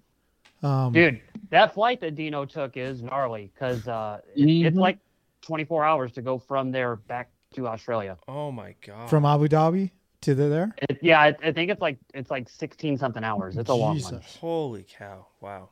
Um, 0.63 0.93
Dude, 0.93 1.21
that 1.51 1.73
flight 1.75 2.01
that 2.01 2.15
Deano 2.17 2.49
took 2.49 2.77
is 2.77 3.03
gnarly 3.03 3.51
because 3.55 3.87
uh, 3.89 4.21
it- 4.35 4.67
it's 4.67 4.77
like 4.77 4.99
24 5.43 5.85
hours 5.85 6.13
to 6.13 6.23
go 6.23 6.39
from 6.39 6.71
there 6.71 6.97
back 6.97 7.31
to 7.55 7.67
Australia. 7.69 8.17
Oh 8.27 8.51
my 8.53 8.75
god. 8.85 9.09
From 9.09 9.25
Abu 9.25 9.49
Dhabi 9.49 9.91
to 10.23 10.35
the 10.35 10.49
there? 10.49 10.75
It, 10.89 10.99
yeah, 11.01 11.21
I, 11.21 11.29
I 11.43 11.53
think 11.53 11.71
it's 11.71 11.81
like 11.81 11.97
it's 12.13 12.31
like 12.31 12.49
16 12.49 12.99
something 12.99 13.25
hours. 13.25 13.57
It's 13.57 13.71
a 13.71 13.75
long 13.75 14.01
one. 14.01 14.15
Jesus. 14.21 14.37
Holy 14.37 14.85
cow! 14.89 15.27
Wow. 15.41 15.71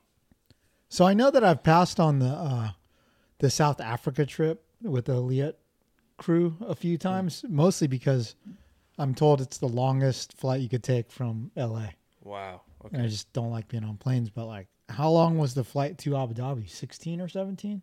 So 0.88 1.04
I 1.04 1.14
know 1.14 1.30
that 1.32 1.42
I've 1.44 1.62
passed 1.64 1.98
on 2.00 2.20
the 2.20 2.28
uh, 2.28 2.68
the 3.40 3.50
South 3.50 3.80
Africa 3.80 4.24
trip 4.24 4.62
with 4.80 5.06
the 5.06 5.14
Elliott 5.14 5.58
crew 6.16 6.56
a 6.60 6.74
few 6.74 6.96
times, 6.96 7.44
mostly 7.48 7.88
because 7.88 8.36
I'm 8.98 9.14
told 9.14 9.40
it's 9.42 9.58
the 9.58 9.68
longest 9.68 10.32
flight 10.32 10.60
you 10.60 10.68
could 10.68 10.84
take 10.84 11.10
from 11.10 11.50
LA. 11.56 11.88
Wow. 12.22 12.62
And 12.92 13.02
I 13.02 13.08
just 13.08 13.32
don't 13.32 13.50
like 13.50 13.68
being 13.68 13.84
on 13.84 13.96
planes. 13.96 14.30
But 14.30 14.46
like, 14.46 14.68
how 14.88 15.10
long 15.10 15.38
was 15.38 15.54
the 15.54 15.64
flight 15.64 15.98
to 15.98 16.16
Abu 16.16 16.34
Dhabi? 16.34 16.68
16 16.68 17.20
or 17.20 17.28
17? 17.28 17.82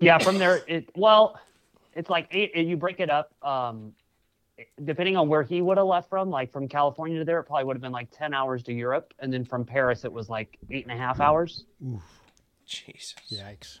Yeah, 0.00 0.18
from 0.18 0.38
there, 0.38 0.62
it 0.66 0.90
well, 0.96 1.38
it's 1.94 2.08
like 2.08 2.28
eight. 2.30 2.56
You 2.56 2.76
break 2.76 3.00
it 3.00 3.10
up. 3.10 3.32
Um, 3.42 3.92
depending 4.84 5.16
on 5.16 5.28
where 5.28 5.42
he 5.42 5.62
would 5.62 5.78
have 5.78 5.86
left 5.86 6.08
from, 6.08 6.30
like 6.30 6.52
from 6.52 6.68
California 6.68 7.18
to 7.18 7.24
there, 7.24 7.40
it 7.40 7.44
probably 7.44 7.64
would 7.64 7.76
have 7.76 7.82
been 7.82 7.92
like 7.92 8.08
10 8.10 8.34
hours 8.34 8.62
to 8.64 8.72
Europe, 8.72 9.14
and 9.18 9.32
then 9.32 9.44
from 9.44 9.64
Paris, 9.64 10.04
it 10.04 10.12
was 10.12 10.28
like 10.28 10.58
eight 10.70 10.84
and 10.84 10.92
a 10.92 10.96
half 10.96 11.20
hours. 11.20 11.64
Oof. 11.86 12.02
Jesus. 12.66 13.14
Yikes. 13.30 13.80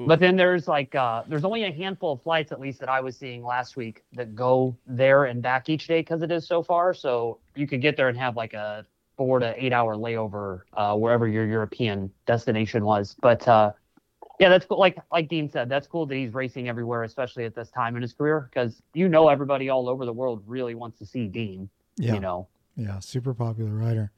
Whew. 0.00 0.06
But 0.08 0.18
then 0.18 0.36
there's 0.36 0.66
like 0.66 0.94
uh, 0.94 1.24
there's 1.28 1.44
only 1.44 1.64
a 1.64 1.72
handful 1.72 2.12
of 2.12 2.22
flights 2.22 2.52
at 2.52 2.60
least 2.60 2.80
that 2.80 2.88
I 2.88 3.00
was 3.00 3.16
seeing 3.16 3.44
last 3.44 3.76
week 3.76 4.02
that 4.14 4.34
go 4.34 4.74
there 4.86 5.26
and 5.26 5.42
back 5.42 5.68
each 5.68 5.86
day 5.86 6.00
because 6.00 6.22
it 6.22 6.30
is 6.32 6.46
so 6.46 6.62
far. 6.62 6.94
So 6.94 7.38
you 7.54 7.66
could 7.66 7.82
get 7.82 7.96
there 7.98 8.08
and 8.08 8.16
have 8.16 8.34
like 8.34 8.54
a 8.54 8.86
four 9.18 9.38
to 9.40 9.54
eight 9.62 9.74
hour 9.74 9.96
layover 9.96 10.62
uh, 10.74 10.96
wherever 10.96 11.28
your 11.28 11.46
European 11.46 12.10
destination 12.24 12.82
was. 12.84 13.14
But 13.20 13.46
uh, 13.46 13.72
yeah, 14.38 14.48
that's 14.48 14.64
cool. 14.64 14.78
Like 14.78 14.96
like 15.12 15.28
Dean 15.28 15.50
said, 15.50 15.68
that's 15.68 15.86
cool 15.86 16.06
that 16.06 16.14
he's 16.14 16.32
racing 16.32 16.68
everywhere, 16.70 17.02
especially 17.02 17.44
at 17.44 17.54
this 17.54 17.68
time 17.68 17.94
in 17.96 18.00
his 18.00 18.14
career, 18.14 18.48
because 18.50 18.80
you 18.94 19.06
know 19.06 19.28
everybody 19.28 19.68
all 19.68 19.86
over 19.86 20.06
the 20.06 20.14
world 20.14 20.42
really 20.46 20.74
wants 20.74 20.98
to 21.00 21.04
see 21.04 21.26
Dean. 21.26 21.68
Yeah. 21.98 22.14
You 22.14 22.20
know, 22.20 22.48
Yeah, 22.76 23.00
super 23.00 23.34
popular 23.34 23.72
rider. 23.72 24.12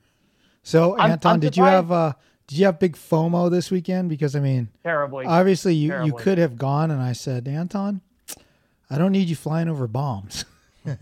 So 0.63 0.97
I'm- 0.97 1.11
Anton, 1.13 1.33
I'm 1.33 1.41
did 1.41 1.57
you 1.57 1.65
have 1.65 1.91
uh 1.91 2.13
did 2.47 2.59
you 2.59 2.67
have 2.67 2.79
big 2.79 2.97
FOMO 2.97 3.51
this 3.51 3.71
weekend? 3.71 4.09
Because 4.09 4.37
I 4.37 4.41
mean, 4.41 4.69
terribly. 4.83 5.25
obviously 5.27 5.75
you, 5.75 6.05
you 6.05 6.13
could 6.13 6.39
have 6.39 6.59
gone, 6.59 6.91
and 6.91 7.01
I 7.01 7.13
said, 7.13 7.47
Anton, 7.49 8.01
I 8.91 8.99
don't 8.99 9.13
need 9.13 9.29
you 9.29 9.37
flying 9.37 9.69
over 9.69 9.87
bombs. 9.87 10.45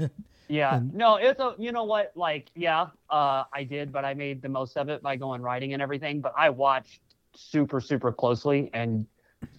Yeah, 0.51 0.77
And- 0.79 0.93
no, 0.93 1.15
it's 1.15 1.39
a 1.39 1.55
you 1.59 1.71
know 1.71 1.85
what, 1.85 2.11
like 2.17 2.51
yeah, 2.57 2.89
uh, 3.09 3.45
I 3.55 3.63
did, 3.63 3.93
but 3.93 4.05
I 4.05 4.15
made 4.15 4.43
the 4.43 4.49
most 4.49 4.77
of 4.77 4.89
it 4.89 5.01
by 5.01 5.15
going 5.15 5.43
riding 5.43 5.75
and 5.75 5.81
everything. 5.81 6.21
But 6.21 6.35
I 6.37 6.51
watched 6.51 7.01
super 7.37 7.81
super 7.81 8.11
closely, 8.11 8.69
and 8.75 9.07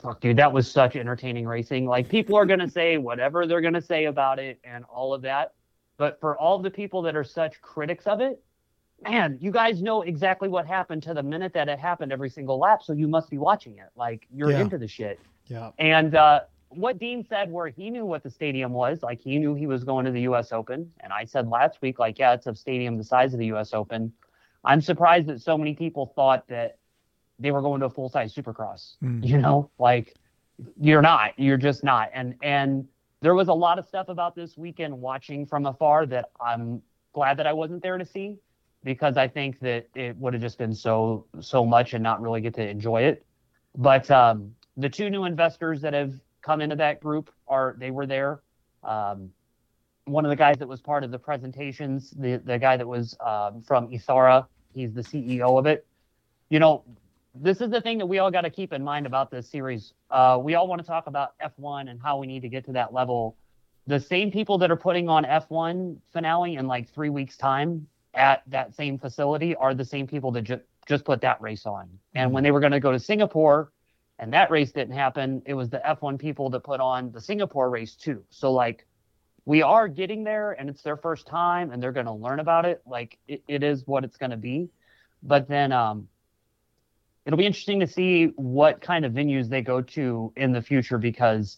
fuck, 0.01 0.19
dude, 0.19 0.35
that 0.35 0.51
was 0.51 0.69
such 0.69 0.97
entertaining 0.97 1.47
racing. 1.47 1.85
Like 1.85 2.09
people 2.09 2.35
are 2.35 2.45
gonna 2.45 2.69
say 2.69 2.97
whatever 2.97 3.47
they're 3.47 3.61
gonna 3.61 3.81
say 3.81 4.05
about 4.05 4.37
it 4.37 4.59
and 4.65 4.83
all 4.93 5.13
of 5.13 5.21
that, 5.21 5.53
but 5.95 6.19
for 6.19 6.37
all 6.37 6.59
the 6.59 6.69
people 6.71 7.01
that 7.03 7.15
are 7.15 7.23
such 7.23 7.61
critics 7.61 8.05
of 8.05 8.19
it, 8.19 8.43
man, 9.03 9.37
you 9.41 9.51
guys 9.51 9.81
know 9.81 10.01
exactly 10.03 10.47
what 10.49 10.65
happened 10.67 11.03
to 11.03 11.13
the 11.13 11.23
minute 11.23 11.53
that 11.53 11.67
it 11.69 11.79
happened 11.79 12.11
every 12.11 12.29
single 12.29 12.57
lap, 12.59 12.83
so 12.83 12.93
you 12.93 13.07
must 13.07 13.29
be 13.29 13.37
watching 13.37 13.77
it. 13.77 13.89
Like 13.95 14.27
you're 14.33 14.51
Yeah. 14.51 14.61
into 14.61 14.77
the 14.77 14.87
shit. 14.87 15.19
yeah. 15.47 15.71
And 15.79 16.15
uh, 16.15 16.41
what 16.69 16.99
Dean 16.99 17.25
said, 17.27 17.51
where 17.51 17.67
he 17.67 17.89
knew 17.89 18.05
what 18.05 18.23
the 18.23 18.29
stadium 18.29 18.71
was, 18.73 19.03
like 19.03 19.19
he 19.19 19.37
knew 19.39 19.55
he 19.55 19.67
was 19.67 19.83
going 19.83 20.05
to 20.05 20.11
the 20.11 20.21
U.S. 20.21 20.51
Open, 20.51 20.91
and 21.01 21.11
I 21.11 21.25
said 21.25 21.47
last 21.49 21.81
week, 21.81 21.99
like, 21.99 22.17
yeah, 22.19 22.33
it's 22.33 22.47
a 22.47 22.55
stadium 22.55 22.97
the 22.97 23.03
size 23.03 23.33
of 23.33 23.39
the 23.39 23.47
U.S. 23.47 23.73
Open. 23.73 24.13
I'm 24.63 24.79
surprised 24.81 25.27
that 25.27 25.41
so 25.41 25.57
many 25.57 25.73
people 25.73 26.13
thought 26.15 26.47
that 26.47 26.77
they 27.39 27.51
were 27.51 27.61
going 27.61 27.79
to 27.81 27.87
a 27.87 27.89
full 27.89 28.07
size 28.09 28.33
Supercross. 28.33 28.95
Mm. 29.03 29.25
You 29.25 29.39
know, 29.39 29.69
like 29.79 30.15
you're 30.79 31.01
not, 31.01 31.31
you're 31.37 31.57
just 31.57 31.83
not. 31.83 32.09
And 32.13 32.35
and 32.43 32.87
there 33.21 33.33
was 33.35 33.47
a 33.49 33.53
lot 33.53 33.77
of 33.79 33.85
stuff 33.87 34.07
about 34.09 34.35
this 34.35 34.57
weekend 34.57 34.93
watching 35.01 35.45
from 35.47 35.65
afar 35.65 36.05
that 36.07 36.29
I'm 36.39 36.81
glad 37.13 37.37
that 37.37 37.47
I 37.47 37.53
wasn't 37.53 37.81
there 37.83 37.97
to 37.97 38.05
see 38.05 38.37
because 38.83 39.17
I 39.17 39.27
think 39.27 39.59
that 39.59 39.87
it 39.95 40.15
would 40.17 40.33
have 40.33 40.41
just 40.41 40.57
been 40.57 40.73
so 40.73 41.25
so 41.39 41.65
much 41.65 41.93
and 41.93 42.03
not 42.03 42.21
really 42.21 42.41
get 42.41 42.53
to 42.55 42.67
enjoy 42.67 43.03
it. 43.03 43.25
But 43.77 44.09
um, 44.11 44.53
the 44.77 44.89
two 44.89 45.09
new 45.09 45.25
investors 45.25 45.81
that 45.81 45.93
have 45.93 46.13
come 46.41 46.61
into 46.61 46.75
that 46.77 46.99
group 46.99 47.31
are 47.47 47.75
they 47.77 47.91
were 47.91 48.05
there. 48.05 48.41
Um, 48.83 49.31
one 50.05 50.25
of 50.25 50.29
the 50.29 50.35
guys 50.35 50.57
that 50.57 50.67
was 50.67 50.81
part 50.81 51.03
of 51.03 51.11
the 51.11 51.19
presentations, 51.19 52.11
the 52.11 52.37
the 52.37 52.57
guy 52.57 52.77
that 52.77 52.87
was 52.87 53.15
um, 53.19 53.61
from 53.61 53.89
Ethara, 53.89 54.45
he's 54.73 54.93
the 54.93 55.01
CEO 55.01 55.59
of 55.59 55.65
it. 55.65 55.85
You 56.49 56.59
know, 56.59 56.83
this 57.35 57.61
is 57.61 57.69
the 57.69 57.79
thing 57.81 57.97
that 57.99 58.05
we 58.05 58.19
all 58.19 58.31
got 58.31 58.41
to 58.41 58.49
keep 58.49 58.73
in 58.73 58.83
mind 58.83 59.05
about 59.05 59.31
this 59.31 59.47
series. 59.47 59.93
Uh, 60.09 60.39
we 60.41 60.55
all 60.55 60.67
want 60.67 60.81
to 60.81 60.87
talk 60.87 61.07
about 61.07 61.33
F1 61.39 61.89
and 61.89 62.01
how 62.01 62.17
we 62.17 62.27
need 62.27 62.41
to 62.41 62.49
get 62.49 62.65
to 62.65 62.73
that 62.73 62.93
level. 62.93 63.37
The 63.87 63.99
same 63.99 64.31
people 64.31 64.57
that 64.59 64.69
are 64.69 64.75
putting 64.75 65.07
on 65.07 65.23
F1 65.23 65.97
finale 66.11 66.55
in 66.55 66.67
like 66.67 66.89
three 66.89 67.09
weeks' 67.09 67.37
time 67.37 67.87
at 68.13 68.43
that 68.47 68.75
same 68.75 68.97
facility 68.97 69.55
are 69.55 69.73
the 69.73 69.85
same 69.85 70.07
people 70.07 70.31
that 70.31 70.43
ju- 70.43 70.61
just 70.87 71.05
put 71.05 71.21
that 71.21 71.41
race 71.41 71.65
on. 71.65 71.89
And 72.15 72.31
when 72.31 72.43
they 72.43 72.51
were 72.51 72.59
going 72.59 72.71
to 72.71 72.79
go 72.79 72.91
to 72.91 72.99
Singapore 72.99 73.71
and 74.19 74.33
that 74.33 74.51
race 74.51 74.71
didn't 74.71 74.95
happen, 74.95 75.41
it 75.45 75.53
was 75.53 75.69
the 75.69 75.81
F1 75.85 76.19
people 76.19 76.49
that 76.51 76.61
put 76.61 76.79
on 76.79 77.11
the 77.11 77.21
Singapore 77.21 77.69
race 77.69 77.95
too. 77.95 78.23
So, 78.29 78.51
like, 78.51 78.85
we 79.45 79.61
are 79.61 79.87
getting 79.87 80.23
there 80.23 80.51
and 80.51 80.69
it's 80.69 80.83
their 80.83 80.97
first 80.97 81.27
time 81.27 81.71
and 81.71 81.81
they're 81.81 81.91
going 81.91 82.05
to 82.05 82.11
learn 82.11 82.39
about 82.39 82.65
it. 82.65 82.81
Like, 82.85 83.17
it, 83.27 83.43
it 83.47 83.63
is 83.63 83.87
what 83.87 84.03
it's 84.03 84.17
going 84.17 84.31
to 84.31 84.37
be. 84.37 84.69
But 85.23 85.47
then, 85.47 85.71
um, 85.71 86.07
it'll 87.25 87.37
be 87.37 87.45
interesting 87.45 87.79
to 87.79 87.87
see 87.87 88.25
what 88.35 88.81
kind 88.81 89.05
of 89.05 89.13
venues 89.13 89.47
they 89.49 89.61
go 89.61 89.81
to 89.81 90.33
in 90.35 90.51
the 90.51 90.61
future 90.61 90.97
because 90.97 91.57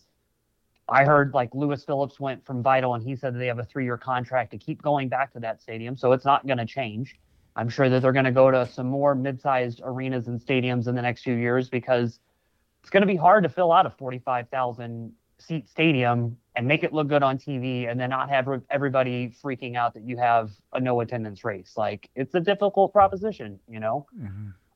I 0.90 1.06
heard 1.06 1.34
like 1.34 1.50
Lewis 1.54 1.84
Phillips 1.84 2.20
went 2.20 2.46
from 2.46 2.62
Vital 2.62 2.94
and 2.96 3.04
he 3.04 3.16
said 3.16 3.34
that 3.34 3.40
they 3.40 3.48
have 3.48 3.60
a 3.60 3.64
three 3.64 3.86
year 3.86 3.98
contract 3.98 4.52
to 4.52 4.58
keep 4.58 4.82
going 4.82 5.10
back 5.10 5.32
to 5.34 5.40
that 5.40 5.62
stadium. 5.62 5.96
So 5.96 6.12
it's 6.12 6.26
not 6.26 6.46
going 6.46 6.58
to 6.58 6.66
change. 6.66 7.16
I'm 7.56 7.70
sure 7.70 7.90
that 7.90 8.02
they're 8.02 8.12
going 8.12 8.26
to 8.26 8.32
go 8.32 8.52
to 8.52 8.68
some 8.68 8.88
more 8.88 9.16
mid 9.16 9.40
sized 9.40 9.82
arenas 9.84 10.28
and 10.28 10.40
stadiums 10.40 10.88
in 10.88 10.96
the 10.96 11.02
next 11.02 11.24
few 11.24 11.36
years 11.36 11.70
because 11.70 12.20
it's 12.82 12.90
going 12.90 13.02
to 13.02 13.08
be 13.08 13.16
hard 13.16 13.44
to 13.44 13.50
fill 13.50 13.72
out 13.72 13.86
a 13.86 13.90
45,000 13.92 15.14
seat 15.40 15.70
stadium 15.70 16.38
and 16.56 16.68
make 16.68 16.84
it 16.84 16.94
look 16.94 17.08
good 17.08 17.24
on 17.24 17.38
TV 17.38 17.90
and 17.90 18.00
then 18.00 18.10
not 18.10 18.30
have 18.30 18.48
everybody 18.70 19.34
freaking 19.44 19.76
out 19.76 19.94
that 19.94 20.04
you 20.04 20.18
have 20.18 20.52
a 20.74 20.80
no 20.80 21.00
attendance 21.02 21.44
race. 21.44 21.74
Like 21.78 22.10
it's 22.16 22.36
a 22.36 22.40
difficult 22.40 22.92
proposition, 22.92 23.60
you 23.70 23.80
know? 23.80 24.06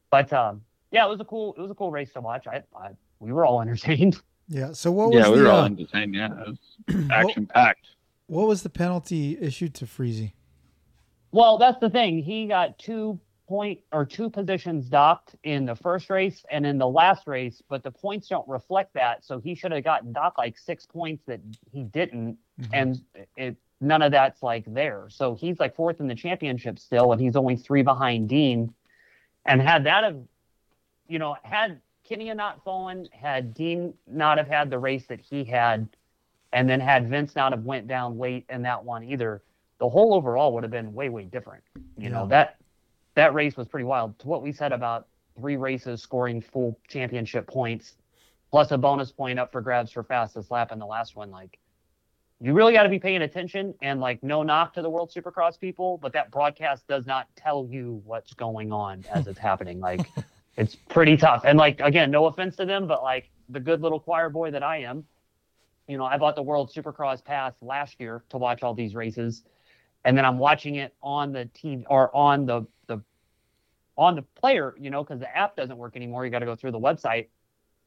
But 0.10 0.32
um, 0.34 0.62
yeah, 0.92 1.06
it 1.06 1.10
was 1.10 1.20
a 1.20 1.26
cool 1.26 1.54
it 1.58 1.62
was 1.62 1.72
a 1.72 1.76
cool 1.76 1.92
race 1.92 2.14
to 2.14 2.22
watch. 2.22 2.48
I, 2.48 2.64
I 2.76 2.92
we 3.20 3.34
were 3.34 3.46
all 3.46 3.62
entertained. 3.62 4.22
Yeah. 4.48 4.72
So 4.74 4.92
what 4.92 5.10
was 5.12 5.16
yeah, 5.16 5.30
we 5.30 5.38
the 5.38 5.44
were 5.44 5.50
all 5.50 5.62
uh, 5.62 5.66
entertained. 5.66 6.16
Yeah, 6.16 6.30
it 6.42 6.48
was 6.48 7.06
action 7.12 7.46
packed. 7.48 7.88
what 8.28 8.48
was 8.48 8.64
the 8.64 8.70
penalty 8.70 9.38
issued 9.40 9.74
to 9.76 9.86
Freezy? 9.86 10.34
Well, 11.32 11.58
that's 11.58 11.80
the 11.80 11.90
thing. 11.90 12.24
He 12.24 12.48
got 12.48 12.80
two 12.80 13.20
point 13.48 13.80
or 13.94 14.06
two 14.06 14.30
positions 14.30 14.90
docked 14.90 15.36
in 15.44 15.66
the 15.66 15.76
first 15.76 16.10
race 16.10 16.44
and 16.52 16.66
in 16.66 16.78
the 16.78 16.88
last 16.88 17.28
race, 17.28 17.62
but 17.70 17.84
the 17.84 17.92
points 17.92 18.28
don't 18.28 18.48
reflect 18.48 18.94
that. 18.94 19.24
So 19.26 19.40
he 19.40 19.56
should 19.56 19.72
have 19.72 19.84
gotten 19.84 20.12
docked 20.12 20.38
like 20.38 20.58
six 20.58 20.86
points 20.86 21.24
that 21.28 21.40
he 21.72 21.84
didn't, 21.84 22.38
and 22.74 23.02
it 23.36 23.56
none 23.80 24.02
of 24.02 24.12
that's 24.12 24.42
like 24.42 24.66
there. 24.68 25.08
So 25.10 25.36
he's 25.36 25.60
like 25.60 25.76
fourth 25.76 26.00
in 26.00 26.08
the 26.08 26.16
championship 26.16 26.80
still, 26.80 27.12
and 27.12 27.22
he's 27.22 27.36
only 27.36 27.56
three 27.56 27.84
behind 27.84 28.30
Dean. 28.30 28.74
And 29.46 29.62
had 29.62 29.86
that 29.86 30.04
have, 30.04 30.20
you 31.08 31.20
know, 31.20 31.38
had 31.44 31.80
Kenny 32.08 32.34
not 32.34 32.64
fallen, 32.64 33.08
had 33.12 33.54
Dean 33.54 33.94
not 34.08 34.38
have 34.38 34.48
had 34.48 34.70
the 34.70 34.80
race 34.80 35.06
that 35.08 35.20
he 35.20 35.44
had, 35.44 35.88
and 36.54 36.70
then 36.70 36.80
had 36.80 37.10
Vince 37.10 37.36
not 37.36 37.52
have 37.52 37.64
went 37.64 37.88
down 37.88 38.18
late 38.18 38.46
in 38.50 38.62
that 38.62 38.84
one 38.84 39.04
either, 39.04 39.44
the 39.80 39.90
whole 39.90 40.14
overall 40.14 40.54
would 40.54 40.64
have 40.64 40.72
been 40.72 40.94
way 40.94 41.10
way 41.10 41.26
different. 41.26 41.64
You 41.98 42.10
know 42.10 42.26
that 42.28 42.58
that 43.16 43.34
race 43.34 43.58
was 43.58 43.68
pretty 43.68 43.84
wild. 43.84 44.18
To 44.20 44.28
what 44.28 44.42
we 44.42 44.52
said 44.52 44.72
about 44.72 45.08
three 45.38 45.58
races 45.58 46.02
scoring 46.02 46.42
full 46.42 46.80
championship 46.88 47.46
points, 47.46 47.96
plus 48.52 48.72
a 48.72 48.78
bonus 48.78 49.12
point 49.12 49.38
up 49.38 49.52
for 49.52 49.62
grabs 49.62 49.92
for 49.92 50.04
fastest 50.04 50.50
lap 50.50 50.72
in 50.72 50.80
the 50.80 50.86
last 50.86 51.16
one, 51.16 51.30
like. 51.30 51.60
You 52.40 52.54
really 52.54 52.72
got 52.72 52.84
to 52.84 52.90
be 52.90 53.00
paying 53.00 53.24
attention 53.24 53.74
and 53.82 54.00
like 54.00 54.22
no 54.22 54.44
knock 54.44 54.76
to 54.76 54.84
the 54.84 54.90
World 54.92 55.12
Supercross 55.12 55.60
people, 55.60 55.98
but 55.98 56.14
that 56.14 56.30
broadcast 56.30 56.88
does 56.88 57.08
not 57.08 57.28
tell 57.36 57.68
you 57.68 58.00
what's 58.06 58.36
going 58.36 58.72
on 58.72 59.04
as 59.12 59.26
it's 59.26 59.40
happening. 59.40 59.80
Like 59.80 60.08
it's 60.58 60.76
pretty 60.76 61.16
tough. 61.16 61.44
And 61.46 61.58
like 61.58 61.80
again, 61.80 62.12
no 62.12 62.26
offense 62.26 62.56
to 62.58 62.66
them, 62.66 62.88
but 62.88 63.04
like 63.04 63.30
the 63.50 63.60
good 63.60 63.82
little 63.82 64.00
choir 64.00 64.30
boy 64.30 64.52
that 64.52 64.64
I 64.64 64.80
am, 64.80 65.06
you 65.88 65.98
know, 65.98 66.06
I 66.06 66.18
bought 66.18 66.36
the 66.36 66.42
World 66.44 66.72
Supercross 66.76 67.24
pass 67.24 67.54
last 67.62 68.00
year 68.00 68.24
to 68.30 68.38
watch 68.38 68.64
all 68.64 68.74
these 68.74 68.96
races, 68.96 69.44
and 70.04 70.18
then 70.18 70.26
I'm 70.26 70.40
watching 70.40 70.76
it 70.76 70.94
on 71.02 71.32
the 71.32 71.50
TV 71.56 71.86
or 71.90 72.14
on 72.16 72.46
the 72.46 72.66
the 72.88 73.02
on 73.98 74.16
the 74.16 74.24
player, 74.24 74.76
you 74.80 74.90
know, 74.90 75.04
because 75.04 75.20
the 75.20 75.38
app 75.38 75.56
doesn't 75.56 75.78
work 75.78 75.96
anymore. 75.96 76.26
You 76.26 76.32
got 76.32 76.40
to 76.40 76.46
go 76.46 76.56
through 76.56 76.72
the 76.72 76.80
website, 76.80 77.28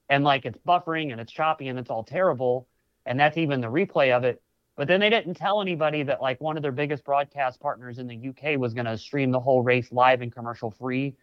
and 0.09 0.23
like 0.23 0.47
it's 0.47 0.59
buffering 0.67 1.11
and 1.11 1.21
it's 1.21 1.33
choppy 1.33 1.69
and 1.69 1.79
it's 1.79 1.91
all 1.91 2.05
terrible, 2.05 2.69
and 3.05 3.19
that's 3.19 3.37
even 3.37 3.61
the 3.61 3.69
replay 3.69 4.17
of 4.17 4.23
it. 4.25 4.41
But 4.77 4.87
then 4.87 5.01
they 5.01 5.11
didn't 5.11 5.35
tell 5.35 5.61
anybody 5.61 6.05
that 6.05 6.23
like 6.23 6.41
one 6.41 6.57
of 6.57 6.63
their 6.63 6.73
biggest 6.73 7.05
broadcast 7.05 7.61
partners 7.61 7.99
in 7.99 8.07
the 8.07 8.29
UK 8.29 8.59
was 8.59 8.73
going 8.73 8.87
to 8.87 8.97
stream 8.97 9.33
the 9.33 9.41
whole 9.41 9.61
race 9.61 9.91
live 9.91 10.23
and 10.23 10.33
commercial 10.33 10.71
free 10.71 11.17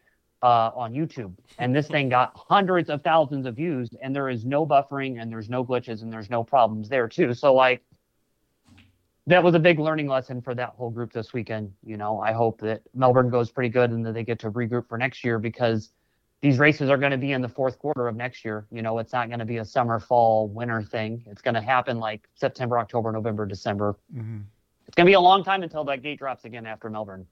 uh, 0.44 0.72
on 0.76 0.94
YouTube. 0.94 1.34
And 1.58 1.76
this 1.76 1.88
thing 1.88 2.10
got 2.10 2.32
hundreds 2.36 2.90
of 2.90 3.04
thousands 3.04 3.46
of 3.46 3.56
views, 3.56 3.90
and 4.02 4.16
there 4.16 4.30
is 4.30 4.46
no 4.46 4.66
buffering, 4.66 5.22
and 5.22 5.32
there's 5.32 5.50
no 5.50 5.66
glitches, 5.66 6.02
and 6.02 6.12
there's 6.12 6.30
no 6.30 6.44
problems 6.44 6.90
there 6.90 7.08
too. 7.08 7.34
So 7.34 7.54
like, 7.54 7.84
that 9.28 9.44
was 9.44 9.56
a 9.56 9.60
big 9.60 9.78
learning 9.78 10.08
lesson 10.08 10.42
for 10.42 10.56
that 10.56 10.70
whole 10.70 10.90
group 10.90 11.12
this 11.12 11.34
weekend. 11.34 11.74
You 11.84 11.98
know, 11.98 12.20
I 12.22 12.32
hope 12.32 12.62
that 12.62 12.82
Melbourne 12.94 13.30
goes 13.30 13.52
pretty 13.52 13.70
good 13.70 13.92
and 13.92 14.06
that 14.06 14.14
they 14.14 14.24
get 14.24 14.40
to 14.40 14.52
regroup 14.52 14.88
for 14.88 14.98
next 14.98 15.24
year 15.26 15.38
because 15.38 15.92
these 16.40 16.60
races 16.60 16.90
are 16.90 16.98
going 16.98 17.12
to 17.12 17.18
be 17.18 17.34
in 17.34 17.42
the 17.42 17.50
fourth 17.50 17.78
quarter 17.78 18.08
of 18.08 18.16
next 18.16 18.46
year. 18.46 18.68
You 18.72 18.82
know, 18.82 19.00
it's 19.00 19.12
not 19.12 19.28
going 19.28 19.40
to 19.40 19.46
be 19.46 19.58
a 19.58 19.66
summer, 19.66 20.00
fall, 20.00 20.48
winter 20.48 20.82
thing. 20.82 21.24
It's 21.26 21.42
going 21.42 21.56
to 21.56 21.62
happen 21.62 22.00
like 22.00 22.30
September, 22.36 22.80
October, 22.80 23.12
November, 23.12 23.46
December. 23.46 23.98
Mhm. 24.16 24.44
It's 24.88 24.96
going 24.96 25.06
to 25.06 25.10
be 25.10 25.16
a 25.16 25.20
long 25.20 25.44
time 25.44 25.64
until 25.64 25.84
that 25.86 26.02
gate 26.02 26.20
drops 26.20 26.46
again 26.46 26.66
after 26.66 26.90
Melbourne. 26.90 27.28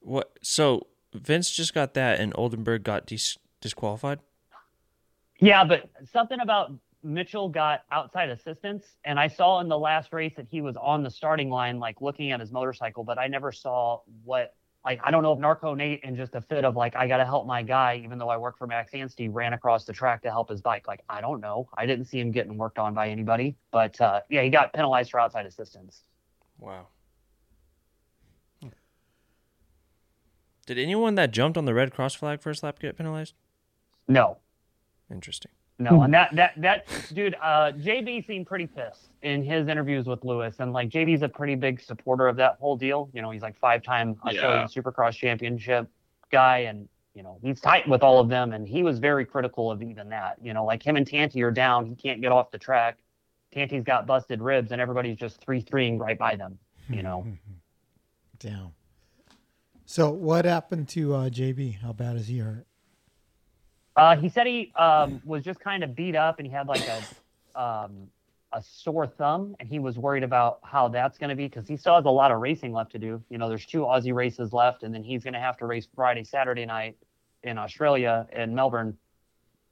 What? 0.00 0.32
So 0.42 0.86
Vince 1.12 1.50
just 1.50 1.74
got 1.74 1.94
that, 1.94 2.20
and 2.20 2.32
Oldenburg 2.36 2.82
got 2.82 3.06
dis- 3.06 3.38
disqualified. 3.60 4.20
Yeah, 5.40 5.64
but 5.64 5.90
something 6.12 6.38
about 6.40 6.72
Mitchell 7.02 7.48
got 7.48 7.82
outside 7.90 8.28
assistance, 8.28 8.84
and 9.04 9.18
I 9.18 9.26
saw 9.26 9.60
in 9.60 9.68
the 9.68 9.78
last 9.78 10.12
race 10.12 10.34
that 10.36 10.46
he 10.50 10.60
was 10.60 10.76
on 10.76 11.02
the 11.02 11.10
starting 11.10 11.48
line, 11.48 11.78
like 11.78 12.00
looking 12.00 12.30
at 12.30 12.40
his 12.40 12.52
motorcycle, 12.52 13.04
but 13.04 13.18
I 13.18 13.26
never 13.26 13.52
saw 13.52 14.00
what. 14.24 14.54
Like 14.82 14.98
I 15.04 15.10
don't 15.10 15.22
know 15.22 15.34
if 15.34 15.38
Narco 15.38 15.74
Nate, 15.74 16.00
in 16.04 16.16
just 16.16 16.34
a 16.34 16.40
fit 16.40 16.64
of 16.64 16.74
like 16.74 16.96
I 16.96 17.06
got 17.06 17.18
to 17.18 17.24
help 17.26 17.46
my 17.46 17.62
guy, 17.62 18.00
even 18.02 18.16
though 18.16 18.30
I 18.30 18.38
work 18.38 18.56
for 18.56 18.66
Max 18.66 18.94
Anstey, 18.94 19.28
ran 19.28 19.52
across 19.52 19.84
the 19.84 19.92
track 19.92 20.22
to 20.22 20.30
help 20.30 20.48
his 20.48 20.62
bike. 20.62 20.88
Like 20.88 21.02
I 21.06 21.20
don't 21.20 21.42
know, 21.42 21.68
I 21.76 21.84
didn't 21.84 22.06
see 22.06 22.18
him 22.18 22.30
getting 22.30 22.56
worked 22.56 22.78
on 22.78 22.94
by 22.94 23.10
anybody, 23.10 23.56
but 23.72 24.00
uh, 24.00 24.20
yeah, 24.30 24.40
he 24.40 24.48
got 24.48 24.72
penalized 24.72 25.10
for 25.10 25.20
outside 25.20 25.44
assistance. 25.44 26.04
Wow. 26.58 26.86
Did 30.70 30.78
anyone 30.78 31.16
that 31.16 31.32
jumped 31.32 31.58
on 31.58 31.64
the 31.64 31.74
red 31.74 31.92
cross 31.92 32.14
flag 32.14 32.40
first 32.40 32.62
lap 32.62 32.78
get 32.78 32.96
penalized? 32.96 33.34
No, 34.06 34.38
Interesting. 35.10 35.50
No, 35.80 36.02
and 36.02 36.14
that 36.14 36.32
that 36.36 36.52
that 36.58 36.86
dude, 37.12 37.34
uh, 37.42 37.72
JB 37.72 38.24
seemed 38.24 38.46
pretty 38.46 38.68
pissed 38.68 39.08
in 39.22 39.42
his 39.42 39.66
interviews 39.66 40.06
with 40.06 40.22
Lewis, 40.24 40.60
and 40.60 40.72
like 40.72 40.88
JB's 40.88 41.22
a 41.22 41.28
pretty 41.28 41.56
big 41.56 41.80
supporter 41.80 42.28
of 42.28 42.36
that 42.36 42.58
whole 42.60 42.76
deal. 42.76 43.10
You 43.12 43.20
know, 43.20 43.32
he's 43.32 43.42
like 43.42 43.58
five-time 43.58 44.14
Australian 44.24 44.68
Supercross 44.68 45.14
championship 45.14 45.88
guy, 46.30 46.58
and 46.58 46.88
you 47.14 47.24
know 47.24 47.36
he's 47.42 47.60
tight 47.60 47.88
with 47.88 48.04
all 48.04 48.20
of 48.20 48.28
them, 48.28 48.52
and 48.52 48.68
he 48.68 48.84
was 48.84 49.00
very 49.00 49.24
critical 49.24 49.72
of 49.72 49.82
even 49.82 50.08
that. 50.10 50.36
You 50.40 50.54
know, 50.54 50.64
like 50.64 50.86
him 50.86 50.94
and 50.94 51.04
Tanty 51.04 51.42
are 51.42 51.50
down, 51.50 51.84
he 51.84 51.96
can't 51.96 52.20
get 52.20 52.30
off 52.30 52.52
the 52.52 52.58
track. 52.58 52.98
Tanty's 53.52 53.82
got 53.82 54.06
busted 54.06 54.40
ribs, 54.40 54.70
and 54.70 54.80
everybody's 54.80 55.16
just 55.16 55.44
three-threeing 55.44 55.98
right 55.98 56.16
by 56.16 56.36
them. 56.36 56.60
You 56.88 57.02
know, 57.02 57.26
Damn. 58.38 58.70
So 59.90 60.12
what 60.12 60.44
happened 60.44 60.88
to 60.90 61.14
uh, 61.14 61.30
JB? 61.30 61.80
How 61.80 61.92
bad 61.92 62.14
is 62.14 62.28
he 62.28 62.38
hurt? 62.38 62.64
Uh, 63.96 64.14
he 64.14 64.28
said 64.28 64.46
he 64.46 64.72
um, 64.76 65.20
was 65.24 65.42
just 65.42 65.58
kind 65.58 65.82
of 65.82 65.96
beat 65.96 66.14
up 66.14 66.38
and 66.38 66.46
he 66.46 66.52
had 66.52 66.68
like 66.68 66.86
a 66.86 67.60
um, 67.60 68.06
a 68.52 68.62
sore 68.62 69.08
thumb, 69.08 69.56
and 69.58 69.68
he 69.68 69.80
was 69.80 69.98
worried 69.98 70.22
about 70.22 70.60
how 70.62 70.86
that's 70.86 71.18
going 71.18 71.30
to 71.30 71.34
be 71.34 71.48
because 71.48 71.66
he 71.66 71.76
still 71.76 71.96
has 71.96 72.04
a 72.04 72.10
lot 72.10 72.30
of 72.30 72.38
racing 72.38 72.72
left 72.72 72.92
to 72.92 73.00
do. 73.00 73.20
You 73.30 73.38
know, 73.38 73.48
there's 73.48 73.66
two 73.66 73.80
Aussie 73.80 74.14
races 74.14 74.52
left, 74.52 74.84
and 74.84 74.94
then 74.94 75.02
he's 75.02 75.24
going 75.24 75.34
to 75.34 75.40
have 75.40 75.56
to 75.56 75.66
race 75.66 75.88
Friday, 75.92 76.22
Saturday 76.22 76.66
night 76.66 76.96
in 77.42 77.58
Australia 77.58 78.28
in 78.30 78.54
Melbourne. 78.54 78.96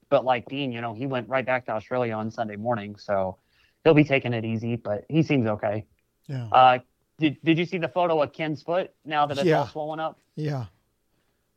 But 0.09 0.25
like 0.25 0.47
Dean, 0.49 0.73
you 0.73 0.81
know, 0.81 0.95
he 0.95 1.07
went 1.07 1.29
right 1.29 1.47
back 1.47 1.65
to 1.67 1.71
Australia 1.71 2.15
on 2.15 2.33
Sunday 2.33 2.57
morning, 2.57 2.97
so 2.97 3.39
he'll 3.85 3.95
be 3.95 4.03
taking 4.03 4.33
it 4.33 4.45
easy. 4.45 4.75
But 4.75 5.05
he 5.09 5.23
seems 5.23 5.47
okay. 5.47 5.87
Yeah. 6.27 6.49
Uh, 6.51 6.79
did 7.19 7.37
Did 7.45 7.59
you 7.59 7.65
see 7.65 7.79
the 7.79 7.89
photo 7.89 8.23
of 8.23 8.33
Ken's 8.33 8.63
foot 8.63 8.93
now 9.05 9.27
that 9.27 9.39
it's 9.39 9.47
Yeah. 9.47 9.61
all 9.61 9.67
swollen 9.67 10.01
up? 10.01 10.19
Yeah. 10.37 10.67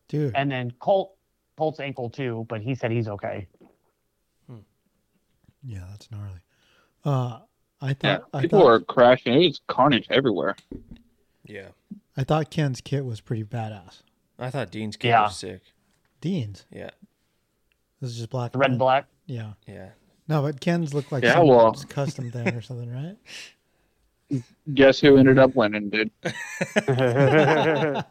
Dude. 0.07 0.35
And 0.35 0.51
then 0.51 0.71
Colt 0.79 1.13
Colt's 1.57 1.79
ankle 1.79 2.09
too, 2.09 2.45
but 2.49 2.61
he 2.61 2.73
said 2.75 2.91
he's 2.91 3.07
okay. 3.07 3.47
Yeah, 5.63 5.83
that's 5.91 6.09
gnarly. 6.11 6.39
Uh, 7.05 7.39
I 7.81 7.89
Yeah, 7.89 7.93
thought 7.93 8.23
I 8.33 8.41
people 8.41 8.59
thought 8.59 8.65
were 8.65 8.79
crashing. 8.81 9.33
It 9.33 9.47
was 9.47 9.61
carnage 9.67 10.07
everywhere. 10.09 10.55
Yeah. 11.45 11.67
I 12.17 12.23
thought 12.23 12.49
Ken's 12.49 12.81
kit 12.81 13.05
was 13.05 13.21
pretty 13.21 13.43
badass. 13.43 14.01
I 14.39 14.49
thought 14.49 14.71
Dean's 14.71 14.97
kit 14.97 15.09
Yeah. 15.09 15.23
was 15.23 15.37
sick. 15.37 15.61
Dean's. 16.19 16.65
Yeah. 16.71 16.89
This 17.99 18.09
is 18.11 18.17
just 18.17 18.29
black. 18.31 18.55
Red 18.55 18.71
and 18.71 18.79
black. 18.79 19.05
Yeah. 19.27 19.53
Yeah. 19.67 19.89
No, 20.27 20.41
but 20.41 20.59
Ken's 20.61 20.93
looked 20.95 21.11
like 21.11 21.23
Yeah, 21.23 21.33
some 21.35 21.47
well- 21.47 21.73
custom 21.89 22.31
thing 22.31 22.47
or 22.49 22.61
something, 22.61 22.91
right? 22.91 23.17
Guess 24.73 24.99
who 24.99 25.17
ended 25.17 25.39
up 25.39 25.55
winning, 25.55 25.89
dude? 25.89 26.11
the 26.21 28.03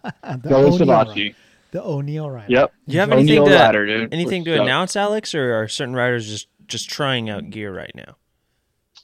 Joe 0.49 0.67
O'Neill 0.67 0.87
rider. 0.87 1.31
The 1.73 1.83
O'Neill 1.85 2.31
rider. 2.31 2.53
Yep. 2.53 2.73
Do 2.89 2.95
you 2.95 3.01
have 3.01 3.13
O'Neill 3.13 3.21
anything 3.21 3.45
to 3.45 3.51
ladder, 3.59 3.87
dude. 3.87 4.13
anything 4.15 4.45
to 4.45 4.61
announce, 4.61 4.97
Alex, 4.97 5.35
or 5.35 5.55
are 5.55 5.69
certain 5.69 5.95
riders 5.95 6.29
just 6.29 6.49
just 6.67 6.89
trying 6.91 7.31
out 7.31 7.51
gear 7.51 7.75
right 7.75 7.93
now? 7.95 8.17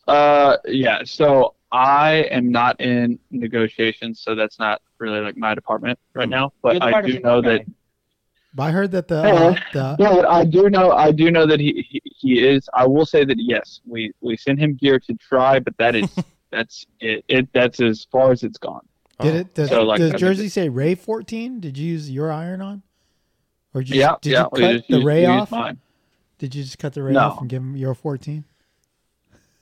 Uh, 0.07 0.57
yeah. 0.67 1.03
So 1.05 1.55
I 1.73 2.27
am 2.31 2.51
not 2.51 2.81
in 2.81 3.19
negotiations, 3.31 4.21
so 4.21 4.35
that's 4.35 4.59
not 4.59 4.83
really 4.99 5.21
like 5.21 5.37
my 5.37 5.55
department 5.55 5.99
right 6.14 6.29
now. 6.29 6.53
But 6.62 6.83
I 6.83 7.03
do 7.03 7.21
know 7.21 7.41
guy. 7.43 7.59
that. 7.59 7.67
I 8.59 8.71
heard 8.71 8.91
that 8.93 9.07
the, 9.09 9.23
Yeah. 9.23 9.33
uh, 9.35 9.57
the 9.73 9.97
Yeah, 10.03 10.29
I 10.29 10.45
do 10.45 10.71
know. 10.71 10.91
I 10.93 11.12
do 11.12 11.31
know 11.31 11.47
that 11.47 11.61
he, 11.61 11.87
he 11.89 12.03
he 12.05 12.47
is. 12.47 12.69
I 12.75 12.87
will 12.87 13.05
say 13.07 13.25
that 13.25 13.37
yes, 13.39 13.81
we 13.87 14.12
we 14.21 14.37
sent 14.37 14.59
him 14.59 14.75
gear 14.75 14.99
to 15.01 15.14
try, 15.14 15.59
but 15.61 15.77
that 15.79 15.95
is 15.95 16.09
that's 16.51 16.87
it. 17.01 17.25
It 17.29 17.49
that's 17.53 17.81
as 17.81 18.07
far 18.11 18.33
as 18.33 18.43
it's 18.43 18.59
gone. 18.59 18.87
did 19.21 19.35
it 19.35 19.55
does, 19.55 19.69
So, 19.71 19.83
like, 19.83 19.99
does 19.99 20.11
I 20.11 20.13
mean- 20.13 20.19
Jersey 20.19 20.49
say 20.49 20.69
Ray 20.69 20.95
14? 20.95 21.61
Did 21.61 21.77
you 21.79 21.87
use 21.93 22.11
your 22.11 22.31
iron 22.33 22.61
on? 22.61 22.83
Or 23.75 23.83
did 23.83 23.91
you, 23.95 24.01
yeah, 24.01 24.15
did 24.21 24.33
yeah. 24.33 24.45
you 24.45 24.61
cut 24.61 24.73
just 24.77 24.89
the 24.89 25.03
Ray 25.05 25.21
used 25.23 25.31
off? 25.31 25.51
mine. 25.51 25.79
Did 26.39 26.55
you 26.55 26.63
just 26.63 26.79
cut 26.79 26.93
the 26.95 27.03
Ray 27.03 27.13
No. 27.13 27.21
off 27.21 27.41
and 27.41 27.49
give 27.49 27.63
him 27.63 27.77
your 27.77 27.95
14? 27.95 28.45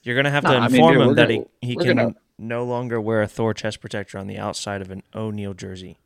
You're 0.03 0.17
gonna 0.17 0.31
have 0.31 0.45
Nah, 0.45 0.51
to 0.53 0.57
I 0.59 0.69
mean, 0.69 0.77
inform 0.77 0.93
dude, 0.95 1.01
him 1.03 1.09
we're 1.09 1.15
that 1.15 1.29
gonna- 1.29 1.45
he, 1.61 1.69
he 1.69 1.77
can 1.77 1.97
gonna- 1.97 2.15
no 2.39 2.65
longer 2.65 3.01
wear 3.01 3.23
a 3.23 3.27
Thor 3.29 3.55
chest 3.55 3.81
protector 3.81 4.19
on 4.19 4.27
the 4.27 4.39
outside 4.39 4.83
of 4.83 4.91
an 4.91 5.03
O'Neill 5.15 5.55
jersey 5.55 5.99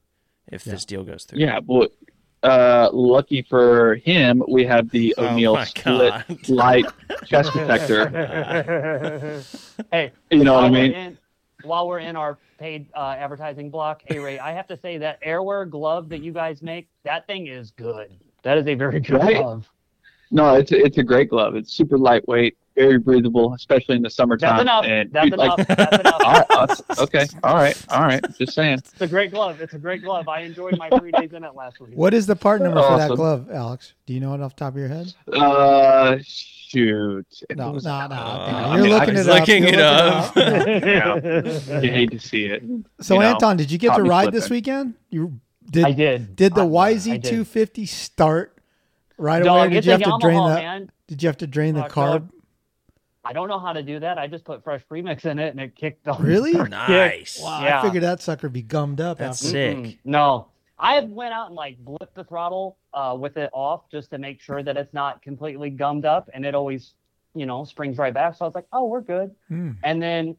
if 0.46 0.62
this 0.64 0.84
deal 0.84 1.02
goes 1.04 1.24
through. 1.24 1.40
Yeah, 1.40 1.60
but 1.60 1.92
uh, 2.42 2.88
lucky 2.92 3.42
for 3.42 3.96
him, 3.96 4.42
we 4.48 4.64
have 4.64 4.88
the 4.90 5.14
Oh 5.18 5.26
O'Neill 5.26 5.54
my 5.54 5.64
split 5.64 6.12
God. 6.12 6.48
light 6.48 6.86
chest 7.26 7.50
protector. 7.52 8.08
hey, 9.92 10.12
You 10.30 10.44
know 10.44 10.54
what 10.54 10.64
I 10.64 10.70
mean? 10.70 10.92
in- 10.92 11.18
while 11.64 11.88
we're 11.88 11.98
in 11.98 12.14
our 12.14 12.38
paid 12.58 12.86
uh, 12.94 13.16
advertising 13.18 13.68
block, 13.70 14.02
hey 14.06 14.18
Ray, 14.20 14.38
I 14.38 14.52
have 14.52 14.68
to 14.68 14.76
say 14.76 14.96
that 14.98 15.20
Airwear 15.22 15.68
glove 15.68 16.08
that 16.10 16.20
you 16.22 16.32
guys 16.32 16.62
make, 16.62 16.88
that 17.04 17.26
thing 17.26 17.48
is 17.48 17.72
good. 17.72 18.16
That 18.44 18.58
is 18.58 18.68
a 18.68 18.74
very 18.74 19.00
good 19.00 19.16
Right? 19.18 19.36
glove. 19.38 19.68
No, 20.30 20.54
it's 20.54 20.70
a, 20.72 20.78
it's 20.84 20.98
a 20.98 21.02
great 21.02 21.30
glove. 21.30 21.56
It's 21.56 21.72
super 21.72 21.98
lightweight, 21.98 22.56
very 22.78 22.98
breathable, 22.98 23.54
especially 23.54 23.96
in 23.96 24.02
the 24.02 24.10
summertime. 24.10 24.50
That's 24.50 24.62
enough. 24.62 24.84
And 24.84 25.12
That's 25.12 25.30
dude, 25.30 25.38
like- 25.38 25.58
enough. 25.58 25.76
That's 25.76 25.98
enough. 26.00 26.14
all 26.24 26.32
right, 26.32 26.46
uh, 26.50 26.76
okay, 27.00 27.26
all 27.42 27.54
right, 27.56 27.84
all 27.90 28.02
right. 28.02 28.24
Just 28.38 28.52
saying. 28.54 28.78
It's 28.78 29.00
a 29.00 29.06
great 29.08 29.30
glove. 29.32 29.60
It's 29.60 29.74
a 29.74 29.78
great 29.78 30.02
glove. 30.02 30.28
I 30.28 30.40
enjoyed 30.40 30.78
my 30.78 30.88
three 30.90 31.10
days 31.12 31.32
in 31.32 31.44
it 31.44 31.54
last 31.54 31.80
week. 31.80 31.90
What 31.94 32.14
is 32.14 32.26
the 32.26 32.36
part 32.36 32.62
number 32.62 32.82
for 32.82 32.96
that 32.98 33.10
glove, 33.16 33.50
Alex? 33.50 33.94
Do 34.06 34.14
you 34.14 34.20
know 34.20 34.34
it 34.34 34.40
off 34.40 34.54
the 34.54 34.60
top 34.64 34.74
of 34.74 34.78
your 34.78 34.88
head? 34.88 35.12
Uh, 35.32 36.18
shoot. 36.24 37.26
If 37.50 37.56
No, 37.56 37.72
was- 37.72 37.84
no, 37.84 38.06
no. 38.06 38.14
Uh, 38.14 38.72
You're 38.74 38.84
mean, 38.84 38.92
I 38.92 38.98
looking 38.98 39.14
was 39.14 39.26
it 39.26 39.30
up. 39.32 39.40
looking 39.40 39.62
You're 39.64 39.72
it 39.74 39.80
up. 39.80 40.36
up. 40.36 41.82
You 41.84 41.90
hate 41.90 42.10
to 42.12 42.18
see 42.20 42.44
it. 42.46 42.62
so, 43.00 43.14
you 43.14 43.20
know, 43.20 43.26
Anton, 43.26 43.56
did 43.56 43.70
you 43.70 43.78
get 43.78 43.94
to 43.96 44.02
me 44.02 44.08
ride 44.08 44.32
this 44.32 44.48
weekend? 44.50 44.94
You 45.10 45.40
did. 45.70 45.84
I 45.84 45.92
did. 45.92 46.36
Did 46.36 46.54
the 46.54 46.62
I- 46.66 46.88
I 46.88 46.94
YZ 46.94 47.04
did. 47.04 47.24
250 47.24 47.86
start 47.86 48.56
right 49.16 49.36
away? 49.42 49.44
Dog, 49.44 49.66
Or 49.66 49.70
did 49.70 49.84
you 49.84 49.92
have 49.92 50.00
to 50.02 50.06
Yamaha, 50.10 50.20
drain 50.20 50.46
that? 50.48 50.54
man. 50.62 50.90
Did 51.06 51.22
you 51.22 51.26
have 51.28 51.38
to 51.38 51.46
drain 51.46 51.74
the 51.74 51.82
Fuck, 51.82 51.92
carb? 51.92 52.30
Dog. 53.28 53.30
I 53.30 53.32
don't 53.34 53.48
know 53.48 53.58
how 53.58 53.72
to 53.72 53.82
do 53.82 54.00
that. 54.00 54.18
I 54.18 54.26
just 54.26 54.44
put 54.44 54.64
fresh 54.64 54.82
premix 54.88 55.24
in 55.24 55.38
it 55.38 55.48
and 55.50 55.60
it 55.60 55.74
kicked 55.76 56.04
the 56.04 56.14
Really? 56.14 56.52
Nice. 56.52 57.40
Wow, 57.42 57.62
Yeah. 57.62 57.80
I 57.80 57.82
figured 57.84 58.02
that 58.02 58.20
sucker 58.20 58.48
be 58.48 58.62
gummed 58.62 59.00
up. 59.00 59.18
That's 59.18 59.40
after. 59.44 59.50
sick. 59.50 59.76
Mm-mm. 59.76 59.98
No, 60.04 60.48
I 60.78 61.00
went 61.00 61.32
out 61.34 61.46
and 61.48 61.54
like 61.56 61.78
blipped 61.84 62.14
the 62.14 62.24
throttle 62.24 62.76
uh, 62.94 63.16
with 63.18 63.36
it 63.36 63.50
off 63.52 63.90
just 63.90 64.10
to 64.10 64.18
make 64.18 64.40
sure 64.40 64.62
that 64.62 64.76
it's 64.76 64.94
not 64.94 65.22
completely 65.22 65.70
gummed 65.70 66.04
up, 66.04 66.30
and 66.32 66.44
it 66.46 66.54
always, 66.54 66.94
you 67.34 67.46
know, 67.46 67.64
springs 67.64 67.98
right 67.98 68.14
back. 68.14 68.34
So 68.36 68.44
I 68.44 68.48
was 68.48 68.54
like, 68.54 68.66
oh, 68.72 68.86
we're 68.86 69.00
good. 69.00 69.34
Hmm. 69.48 69.72
And 69.82 70.00
then 70.02 70.36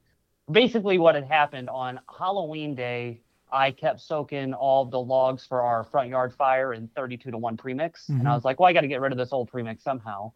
basically 0.51 0.97
what 0.97 1.15
had 1.15 1.25
happened 1.25 1.69
on 1.69 1.99
Halloween 2.17 2.73
day, 2.75 3.21
I 3.51 3.71
kept 3.71 3.99
soaking 4.01 4.53
all 4.53 4.85
the 4.85 4.99
logs 4.99 5.45
for 5.45 5.61
our 5.61 5.83
front 5.83 6.09
yard 6.09 6.33
fire 6.33 6.73
in 6.73 6.87
32 6.95 7.31
to 7.31 7.37
1 7.37 7.57
premix. 7.57 8.07
And 8.09 8.27
I 8.27 8.31
Mhm. 8.31 8.35
was 8.35 8.45
like, 8.45 8.59
well, 8.59 8.69
I 8.69 8.73
got 8.73 8.81
to 8.81 8.87
get 8.87 9.01
rid 9.01 9.11
of 9.11 9.17
this 9.17 9.33
old 9.33 9.49
premix 9.49 9.83
somehow. 9.83 10.31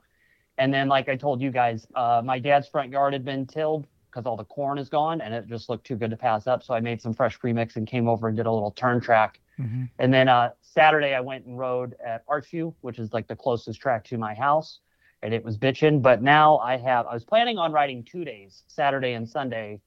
And 0.58 0.74
then, 0.74 0.88
like 0.88 1.10
I 1.10 1.16
told 1.16 1.42
you 1.42 1.52
guys, 1.52 1.88
uh, 1.96 2.22
my 2.24 2.40
dad's 2.40 2.68
front 2.68 2.92
yard 2.92 3.14
had 3.14 3.26
been 3.26 3.46
tilled 3.46 3.88
because 4.10 4.28
all 4.28 4.38
the 4.38 4.46
corn 4.46 4.78
is 4.78 4.90
gone 4.90 5.22
and 5.22 5.34
it 5.34 5.48
just 5.48 5.70
looked 5.70 5.88
too 5.88 5.96
good 5.96 6.12
to 6.12 6.18
pass 6.18 6.46
up. 6.46 6.62
So 6.62 6.76
I 6.76 6.80
made 6.80 7.02
some 7.02 7.14
fresh 7.14 7.40
premix 7.40 7.76
and 7.78 7.88
came 7.88 8.08
over 8.08 8.28
and 8.28 8.38
did 8.38 8.46
a 8.46 8.52
little 8.52 8.72
turn 8.72 9.02
track. 9.02 9.40
Mhm. 9.60 9.90
And 9.98 10.14
then 10.14 10.28
uh, 10.28 10.52
Saturday, 10.62 11.16
I 11.16 11.20
went 11.20 11.46
and 11.46 11.58
rode 11.58 11.96
at 12.06 12.26
Archview, 12.28 12.74
which 12.82 13.00
is 13.00 13.12
like 13.14 13.28
the 13.28 13.36
closest 13.36 13.82
track 13.82 14.04
to 14.06 14.18
my 14.18 14.36
house. 14.36 14.80
And 15.24 15.34
it 15.34 15.44
was 15.44 15.58
bitching. 15.58 16.02
But 16.02 16.22
now 16.22 16.58
I 16.60 16.78
have, 16.78 17.08
I 17.08 17.14
was 17.14 17.24
planning 17.24 17.58
on 17.58 17.72
riding 17.72 18.04
two 18.04 18.24
days, 18.26 18.64
Saturday 18.68 19.14
and 19.14 19.28
Sunday. 19.28 19.80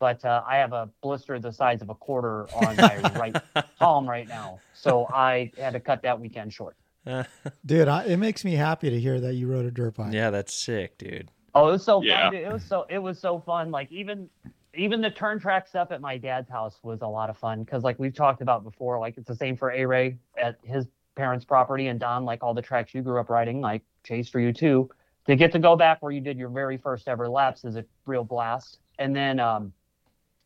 But 0.00 0.24
uh, 0.24 0.42
I 0.46 0.56
have 0.56 0.72
a 0.72 0.88
blister 1.02 1.38
the 1.38 1.52
size 1.52 1.82
of 1.82 1.90
a 1.90 1.94
quarter 1.94 2.48
on 2.54 2.76
my 2.76 2.98
right 3.18 3.36
palm 3.78 4.08
right 4.08 4.26
now. 4.28 4.60
So 4.74 5.06
I 5.12 5.52
had 5.58 5.72
to 5.74 5.80
cut 5.80 6.02
that 6.02 6.18
weekend 6.20 6.52
short. 6.52 6.76
Dude, 7.66 7.88
I, 7.88 8.04
it 8.04 8.16
makes 8.18 8.44
me 8.44 8.52
happy 8.54 8.90
to 8.90 9.00
hear 9.00 9.20
that 9.20 9.34
you 9.34 9.46
rode 9.48 9.64
a 9.66 9.70
dirt 9.70 9.94
bike. 9.94 10.12
Yeah, 10.12 10.30
that's 10.30 10.54
sick, 10.54 10.98
dude. 10.98 11.30
Oh, 11.54 11.68
it 11.68 11.72
was 11.72 11.84
so 11.84 12.02
Yeah. 12.02 12.24
fun. 12.24 12.32
dude. 12.32 12.42
It 12.42 12.52
was 12.52 12.64
so 12.64 12.86
it 12.88 12.98
was 12.98 13.18
so 13.18 13.40
fun. 13.40 13.70
Like 13.70 13.90
even 13.90 14.28
even 14.74 15.00
the 15.00 15.10
turn 15.10 15.40
track 15.40 15.66
stuff 15.66 15.90
at 15.90 16.00
my 16.00 16.18
dad's 16.18 16.48
house 16.50 16.78
was 16.82 17.00
a 17.02 17.06
lot 17.06 17.30
of 17.30 17.38
fun 17.38 17.64
because 17.64 17.82
like 17.82 17.98
we've 17.98 18.14
talked 18.14 18.42
about 18.42 18.62
before. 18.62 18.98
Like 19.00 19.16
it's 19.16 19.26
the 19.26 19.34
same 19.34 19.56
for 19.56 19.70
A 19.72 19.84
Ray 19.86 20.18
at 20.40 20.58
his 20.62 20.86
parents' 21.16 21.44
property 21.44 21.88
and 21.88 21.98
Don, 21.98 22.24
like 22.24 22.42
all 22.44 22.54
the 22.54 22.62
tracks 22.62 22.94
you 22.94 23.02
grew 23.02 23.18
up 23.18 23.28
riding, 23.30 23.60
like 23.60 23.82
Chase 24.04 24.28
for 24.28 24.38
you 24.40 24.52
too. 24.52 24.88
To 25.26 25.34
get 25.36 25.50
to 25.52 25.58
go 25.58 25.74
back 25.76 26.00
where 26.02 26.12
you 26.12 26.20
did 26.20 26.38
your 26.38 26.48
very 26.48 26.76
first 26.76 27.08
ever 27.08 27.28
laps 27.28 27.64
is 27.64 27.76
a 27.76 27.84
real 28.06 28.24
blast. 28.24 28.78
And 28.98 29.14
then 29.16 29.40
um, 29.40 29.72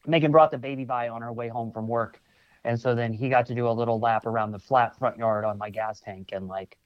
Megan 0.07 0.31
brought 0.33 0.51
the 0.51 0.59
baby 0.59 0.85
by 0.85 1.09
on 1.09 1.21
her 1.23 1.33
way 1.33 1.49
home 1.49 1.71
from 1.73 1.87
work. 1.89 2.21
And 2.65 2.79
so 2.81 2.95
then 2.95 3.13
he 3.13 3.29
got 3.29 3.47
to 3.47 3.55
do 3.55 3.69
a 3.69 3.73
little 3.73 3.99
lap 3.99 4.25
around 4.27 4.53
the 4.53 4.59
flat 4.59 4.97
front 4.99 5.17
yard 5.17 5.45
on 5.45 5.59
my 5.59 5.69
gas 5.71 6.01
tank. 6.01 6.31
And 6.33 6.47
like, 6.49 6.77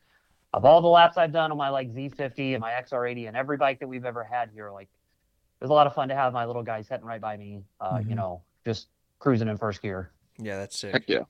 of 0.54 0.64
all 0.64 0.80
the 0.80 0.88
laps 0.88 1.16
I've 1.18 1.32
done 1.32 1.50
on 1.50 1.58
my 1.58 1.68
like 1.68 1.92
Z50 1.94 2.52
and 2.54 2.60
my 2.60 2.70
XR80 2.72 3.28
and 3.28 3.36
every 3.36 3.56
bike 3.58 3.80
that 3.80 3.88
we've 3.88 4.04
ever 4.06 4.24
had 4.24 4.50
here, 4.50 4.70
like, 4.70 4.88
it 4.88 5.64
was 5.64 5.70
a 5.70 5.74
lot 5.74 5.86
of 5.86 5.94
fun 5.94 6.08
to 6.08 6.14
have 6.14 6.32
my 6.32 6.44
little 6.46 6.62
guy 6.62 6.82
sitting 6.82 7.04
right 7.04 7.20
by 7.20 7.36
me, 7.36 7.62
uh, 7.80 7.98
you 8.02 8.12
Mhm. 8.14 8.16
know, 8.16 8.42
just 8.64 8.88
cruising 9.18 9.48
in 9.48 9.56
first 9.58 9.82
gear. 9.82 10.10
Yeah, 10.38 10.58
that's 10.58 10.78
sick. 10.78 10.92
Heck 10.92 11.08
yeah. 11.08 11.24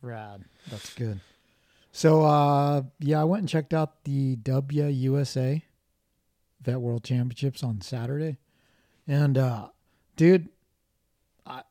Rad. 0.00 0.44
That's 0.70 0.94
good. 0.94 1.20
So, 1.92 2.24
uh, 2.24 2.82
yeah, 3.00 3.20
I 3.20 3.24
went 3.24 3.40
and 3.40 3.48
checked 3.48 3.74
out 3.74 4.04
the 4.04 4.36
WUSA 4.36 5.62
Vet 6.62 6.80
World 6.80 7.04
Championships 7.04 7.62
on 7.62 7.80
Saturday. 7.82 8.38
And, 9.06 9.36
uh, 9.36 9.68
dude, 10.16 10.48
I, 11.46 11.62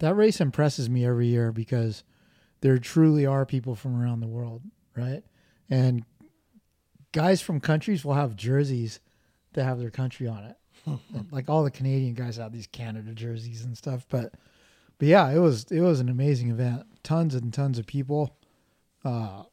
that 0.00 0.14
race 0.14 0.40
impresses 0.40 0.90
me 0.90 1.06
every 1.06 1.28
year 1.28 1.52
because 1.52 2.04
there 2.60 2.76
truly 2.78 3.24
are 3.24 3.46
people 3.46 3.74
from 3.74 4.00
around 4.00 4.20
the 4.20 4.26
world, 4.26 4.62
right? 4.96 5.22
And 5.68 6.04
guys 7.12 7.40
from 7.40 7.60
countries 7.60 8.04
will 8.04 8.14
have 8.14 8.36
jerseys 8.36 9.00
that 9.52 9.64
have 9.64 9.78
their 9.78 9.90
country 9.90 10.26
on 10.26 10.44
it. 10.44 10.56
like 11.30 11.48
all 11.48 11.62
the 11.62 11.70
Canadian 11.70 12.14
guys 12.14 12.36
have 12.36 12.52
these 12.52 12.66
Canada 12.66 13.12
jerseys 13.12 13.64
and 13.64 13.76
stuff, 13.76 14.06
but 14.08 14.32
but 14.98 15.08
yeah, 15.08 15.30
it 15.30 15.38
was 15.38 15.64
it 15.70 15.80
was 15.80 16.00
an 16.00 16.08
amazing 16.08 16.50
event. 16.50 16.84
Tons 17.02 17.34
and 17.34 17.52
tons 17.52 17.78
of 17.78 17.86
people. 17.86 18.36
Uh, 19.04 19.44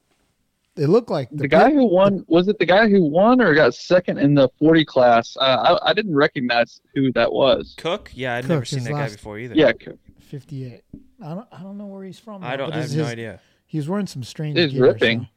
it 0.78 0.88
looked 0.88 1.10
like 1.10 1.30
The 1.32 1.48
guy 1.48 1.72
who 1.72 1.86
won 1.86 2.24
was 2.28 2.48
it 2.48 2.60
the 2.60 2.66
guy 2.66 2.88
who 2.90 3.04
won 3.04 3.42
or 3.42 3.54
got 3.56 3.74
second 3.74 4.20
in 4.20 4.36
the 4.36 4.50
40 4.60 4.86
class? 4.86 5.36
Uh, 5.40 5.78
I 5.82 5.90
I 5.90 5.94
didn't 5.94 6.16
recognize 6.16 6.80
who 6.96 7.12
that 7.14 7.32
was. 7.34 7.76
Cook? 7.78 8.12
Yeah, 8.14 8.36
I'd 8.36 8.44
Cook, 8.44 8.50
never 8.50 8.66
seen 8.66 8.80
his 8.80 8.88
that 8.88 8.94
guy 8.94 9.10
before 9.10 9.40
either. 9.40 9.56
Yeah, 9.56 9.72
Cook. 9.74 10.00
Fifty 10.28 10.66
eight. 10.66 10.84
I 11.24 11.30
don't 11.34 11.48
I 11.52 11.62
don't 11.64 11.78
know 11.78 11.86
where 11.88 12.04
he's 12.04 12.20
from. 12.20 12.44
I 12.44 12.56
don't. 12.56 12.72
I 12.72 12.76
have 12.78 12.84
his- 12.86 12.96
no 12.96 13.06
idea. 13.06 13.40
He 13.66 13.78
was 13.78 13.90
wearing 13.90 14.08
some 14.08 14.24
strange. 14.24 14.58
He's 14.58 14.72
gear, 14.72 14.84
ripping. 14.84 15.22
so- 15.24 15.28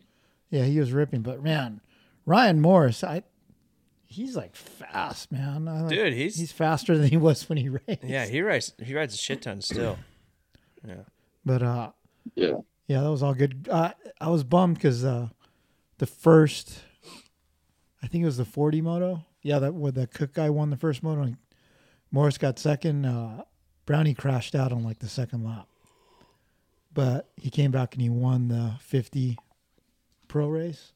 Yeah, 0.51 0.65
he 0.65 0.79
was 0.79 0.93
ripping. 0.93 1.23
But 1.23 1.43
man, 1.43 1.81
Ryan 2.27 2.61
Morris, 2.61 3.03
I 3.03 3.23
he's 4.07 4.37
like 4.37 4.55
fast, 4.55 5.33
man. 5.33 5.67
I 5.69 5.81
like- 5.83 5.91
Dude, 5.91 6.13
he's- 6.13 6.37
he's 6.37 6.53
faster 6.53 6.97
than 6.99 7.09
he 7.09 7.17
was 7.17 7.49
when 7.49 7.59
he 7.59 7.69
raced. 7.69 8.05
Yeah, 8.05 8.27
he 8.27 8.41
rides. 8.43 8.73
He 8.83 8.95
rides 8.95 9.15
a 9.15 9.17
shit 9.19 9.43
ton 9.43 9.61
still. 9.61 9.99
Yeah. 10.87 11.03
But 11.45 11.63
uh, 11.63 11.91
Yeah. 12.35 12.59
yeah, 12.87 13.01
that 13.03 13.11
was 13.11 13.23
all 13.23 13.35
good. 13.35 13.69
Uh, 13.71 13.93
I 14.21 14.29
was 14.29 14.45
bummed 14.45 14.75
because 14.77 15.05
uh, 15.05 15.29
the 15.99 16.07
first, 16.07 16.81
I 18.03 18.07
think 18.07 18.23
it 18.23 18.27
was 18.27 18.37
the 18.37 18.45
forty 18.45 18.81
moto. 18.81 19.25
Yeah, 19.43 19.59
that 19.61 19.75
where 19.75 19.93
the 19.93 20.07
Cook 20.07 20.35
guy 20.35 20.51
won 20.51 20.71
the 20.71 20.77
first 20.77 21.03
moto. 21.03 21.23
And 21.23 21.37
Morris 22.13 22.39
got 22.39 22.59
second. 22.59 23.07
Uh, 23.07 23.45
Brownie 23.91 24.15
crashed 24.15 24.55
out 24.55 24.71
on 24.71 24.85
like 24.85 25.01
the 25.01 25.09
second 25.09 25.43
lap, 25.43 25.67
but 26.95 27.29
he 27.37 27.51
came 27.51 27.73
back 27.73 27.93
and 27.93 28.01
he 28.01 28.09
won 28.09 28.47
the 28.47 28.75
fifty 28.79 29.37
pro 30.29 30.47
race. 30.47 30.93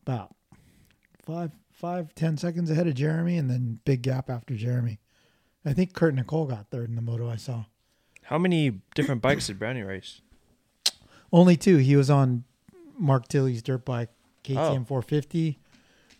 About 0.00 0.34
five, 1.22 1.50
five, 1.70 2.14
ten 2.14 2.38
seconds 2.38 2.70
ahead 2.70 2.86
of 2.86 2.94
Jeremy, 2.94 3.36
and 3.36 3.50
then 3.50 3.80
big 3.84 4.00
gap 4.00 4.30
after 4.30 4.54
Jeremy. 4.54 4.98
I 5.62 5.74
think 5.74 5.92
Kurt 5.92 6.14
Nichol 6.14 6.46
got 6.46 6.70
third 6.70 6.88
in 6.88 6.96
the 6.96 7.02
moto 7.02 7.28
I 7.28 7.36
saw. 7.36 7.66
How 8.22 8.38
many 8.38 8.80
different 8.94 9.20
bikes 9.20 9.48
did 9.48 9.58
Brownie 9.58 9.82
race? 9.82 10.22
Only 11.30 11.58
two. 11.58 11.76
He 11.76 11.96
was 11.96 12.08
on 12.08 12.44
Mark 12.98 13.28
Tilley's 13.28 13.60
dirt 13.60 13.84
bike, 13.84 14.08
KTM 14.42 14.56
Oh. 14.56 14.84
450, 14.86 15.58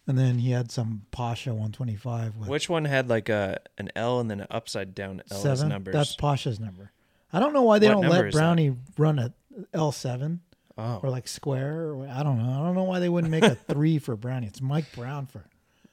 and 0.06 0.18
then 0.18 0.38
he 0.38 0.50
had 0.50 0.70
some 0.70 1.02
Pasha 1.10 1.50
125 1.50 2.36
with 2.36 2.48
Which 2.48 2.68
one 2.68 2.84
had 2.84 3.08
like 3.08 3.28
a 3.28 3.60
an 3.78 3.90
L 3.94 4.20
and 4.20 4.30
then 4.30 4.40
an 4.40 4.46
upside 4.50 4.94
down 4.94 5.22
L 5.30 5.36
as 5.36 5.42
seven. 5.42 5.68
numbers? 5.68 5.92
That's 5.94 6.16
Pasha's 6.16 6.58
number. 6.58 6.92
I 7.32 7.38
don't 7.40 7.52
know 7.52 7.62
why 7.62 7.78
they 7.78 7.86
What 7.88 7.92
don't 7.94 8.02
number 8.02 8.16
let 8.16 8.26
is 8.26 8.34
that? 8.34 8.38
Brownie 8.40 8.76
run 8.98 9.18
a 9.18 9.32
L7 9.72 10.38
oh, 10.78 11.00
or 11.02 11.10
like 11.10 11.28
square. 11.28 11.92
Or, 11.92 12.08
I 12.08 12.22
don't 12.22 12.38
know. 12.38 12.50
I 12.50 12.64
don't 12.64 12.74
know 12.74 12.84
why 12.84 12.98
they 12.98 13.08
wouldn't 13.08 13.30
make 13.30 13.44
a 13.44 13.54
three 13.68 13.98
for 13.98 14.16
Brownie. 14.16 14.46
It's 14.46 14.60
Mike 14.60 14.90
Brown 14.94 15.26
for 15.26 15.44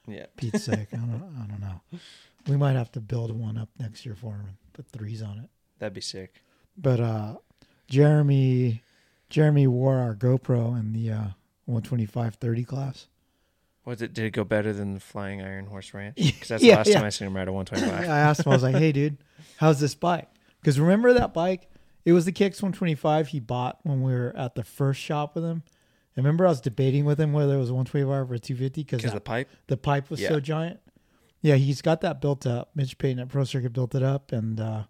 yeah. 0.06 0.26
Pete's 0.36 0.64
sake. 0.64 0.88
I 0.92 0.96
don't. 0.96 1.22
I 1.42 1.46
don't 1.46 1.60
know. 1.60 1.80
We 2.48 2.56
might 2.56 2.76
have 2.76 2.90
to 2.92 3.00
build 3.00 3.30
one 3.30 3.58
up 3.58 3.68
next 3.78 4.06
year 4.06 4.14
for 4.14 4.32
him 4.32 4.46
and 4.46 4.56
put 4.72 4.88
threes 4.88 5.22
on 5.22 5.38
it. 5.38 5.50
That'd 5.78 5.92
be 5.94 6.00
sick. 6.00 6.42
But 6.76 6.98
uh, 6.98 7.36
Jeremy, 7.88 8.82
Jeremy 9.28 9.66
wore 9.66 9.96
our 9.98 10.14
GoPro 10.14 10.78
in 10.78 10.92
the 10.92 11.10
uh, 11.10 11.22
125 11.66 12.36
30 12.36 12.64
class. 12.64 13.06
Was 13.88 14.02
it? 14.02 14.12
Did 14.12 14.26
it 14.26 14.30
go 14.30 14.44
better 14.44 14.72
than 14.72 14.94
the 14.94 15.00
Flying 15.00 15.42
Iron 15.42 15.66
Horse 15.66 15.92
Ranch? 15.94 16.16
Because 16.18 16.48
that's 16.48 16.62
Yeah, 16.62 16.74
the 16.74 16.78
last 16.78 16.86
yeah. 16.88 16.94
time 16.96 17.04
I 17.04 17.08
seen 17.10 17.28
him 17.28 17.36
ride 17.36 17.48
a 17.48 17.52
125. 17.52 18.08
I 18.08 18.18
asked 18.18 18.40
him, 18.46 18.52
I 18.52 18.54
was 18.54 18.62
like, 18.62 18.76
hey, 18.76 18.92
dude, 18.92 19.16
how's 19.56 19.80
this 19.80 19.94
bike? 19.94 20.28
Because 20.60 20.78
remember 20.78 21.12
that 21.14 21.32
bike? 21.34 21.68
It 22.04 22.12
was 22.12 22.24
the 22.24 22.32
KX 22.32 22.62
one 22.62 22.72
twenty 22.72 22.94
five 22.94 23.28
he 23.28 23.40
bought 23.40 23.78
when 23.82 24.02
we 24.02 24.12
were 24.12 24.34
at 24.36 24.54
the 24.54 24.64
first 24.64 25.00
shop 25.00 25.34
with 25.34 25.44
him. 25.44 25.62
And 26.16 26.24
remember, 26.24 26.46
I 26.46 26.50
was 26.50 26.60
debating 26.60 27.04
with 27.04 27.20
him 27.20 27.32
whether 27.32 27.54
it 27.54 27.58
was 27.58 27.70
a 27.70 27.74
125 27.74 28.30
or 28.30 28.34
a 28.34 28.38
250 28.38 28.82
Because 28.82 28.98
because 28.98 29.12
the 29.14 29.20
pipe. 29.20 29.48
the 29.68 29.76
pipe 29.76 30.10
was 30.10 30.20
Yeah. 30.20 30.28
so 30.30 30.40
giant. 30.40 30.80
Yeah, 31.42 31.54
he's 31.54 31.82
got 31.82 32.00
that 32.00 32.20
built 32.20 32.46
up. 32.46 32.70
Mitch 32.74 32.98
Payton 32.98 33.20
at 33.20 33.28
Pro 33.28 33.44
Circuit 33.44 33.72
built 33.72 33.94
it 33.94 34.02
up, 34.02 34.32
and 34.32 34.58
uh, 34.60 34.82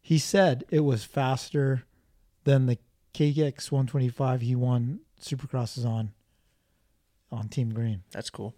he 0.00 0.16
said 0.18 0.64
it 0.70 0.80
was 0.80 1.02
faster 1.04 1.82
than 2.44 2.66
the 2.66 2.78
KX 3.14 3.72
125 3.72 4.40
he 4.42 4.54
won 4.54 5.00
Supercrosses 5.20 5.84
on 5.84 6.12
on 7.30 7.48
Team 7.48 7.72
Green. 7.72 8.02
That's 8.10 8.30
cool. 8.30 8.54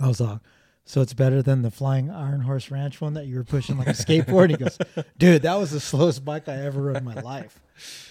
I 0.00 0.08
was 0.08 0.20
like, 0.20 0.40
so 0.84 1.00
it's 1.00 1.14
better 1.14 1.40
than 1.42 1.62
the 1.62 1.70
Flying 1.70 2.10
Iron 2.10 2.40
Horse 2.42 2.70
Ranch 2.70 3.00
one 3.00 3.14
that 3.14 3.26
you 3.26 3.36
were 3.36 3.44
pushing 3.44 3.78
like 3.78 3.86
a 3.86 3.92
skateboard. 3.92 4.50
he 4.50 4.56
goes, 4.56 4.76
dude, 5.18 5.42
that 5.42 5.54
was 5.54 5.70
the 5.70 5.80
slowest 5.80 6.24
bike 6.24 6.48
I 6.48 6.56
ever 6.64 6.82
rode 6.82 6.96
in 6.98 7.04
my 7.04 7.14
life. 7.14 7.60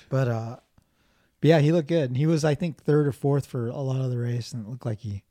But 0.10 0.28
uh, 0.28 0.56
But 1.42 1.48
yeah, 1.48 1.60
he 1.60 1.72
looked 1.72 1.88
good, 1.90 2.10
and 2.10 2.18
he 2.18 2.26
was 2.26 2.44
I 2.44 2.56
think 2.56 2.82
third 2.84 3.08
or 3.08 3.12
fourth 3.12 3.46
for 3.46 3.68
a 3.68 3.78
lot 3.78 4.02
of 4.02 4.10
the 4.10 4.18
race, 4.18 4.54
and 4.54 4.66
it 4.66 4.70
looked 4.70 4.86
like 4.86 5.00
he 5.00 5.24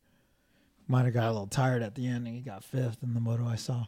might 0.86 1.04
have 1.04 1.14
got 1.14 1.24
a 1.24 1.32
little 1.32 1.46
tired 1.46 1.82
at 1.82 1.94
the 1.94 2.06
end, 2.06 2.26
and 2.26 2.36
he 2.36 2.42
got 2.42 2.62
fifth 2.64 2.98
in 3.02 3.14
the 3.14 3.20
moto 3.20 3.46
I 3.46 3.56
saw. 3.56 3.86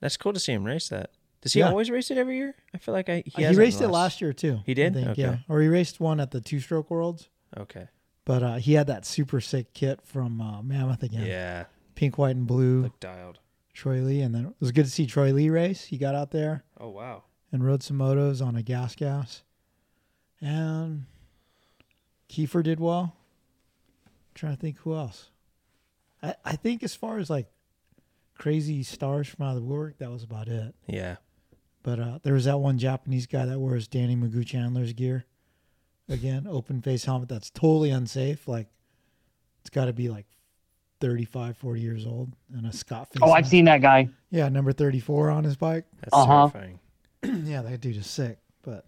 That's 0.00 0.16
cool 0.16 0.32
to 0.32 0.40
see 0.40 0.52
him 0.52 0.64
race 0.64 0.88
that. 0.88 1.10
Does 1.40 1.52
he 1.52 1.60
Yeah. 1.60 1.68
always 1.68 1.88
race 1.90 2.10
it 2.10 2.18
every 2.18 2.36
year? 2.36 2.56
I 2.74 2.78
feel 2.78 2.94
like 2.94 3.08
I 3.08 3.22
he, 3.24 3.32
He, 3.36 3.42
hasn't 3.42 3.58
raced 3.58 3.80
it 3.80 3.88
last 3.88 4.20
year 4.20 4.32
too. 4.32 4.60
He 4.66 4.74
did? 4.74 4.94
Think, 4.94 5.08
Okay. 5.10 5.22
Yeah, 5.22 5.36
or 5.48 5.60
he 5.60 5.68
raced 5.68 6.00
one 6.00 6.18
at 6.20 6.30
the 6.32 6.40
Two 6.40 6.58
Stroke 6.58 6.90
Worlds. 6.90 7.28
Okay. 7.56 7.86
But 8.28 8.42
uh, 8.42 8.54
he 8.56 8.74
had 8.74 8.86
that 8.88 9.06
super 9.06 9.40
sick 9.40 9.72
kit 9.72 10.00
from 10.04 10.38
uh, 10.42 10.60
Mammoth 10.62 11.02
again. 11.02 11.24
Yeah. 11.24 11.64
Pink, 11.94 12.18
white, 12.18 12.36
and 12.36 12.46
blue. 12.46 12.82
Look 12.82 13.00
dialed. 13.00 13.38
Troy 13.72 14.00
Lee, 14.02 14.20
and 14.20 14.34
then 14.34 14.44
it 14.44 14.52
was 14.60 14.70
good 14.70 14.84
to 14.84 14.90
see 14.90 15.06
Troy 15.06 15.32
Lee 15.32 15.48
race. 15.48 15.84
He 15.84 15.96
got 15.96 16.14
out 16.14 16.30
there 16.30 16.62
Oh 16.78 16.90
wow. 16.90 17.22
and 17.50 17.64
rode 17.64 17.82
some 17.82 17.96
motos 17.98 18.44
on 18.44 18.54
a 18.54 18.62
gas 18.62 18.94
gas. 18.94 19.44
And 20.42 21.06
Kiefer 22.28 22.62
did 22.62 22.80
well. 22.80 23.16
trying 24.34 24.54
to 24.54 24.60
think 24.60 24.76
who 24.80 24.94
else. 24.94 25.30
I, 26.22 26.34
I 26.44 26.56
think 26.56 26.82
as 26.82 26.94
far 26.94 27.18
as 27.18 27.30
like 27.30 27.46
crazy 28.36 28.82
stars 28.82 29.26
from 29.28 29.46
out 29.46 29.50
of 29.56 29.62
the 29.62 29.62
woodwork, 29.62 29.98
that 29.98 30.10
was 30.10 30.22
about 30.22 30.48
it. 30.48 30.74
Yeah. 30.86 31.16
But 31.82 31.98
uh, 31.98 32.18
there 32.24 32.34
was 32.34 32.44
that 32.44 32.58
one 32.58 32.76
Japanese 32.78 33.26
guy 33.26 33.46
that 33.46 33.58
wears 33.58 33.88
Danny 33.88 34.16
Magoo 34.16 34.44
Chandler's 34.46 34.92
gear. 34.92 35.24
Again, 36.08 36.46
open 36.48 36.80
face 36.80 37.04
helmet 37.04 37.28
that's 37.28 37.50
totally 37.50 37.90
unsafe. 37.90 38.48
Like 38.48 38.68
it's 39.60 39.70
got 39.70 39.86
to 39.86 39.92
be 39.92 40.08
like 40.08 40.26
35, 41.00 41.56
40 41.56 41.80
years 41.80 42.06
old 42.06 42.32
and 42.54 42.66
a 42.66 42.72
Scott 42.72 43.08
face. 43.12 43.20
Oh, 43.22 43.26
I've 43.26 43.44
helmet. 43.44 43.46
seen 43.46 43.64
that 43.66 43.82
guy. 43.82 44.08
Yeah, 44.30 44.48
number 44.48 44.72
34 44.72 45.30
on 45.30 45.44
his 45.44 45.56
bike. 45.56 45.84
That's 46.00 46.14
Uh-huh. 46.14 46.48
terrifying. 46.50 46.80
yeah, 47.46 47.62
that 47.62 47.80
dude 47.80 47.96
is 47.96 48.06
sick. 48.06 48.38
But 48.62 48.86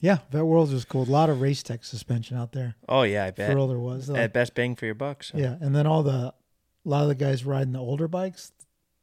yeah, 0.00 0.18
Vet 0.30 0.44
Worlds 0.44 0.72
was 0.72 0.84
cool. 0.84 1.02
A 1.02 1.10
lot 1.10 1.30
of 1.30 1.40
race 1.40 1.62
tech 1.62 1.84
suspension 1.84 2.36
out 2.36 2.52
there. 2.52 2.74
Oh 2.88 3.02
yeah, 3.02 3.24
I 3.24 3.30
bet. 3.30 3.50
For 3.52 3.58
all 3.58 3.68
there 3.68 3.78
was. 3.78 4.10
At 4.10 4.32
best 4.32 4.54
bang 4.54 4.74
for 4.76 4.84
your 4.86 4.94
buck. 4.94 5.22
So. 5.24 5.38
Yeah, 5.38 5.56
and 5.60 5.74
then 5.74 5.86
all 5.86 6.02
the, 6.02 6.10
a 6.12 6.34
lot 6.84 7.02
of 7.02 7.08
the 7.08 7.14
guys 7.14 7.44
riding 7.44 7.72
the 7.72 7.78
older 7.80 8.06
bikes, 8.08 8.52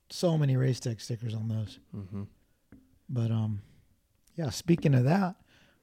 so 0.10 0.38
many 0.38 0.56
race 0.58 0.80
tech 0.80 1.00
stickers 1.02 1.34
on 1.34 1.48
those. 1.48 1.80
Mhm. 1.96 2.28
But 3.10 3.32
um, 3.32 3.62
yeah. 4.38 4.50
Speaking 4.52 4.94
of 4.94 5.04
that, 5.06 5.36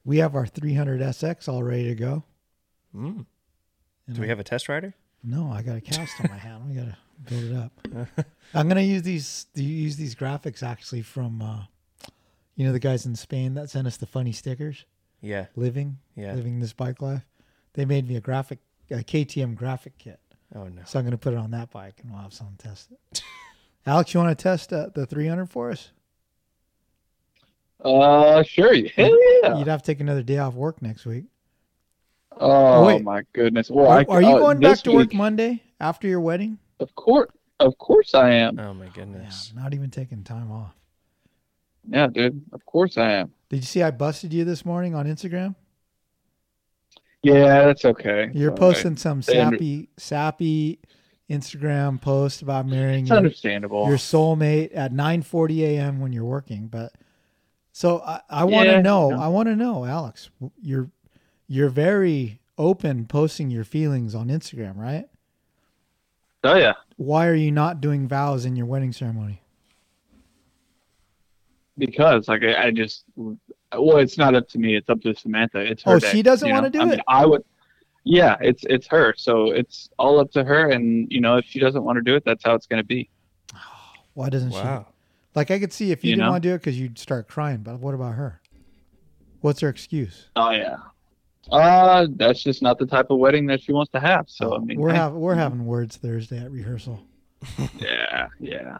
we 0.09 0.17
have 0.17 0.33
our 0.35 0.47
300 0.47 1.01
SX 1.01 1.47
all 1.47 1.61
ready 1.61 1.83
to 1.85 1.95
go. 1.95 2.23
Mm. 2.95 3.25
Do 4.11 4.21
we 4.21 4.25
I- 4.25 4.29
have 4.29 4.39
a 4.39 4.43
test 4.43 4.67
rider? 4.67 4.95
No, 5.23 5.51
I 5.51 5.61
got 5.61 5.75
a 5.77 5.81
cast 5.81 6.19
on 6.23 6.31
my 6.31 6.37
hand. 6.47 6.67
We 6.67 6.75
gotta 6.75 6.97
build 7.29 7.43
it 7.43 7.55
up. 7.55 8.25
I'm 8.53 8.67
gonna 8.67 8.81
use 8.81 9.03
these 9.03 9.45
use 9.53 9.97
these 9.97 10.15
graphics 10.15 10.63
actually 10.63 11.01
from 11.03 11.41
uh, 11.41 11.63
you 12.55 12.65
know 12.65 12.71
the 12.71 12.79
guys 12.79 13.05
in 13.05 13.15
Spain 13.15 13.53
that 13.55 13.69
sent 13.69 13.85
us 13.85 13.97
the 13.97 14.05
funny 14.07 14.31
stickers. 14.31 14.85
Yeah. 15.21 15.45
Living, 15.55 15.97
Yeah. 16.15 16.33
living 16.33 16.59
this 16.59 16.73
bike 16.73 17.01
life. 17.01 17.25
They 17.73 17.83
made 17.85 18.07
me 18.07 18.15
a 18.15 18.21
graphic, 18.21 18.59
a 18.89 19.03
KTM 19.03 19.55
graphic 19.55 19.97
kit. 19.99 20.19
Oh 20.55 20.63
no. 20.69 20.81
So 20.85 20.97
I'm 20.97 21.05
gonna 21.05 21.17
put 21.17 21.33
it 21.33 21.37
on 21.39 21.51
that 21.51 21.69
bike 21.69 21.99
and 22.01 22.11
we'll 22.11 22.21
have 22.21 22.33
someone 22.33 22.55
test 22.55 22.89
it. 22.91 23.21
Alex, 23.85 24.13
you 24.13 24.19
want 24.21 24.35
to 24.37 24.41
test 24.41 24.71
uh, 24.73 24.87
the 24.95 25.05
300 25.05 25.47
for 25.49 25.69
us? 25.71 25.91
Uh, 27.83 28.43
sure. 28.43 28.73
Hell 28.95 29.17
yeah. 29.43 29.57
You'd 29.57 29.67
have 29.67 29.81
to 29.81 29.85
take 29.91 29.99
another 29.99 30.23
day 30.23 30.37
off 30.37 30.53
work 30.53 30.81
next 30.81 31.05
week. 31.05 31.25
Oh 32.41 32.85
wait. 32.85 33.03
my 33.03 33.23
goodness. 33.33 33.69
Well, 33.69 33.87
are, 33.87 33.99
I, 33.99 34.05
are 34.07 34.21
you 34.21 34.35
uh, 34.35 34.39
going 34.39 34.59
back 34.59 34.79
to 34.79 34.91
work 34.91 35.09
week- 35.09 35.13
Monday 35.17 35.63
after 35.79 36.07
your 36.07 36.21
wedding? 36.21 36.57
Of 36.79 36.93
course, 36.95 37.29
of 37.59 37.77
course 37.77 38.13
I 38.13 38.31
am. 38.31 38.59
Oh 38.59 38.73
my 38.73 38.87
goodness. 38.87 39.51
Not 39.55 39.73
even 39.73 39.89
taking 39.89 40.23
time 40.23 40.51
off. 40.51 40.73
Yeah, 41.89 42.07
dude. 42.07 42.41
Of 42.53 42.65
course 42.65 42.97
I 42.97 43.11
am. 43.13 43.31
Did 43.49 43.57
you 43.57 43.63
see 43.63 43.81
I 43.83 43.91
busted 43.91 44.33
you 44.33 44.45
this 44.45 44.63
morning 44.65 44.95
on 44.95 45.05
Instagram? 45.07 45.55
Yeah, 47.23 47.65
that's 47.65 47.83
okay. 47.83 48.29
You're 48.33 48.51
All 48.51 48.55
right. 48.55 48.59
posting 48.59 48.95
some 48.95 49.21
They 49.21 49.39
under- 49.39 49.57
sappy, 49.57 49.89
sappy 49.97 50.79
Instagram 51.29 51.99
post 52.01 52.41
about 52.41 52.65
marrying 52.67 53.01
It's 53.01 53.09
your, 53.09 53.17
understandable. 53.17 53.87
your 53.87 53.97
soulmate 53.97 54.71
at 54.73 54.93
9:40 54.93 55.59
a.m. 55.61 55.99
when 55.99 56.13
you're 56.13 56.23
working. 56.23 56.67
But 56.67 56.93
so 57.79 58.01
I, 58.01 58.19
I 58.29 58.43
want 58.43 58.67
to 58.67 58.73
Yeah, 58.73 58.81
know. 58.81 59.11
yeah. 59.11 59.19
I 59.21 59.29
want 59.29 59.47
to 59.47 59.55
know, 59.55 59.85
Alex. 59.85 60.29
You're 60.61 60.91
you're 61.47 61.69
very 61.69 62.41
open 62.57 63.05
posting 63.05 63.49
your 63.49 63.63
feelings 63.63 64.13
on 64.13 64.27
Instagram, 64.27 64.75
right? 64.75 65.05
Oh 66.43 66.55
yeah. 66.55 66.73
Why 66.97 67.27
are 67.27 67.33
you 67.35 67.53
not 67.53 67.79
doing 67.79 68.05
vows 68.05 68.43
in 68.43 68.57
your 68.57 68.65
wedding 68.65 68.91
ceremony? 68.91 69.41
because 71.77 72.27
like 72.27 72.43
I, 72.43 72.65
I 72.65 72.71
just 72.71 73.05
well 73.15 73.95
it's 73.97 74.17
not 74.17 74.35
up 74.35 74.49
to 74.49 74.59
me 74.59 74.75
it's 74.75 74.89
up 74.89 74.99
to 75.03 75.15
samantha 75.15 75.59
it's 75.59 75.81
her 75.83 75.93
Oh, 75.95 75.99
day, 75.99 76.11
she 76.11 76.21
doesn't 76.21 76.49
wanna 76.49 76.69
do 76.69 76.81
I 76.81 76.85
mean, 76.85 76.93
it? 76.95 77.05
i 77.07 77.25
would 77.25 77.41
yeah 78.03 78.35
it's 78.41 78.65
it's 78.67 78.85
her 78.87 79.13
so 79.15 79.51
it's 79.51 79.87
all 79.97 80.19
up 80.19 80.29
to 80.31 80.43
her 80.43 80.71
and 80.71 81.09
you 81.09 81.21
know 81.21 81.37
if 81.37 81.45
she 81.45 81.57
doesn't 81.57 81.81
want 81.81 81.95
to 81.95 82.01
do 82.01 82.15
it 82.17 82.23
that's 82.25 82.43
how 82.43 82.53
it's 82.53 82.67
going 82.67 82.81
to 82.81 82.85
be 82.85 83.09
Why 84.13 84.29
doesn't 84.29 84.51
Wow. 84.51 84.87
Like 85.35 85.51
I 85.51 85.59
could 85.59 85.71
see 85.73 85.91
if 85.91 86.03
you, 86.03 86.09
You 86.11 86.15
didn't 86.15 86.25
know? 86.25 86.31
want 86.31 86.43
to 86.43 86.49
do 86.49 86.55
it 86.55 86.59
because 86.59 86.79
you'd 86.79 86.97
start 86.99 87.27
crying. 87.27 87.57
But 87.57 87.79
what 87.79 87.93
about 87.93 88.15
her? 88.15 88.41
What's 89.41 89.61
her 89.61 89.69
excuse? 89.69 90.27
oh 90.35 90.51
yeah 90.51 90.77
uh 91.51 92.05
that's 92.17 92.43
just 92.43 92.61
not 92.61 92.77
the 92.77 92.85
type 92.85 93.07
of 93.09 93.17
wedding 93.17 93.47
that 93.47 93.59
she 93.61 93.71
wants 93.71 93.91
to 93.91 93.99
have 93.99 94.25
so 94.27 94.55
i 94.55 94.59
mean 94.59 94.79
We're 94.79 94.93
have 94.93 95.13
we're 95.13 95.33
having 95.33 95.65
words 95.65 95.95
Thursday 95.95 96.37
at 96.37 96.51
rehearsal. 96.51 96.99
yeah 97.79 98.27
yeah 98.39 98.77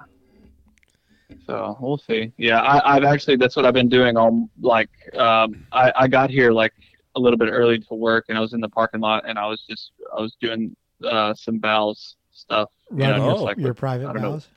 so 1.47 1.77
we'll 1.79 1.97
see 1.97 2.31
yeah 2.37 2.61
I, 2.61 2.95
i've 2.95 3.03
actually 3.05 3.37
that's 3.37 3.55
what 3.55 3.65
i've 3.65 3.73
been 3.73 3.89
doing 3.89 4.17
all 4.17 4.49
like 4.61 4.89
um 5.17 5.65
I, 5.71 5.91
I 5.95 6.07
got 6.07 6.29
here 6.29 6.51
like 6.51 6.73
a 7.15 7.19
little 7.19 7.37
bit 7.37 7.47
early 7.49 7.79
to 7.79 7.93
work 7.95 8.25
and 8.29 8.37
i 8.37 8.41
was 8.41 8.53
in 8.53 8.59
the 8.59 8.69
parking 8.69 8.99
lot 8.99 9.27
and 9.27 9.39
i 9.39 9.47
was 9.47 9.63
just 9.67 9.91
i 10.15 10.21
was 10.21 10.35
doing 10.39 10.75
uh 11.03 11.33
some 11.33 11.59
vows 11.59 12.17
stuff 12.31 12.69
you 12.91 12.97
know, 12.97 13.15
your, 13.29 13.35
like 13.37 13.57
your 13.57 13.69
with- 13.69 13.77
private 13.77 14.07
I 14.09 14.13
don't 14.13 14.21
know. 14.21 14.31
vows. 14.33 14.47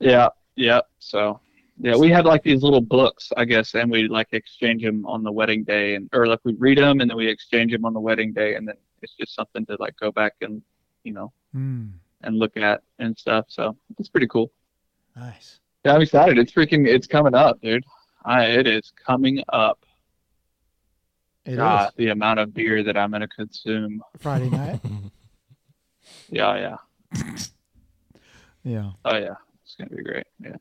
Yeah, 0.00 0.28
yeah. 0.56 0.80
So, 0.98 1.40
yeah, 1.78 1.96
we 1.96 2.08
had 2.10 2.24
like 2.24 2.42
these 2.42 2.62
little 2.62 2.80
books, 2.80 3.32
I 3.36 3.44
guess, 3.44 3.74
and 3.74 3.90
we 3.90 4.08
like 4.08 4.28
exchange 4.32 4.82
them 4.82 5.04
on 5.06 5.22
the 5.22 5.30
wedding 5.32 5.62
day, 5.64 5.94
and 5.94 6.08
or 6.12 6.26
like 6.26 6.40
we 6.44 6.54
read 6.54 6.78
them 6.78 7.00
and 7.00 7.08
then 7.10 7.16
we 7.16 7.28
exchange 7.28 7.72
them 7.72 7.84
on 7.84 7.92
the 7.92 8.00
wedding 8.00 8.32
day, 8.32 8.54
and 8.56 8.66
then 8.66 8.76
it's 9.02 9.14
just 9.14 9.34
something 9.34 9.64
to 9.66 9.76
like 9.78 9.94
go 10.00 10.10
back 10.10 10.34
and 10.40 10.62
you 11.04 11.12
know 11.12 11.32
Hmm. 11.52 11.86
and 12.22 12.38
look 12.38 12.56
at 12.56 12.82
and 12.98 13.16
stuff. 13.16 13.46
So 13.48 13.76
it's 13.98 14.08
pretty 14.08 14.26
cool. 14.26 14.50
Nice. 15.14 15.60
Yeah, 15.84 15.94
I'm 15.94 16.02
excited. 16.02 16.36
It's 16.38 16.52
freaking, 16.52 16.86
it's 16.86 17.06
coming 17.06 17.34
up, 17.34 17.60
dude. 17.62 17.84
I, 18.24 18.46
it 18.46 18.66
is 18.66 18.92
coming 19.06 19.42
up. 19.50 19.86
It 21.44 21.52
is 21.52 21.56
God, 21.58 21.92
the 21.96 22.08
amount 22.08 22.40
of 22.40 22.52
beer 22.52 22.82
that 22.82 22.96
I'm 22.96 23.12
gonna 23.12 23.28
consume. 23.28 24.02
Friday 24.18 24.50
night. 24.50 24.80
Yeah, 26.28 26.76
yeah. 27.14 27.22
yeah. 28.64 28.90
Oh 29.04 29.16
yeah, 29.16 29.34
it's 29.78 29.90
gonna 29.90 29.96
be 29.96 30.02
great. 30.02 30.26
Yeah. 30.42 30.56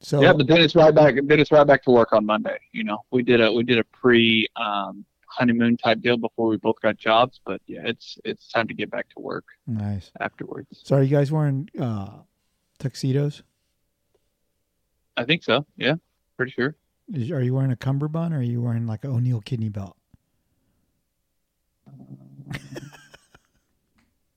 So 0.00 0.20
yeah, 0.20 0.32
but 0.32 0.46
then 0.46 0.60
it's 0.60 0.74
right 0.74 0.94
back. 0.94 1.14
Then 1.24 1.40
it's 1.40 1.50
right 1.50 1.66
back 1.66 1.82
to 1.84 1.90
work 1.90 2.12
on 2.12 2.26
Monday. 2.26 2.58
You 2.72 2.84
know, 2.84 3.04
we 3.10 3.22
did 3.22 3.40
a 3.40 3.50
we 3.50 3.62
did 3.62 3.78
a 3.78 3.84
pre 3.84 4.48
um, 4.56 5.04
honeymoon 5.26 5.76
type 5.76 6.00
deal 6.00 6.16
before 6.16 6.48
we 6.48 6.56
both 6.56 6.80
got 6.82 6.96
jobs. 6.96 7.40
But 7.44 7.60
yeah, 7.66 7.82
it's 7.84 8.18
it's 8.24 8.48
time 8.48 8.68
to 8.68 8.74
get 8.74 8.90
back 8.90 9.08
to 9.10 9.20
work 9.20 9.44
nice. 9.66 10.10
afterwards. 10.20 10.82
So 10.82 10.96
are 10.96 11.02
you 11.02 11.14
guys 11.14 11.32
wearing 11.32 11.70
uh, 11.80 12.18
tuxedos? 12.78 13.42
I 15.16 15.24
think 15.24 15.42
so. 15.44 15.64
Yeah, 15.76 15.94
pretty 16.36 16.52
sure. 16.52 16.76
Is, 17.12 17.30
are 17.30 17.42
you 17.42 17.54
wearing 17.54 17.70
a 17.70 17.76
cummerbund 17.76 18.34
or 18.34 18.38
are 18.38 18.42
you 18.42 18.60
wearing 18.60 18.86
like 18.86 19.04
an 19.04 19.10
O'Neill 19.10 19.40
kidney 19.40 19.68
belt? 19.68 19.96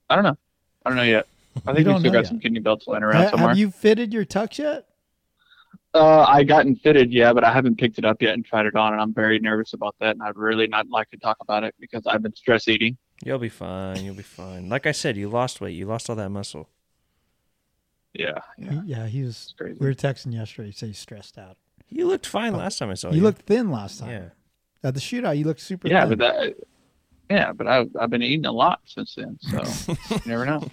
I 0.09 0.15
don't 0.15 0.23
know. 0.23 0.37
I 0.85 0.89
don't 0.89 0.97
know 0.97 1.03
yet. 1.03 1.27
I 1.65 1.71
You 1.71 1.75
think 1.75 1.77
we 1.77 1.83
don't 1.83 1.99
still 2.01 2.11
got 2.11 2.19
yet. 2.19 2.27
some 2.27 2.39
kidney 2.39 2.59
belts 2.59 2.85
laying 2.87 3.03
around 3.03 3.23
Ha- 3.23 3.29
somewhere. 3.31 3.49
have 3.49 3.57
you 3.57 3.71
fitted 3.71 4.13
your 4.13 4.25
tux 4.25 4.57
yet? 4.57 4.85
Uh, 5.93 6.23
I 6.27 6.43
gotten 6.43 6.75
fitted, 6.75 7.11
yeah, 7.11 7.33
but 7.33 7.43
I 7.43 7.51
haven't 7.51 7.77
picked 7.77 7.97
it 7.97 8.05
up 8.05 8.21
yet 8.21 8.33
and 8.33 8.45
tried 8.45 8.65
it 8.67 8.75
on, 8.75 8.93
and 8.93 9.01
I'm 9.01 9.13
very 9.13 9.39
nervous 9.39 9.73
about 9.73 9.95
that. 9.99 10.11
And 10.11 10.21
I'd 10.21 10.35
really 10.37 10.67
not 10.67 10.89
like 10.89 11.09
to 11.11 11.17
talk 11.17 11.37
about 11.41 11.63
it 11.63 11.73
because 11.79 12.05
I've 12.05 12.21
been 12.21 12.35
stress 12.35 12.67
eating. 12.67 12.97
You'll 13.23 13.39
be 13.39 13.49
fine. 13.49 14.03
You'll 14.03 14.13
be 14.15 14.21
fine. 14.21 14.69
Like 14.69 14.85
I 14.85 14.91
said, 14.91 15.17
you 15.17 15.27
lost 15.29 15.59
weight. 15.59 15.75
You 15.75 15.85
lost 15.87 16.09
all 16.09 16.15
that 16.17 16.29
muscle. 16.29 16.69
Yeah, 18.13 18.39
He- 18.57 18.81
Yeah, 18.85 19.07
he 19.07 19.23
was. 19.23 19.53
crazy. 19.57 19.77
We 19.79 19.87
were 19.87 19.93
texting 19.93 20.33
yesterday. 20.33 20.67
He 20.67 20.73
said 20.73 20.87
he's 20.87 20.99
stressed 20.99 21.37
out. 21.37 21.57
You 21.89 22.07
looked 22.07 22.25
fine 22.25 22.53
last 22.53 22.79
time 22.79 22.89
I 22.89 22.95
saw 22.95 23.09
you. 23.09 23.17
you 23.17 23.21
looked 23.23 23.43
thin 23.43 23.71
last 23.71 23.99
time. 23.99 24.09
Yeah. 24.09 24.29
At 24.83 24.93
the 24.93 24.99
shootout, 24.99 25.37
you 25.37 25.45
looked 25.45 25.61
super 25.61 25.87
Yeah, 25.87 26.05
thin. 26.07 26.17
but 26.17 26.19
that. 26.19 26.55
Yeah, 27.29 27.51
but 27.53 27.67
I've 27.67 27.89
I've 27.99 28.09
been 28.09 28.21
eating 28.23 28.45
a 28.45 28.51
lot 28.51 28.79
since 28.85 29.15
then, 29.15 29.37
so 29.41 29.93
you 30.11 30.19
never 30.25 30.45
know. 30.45 30.63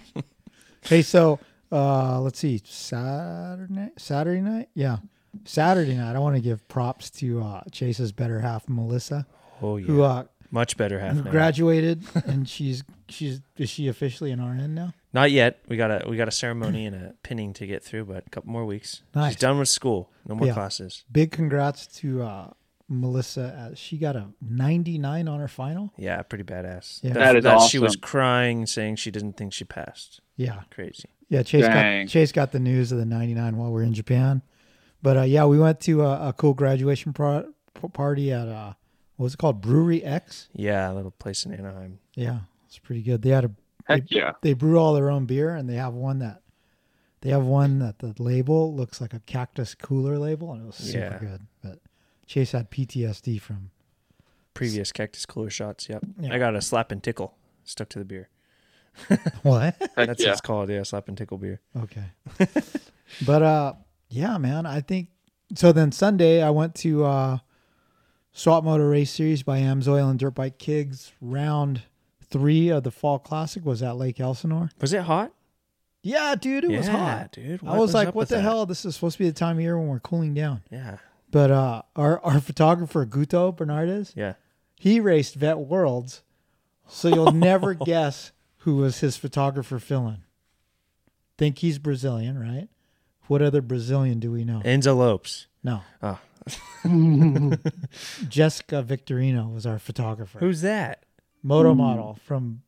Hey, 0.85 1.01
so 1.01 1.39
uh, 1.71 2.19
let's 2.21 2.39
see, 2.39 2.61
Saturday 2.63 3.73
night, 3.73 3.93
Saturday 3.97 4.41
night, 4.41 4.69
yeah, 4.75 4.97
Saturday 5.43 5.95
night. 5.95 6.15
I 6.15 6.19
want 6.19 6.35
to 6.35 6.41
give 6.41 6.67
props 6.67 7.09
to 7.11 7.41
uh, 7.43 7.61
Chase's 7.71 8.11
better 8.11 8.39
half, 8.39 8.69
Melissa, 8.69 9.25
Oh 9.61 9.77
yeah. 9.77 9.87
who 9.87 10.01
uh, 10.03 10.25
Much 10.51 10.77
better 10.77 10.99
half 10.99 11.15
who 11.15 11.23
now. 11.23 11.31
graduated, 11.31 12.03
and 12.25 12.47
she's 12.47 12.83
she's 13.09 13.41
is 13.57 13.69
she 13.69 13.87
officially 13.87 14.31
an 14.31 14.41
RN 14.45 14.75
now? 14.75 14.93
Not 15.11 15.31
yet. 15.31 15.59
We 15.67 15.75
got 15.77 15.89
a 15.91 16.07
we 16.09 16.17
got 16.17 16.27
a 16.27 16.31
ceremony 16.31 16.85
and 16.85 16.95
a 16.95 17.13
pinning 17.23 17.53
to 17.53 17.65
get 17.65 17.83
through, 17.83 18.05
but 18.05 18.25
a 18.27 18.29
couple 18.29 18.51
more 18.51 18.65
weeks. 18.65 19.01
Nice. 19.15 19.33
She's 19.33 19.39
done 19.41 19.57
with 19.57 19.69
school. 19.69 20.11
No 20.27 20.35
more 20.35 20.47
Yeah. 20.47 20.53
classes. 20.53 21.03
Big 21.11 21.31
congrats 21.31 21.87
to 21.99 22.21
uh, 22.21 22.49
Melissa. 22.87 23.69
Uh, 23.71 23.75
she 23.75 23.97
got 23.97 24.15
a 24.15 24.27
99 24.41 25.27
on 25.27 25.39
her 25.39 25.47
final. 25.47 25.91
Yeah, 25.97 26.21
pretty 26.21 26.43
badass. 26.43 26.99
Yeah. 27.03 27.13
That 27.13 27.35
is 27.37 27.69
She 27.69 27.79
was 27.79 27.95
crying, 27.95 28.65
saying 28.65 28.97
she 28.97 29.11
didn't 29.11 29.33
think 29.33 29.53
she 29.53 29.63
passed. 29.65 30.21
Yeah. 30.35 30.61
Crazy. 30.71 31.09
Yeah, 31.29 31.41
Chase 31.43 31.65
Dang. 31.65 32.05
got 32.05 32.11
Chase 32.11 32.31
got 32.31 32.51
the 32.51 32.59
news 32.59 32.91
of 32.91 32.97
the 32.99 33.05
99 33.05 33.57
while 33.57 33.71
we 33.71 33.81
are 33.81 33.85
in 33.85 33.93
Japan. 33.93 34.43
But 35.01 35.17
uh, 35.17 35.21
yeah, 35.23 35.45
we 35.45 35.57
went 35.59 35.79
to 35.81 36.03
a, 36.03 36.29
a 36.29 36.33
cool 36.33 36.53
graduation 36.53 37.13
pro- 37.13 37.51
party 37.93 38.31
at 38.31 38.47
uh, 38.47 38.73
what 39.15 39.23
was 39.25 39.33
it 39.33 39.37
called? 39.37 39.61
Brewery 39.61 40.03
X. 40.03 40.49
Yeah, 40.53 40.91
a 40.91 40.93
little 40.93 41.11
place 41.11 41.45
in 41.45 41.53
Anaheim. 41.53 41.99
Yeah, 42.15 42.39
it's 42.67 42.77
pretty 42.79 43.01
good. 43.01 43.21
They 43.21 43.29
had 43.31 43.45
a 43.45 43.51
Heck 43.87 44.09
yeah. 44.09 44.31
they 44.41 44.53
brew 44.53 44.79
all 44.79 44.93
their 44.95 45.11
own 45.11 45.25
beer, 45.25 45.53
and 45.55 45.69
they 45.69 45.75
have 45.75 45.93
one 45.93 46.19
that 46.19 46.41
they 47.21 47.29
have 47.29 47.43
one 47.43 47.79
that 47.79 47.99
the 47.99 48.13
label 48.17 48.75
looks 48.75 48.99
like 48.99 49.13
a 49.13 49.19
cactus 49.19 49.75
cooler 49.75 50.17
label, 50.17 50.51
and 50.53 50.61
it 50.63 50.65
was 50.65 50.75
super 50.75 50.97
Yeah. 50.99 51.17
good. 51.19 51.47
But 52.25 52.31
Chase 52.31 52.51
had 52.51 52.71
PTSD 52.71 53.41
from 53.41 53.71
Previous 54.53 54.93
cactus 54.93 55.25
cooler 55.25 55.49
shots. 55.49 55.89
Yep. 55.89 56.05
Yeah. 56.21 56.33
I 56.33 56.37
got 56.37 56.55
a 56.55 56.61
slap 56.61 56.89
and 56.91 57.03
tickle 57.03 57.35
stuck 57.65 57.89
to 57.89 57.99
the 57.99 58.05
beer. 58.05 58.29
what? 59.43 59.77
That's 59.97 59.97
yeah. 59.97 60.05
what 60.05 60.19
it's 60.19 60.41
called. 60.41 60.69
Yeah, 60.69 60.83
slap 60.83 61.09
and 61.09 61.17
tickle 61.17 61.37
beer. 61.37 61.59
Okay. 61.77 62.05
but 63.25 63.43
uh 63.43 63.73
yeah, 64.09 64.37
man, 64.37 64.65
I 64.65 64.79
think 64.79 65.09
so 65.55 65.73
then 65.73 65.91
Sunday 65.91 66.41
I 66.41 66.51
went 66.51 66.73
to 66.75 67.03
uh 67.03 67.37
Swap 68.31 68.63
Moto 68.63 68.85
Race 68.85 69.11
Series 69.11 69.43
by 69.43 69.59
Amsoil 69.59 70.09
and 70.09 70.17
Dirt 70.17 70.35
Bike 70.35 70.57
Kigs. 70.57 71.11
Round 71.19 71.81
three 72.23 72.69
of 72.69 72.83
the 72.83 72.91
Fall 72.91 73.19
Classic 73.19 73.65
was 73.65 73.83
at 73.83 73.97
Lake 73.97 74.21
Elsinore. 74.21 74.69
Was 74.79 74.93
it 74.93 75.01
hot? 75.01 75.33
Yeah, 76.01 76.35
dude, 76.35 76.63
it 76.63 76.71
was 76.77 76.87
hot. 76.87 77.31
dude. 77.33 77.61
I 77.65 77.71
was 77.71 77.79
was 77.79 77.93
like, 77.93 78.15
what 78.15 78.29
the 78.29 78.35
that? 78.35 78.41
hell? 78.41 78.65
This 78.65 78.85
is 78.85 78.95
supposed 78.95 79.17
to 79.17 79.23
be 79.23 79.29
the 79.29 79.35
time 79.35 79.57
of 79.57 79.61
year 79.61 79.77
when 79.77 79.87
we're 79.87 79.99
cooling 79.99 80.33
down. 80.33 80.61
Yeah. 80.69 80.97
But 81.31 81.51
uh 81.51 81.81
our 81.95 82.19
our 82.23 82.39
photographer 82.39 83.05
Guto 83.05 83.55
Bernardes, 83.55 84.13
Yeah. 84.15 84.33
he 84.79 84.99
raced 84.99 85.35
Vet 85.35 85.57
Worlds, 85.59 86.21
so 86.87 87.07
you'll 87.09 87.31
never 87.31 87.73
guess 87.85 88.31
who 88.59 88.77
was 88.77 88.99
his 88.99 89.17
photographer 89.17 89.79
fill-in. 89.79 90.19
Think 91.37 91.57
he's 91.59 91.77
Brazilian, 91.79 92.39
right? 92.39 92.69
What 93.27 93.41
other 93.41 93.61
Brazilian 93.61 94.19
do 94.19 94.31
we 94.31 94.45
know? 94.45 94.61
Enzo 94.63 94.95
Lopes. 94.95 95.47
No. 95.63 95.81
Oh. 96.01 96.19
Jessica 98.29 98.83
Victorino 98.83 99.51
was 99.53 99.65
our 99.65 99.79
photographer. 99.79 100.39
Who's 100.39 100.61
that? 100.61 101.03
Moto 101.43 101.73
model 101.75 102.17
from 102.25 102.61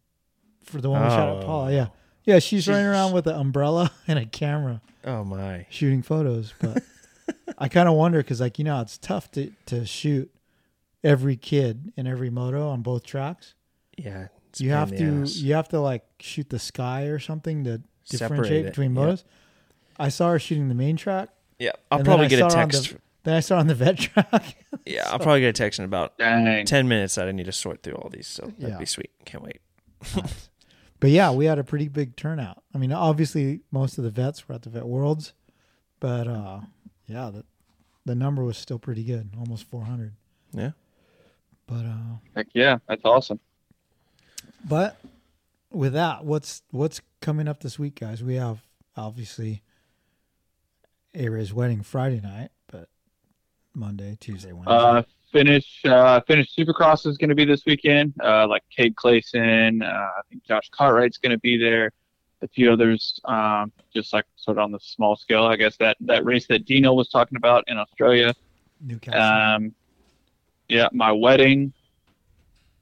for 0.63 0.81
the 0.81 0.89
one 0.89 1.01
we 1.03 1.09
shot 1.09 1.29
at 1.37 1.43
Oh. 1.43 1.45
Paula. 1.45 1.71
Yeah. 1.73 1.87
Yeah, 2.25 2.39
she's, 2.39 2.63
She's- 2.65 2.67
running 2.67 2.87
around 2.87 3.13
with 3.13 3.25
an 3.27 3.35
umbrella 3.35 3.91
and 4.07 4.19
a 4.19 4.25
camera 4.25 4.81
Oh 5.05 5.23
my. 5.23 5.65
shooting 5.69 6.01
photos. 6.01 6.53
But 6.59 6.83
I 7.57 7.67
kind 7.69 7.89
of 7.89 7.95
wonder 7.95 8.19
because, 8.19 8.39
like, 8.41 8.59
you 8.59 8.65
know, 8.65 8.81
it's 8.81 8.97
tough 8.97 9.31
to, 9.31 9.51
to 9.67 9.85
shoot 9.85 10.31
every 11.03 11.35
kid 11.35 11.91
in 11.95 12.05
every 12.07 12.29
moto 12.29 12.69
on 12.69 12.81
both 12.81 13.03
tracks. 13.03 13.53
Yeah. 13.97 14.27
it's 14.49 14.61
you 14.61 14.71
have 14.71 14.95
to 14.95 15.21
ass. 15.23 15.37
you 15.37 15.53
have 15.55 15.67
to 15.69 15.79
like 15.79 16.03
shoot 16.19 16.49
the 16.49 16.59
sky 16.59 17.03
or 17.05 17.17
something 17.19 17.63
to 17.63 17.81
differentiate 18.09 18.65
it, 18.65 18.69
between 18.69 18.95
yeah. 18.95 19.01
motos. 19.01 19.23
I 19.99 20.09
saw 20.09 20.31
her 20.31 20.39
shooting 20.39 20.69
the 20.69 20.75
main 20.75 20.97
track. 20.97 21.29
Yeah. 21.57 21.71
I'll 21.91 22.03
probably 22.03 22.27
get 22.27 22.39
a 22.39 22.49
saw 22.49 22.57
her 22.57 22.61
on 22.63 22.67
the- 22.69 22.73
text. 22.77 22.95
then 23.23 23.35
I 23.35 23.39
saw 23.39 23.57
on 23.57 23.65
the 23.67 23.73
vet 23.75 23.97
track. 23.99 24.55
Yeah, 24.85 25.09
I'll 25.09 25.17
probably 25.19 25.41
get 25.41 25.49
a 25.49 25.53
text 25.53 25.79
in 25.79 25.85
about 25.85 26.17
Dang. 26.19 26.65
10 26.65 26.87
minutes 26.87 27.15
that 27.15 27.27
I 27.27 27.31
need 27.31 27.47
to 27.47 27.51
sort 27.51 27.81
through 27.81 27.95
all 27.95 28.09
these. 28.09 28.27
So 28.27 28.43
that'd 28.43 28.69
Yeah. 28.73 28.77
be 28.77 28.85
sweet. 28.85 29.09
Can't 29.25 29.43
wait. 29.43 29.59
But 30.99 31.11
yeah, 31.11 31.31
we 31.31 31.45
had 31.45 31.59
a 31.59 31.63
pretty 31.63 31.87
big 31.89 32.15
turnout. 32.15 32.63
I 32.73 32.77
mean, 32.79 32.91
obviously 32.91 33.61
most 33.71 33.97
of 33.97 34.03
the 34.03 34.09
vets 34.09 34.47
were 34.47 34.55
at 34.55 34.63
the 34.63 34.69
Vet 34.71 34.85
Worlds, 34.87 35.33
but 35.99 36.27
uh, 36.27 36.61
yeah, 37.07 37.31
the 37.33 37.43
the 38.05 38.15
number 38.15 38.43
was 38.43 38.57
still 38.57 38.79
pretty 38.79 39.03
good, 39.03 39.31
almost 39.37 39.65
400. 39.65 40.13
Yeah. 40.53 40.71
But 41.67 41.85
uh, 41.85 42.17
Heck 42.35 42.47
yeah. 42.53 42.77
That's 42.87 43.03
awesome. 43.03 43.39
but 44.63 44.97
with 45.71 45.93
that, 45.93 46.23
what's 46.23 46.61
what's 46.71 47.01
coming 47.21 47.47
up 47.47 47.61
this 47.61 47.77
week, 47.77 47.99
guys? 47.99 48.23
We 48.23 48.35
have 48.35 48.59
obviously 48.95 49.61
Ara's 51.13 51.53
wedding 51.53 51.83
Friday 51.83 52.21
night, 52.21 52.49
but 52.71 52.87
Monday, 53.73 54.17
Tuesday, 54.19 54.53
Wednesday. 54.53 54.73
Uh, 54.73 55.03
finish 55.31 55.81
uh, 55.85 56.21
finish 56.21 56.55
Supercross 56.55 57.05
is 57.05 57.17
going 57.17 57.29
to 57.29 57.35
be 57.35 57.45
this 57.45 57.63
weekend. 57.65 58.13
Uh, 58.23 58.47
like 58.47 58.63
Cade 58.75 58.95
Clason, 58.95 59.81
uh, 59.81 59.85
I 59.85 60.21
think 60.29 60.43
Josh 60.45 60.69
Cartwright's 60.71 61.17
going 61.17 61.31
to 61.33 61.39
be 61.39 61.57
there. 61.57 61.91
A 62.43 62.47
few 62.47 62.71
others, 62.71 63.19
um, 63.25 63.71
just 63.93 64.13
like 64.13 64.25
sort 64.35 64.57
of 64.59 64.63
on 64.63 64.71
the 64.71 64.79
small 64.79 65.15
scale. 65.15 65.45
I 65.45 65.55
guess 65.55 65.75
that 65.77 65.97
that 66.01 66.23
race 66.23 66.45
that 66.47 66.65
Deano 66.67 66.95
was 66.95 67.09
talking 67.09 67.35
about 67.35 67.63
in 67.67 67.77
Australia. 67.77 68.33
Newcastle. 68.79 69.19
Um, 69.21 69.73
yeah, 70.69 70.87
my 70.91 71.11
wedding. 71.11 71.73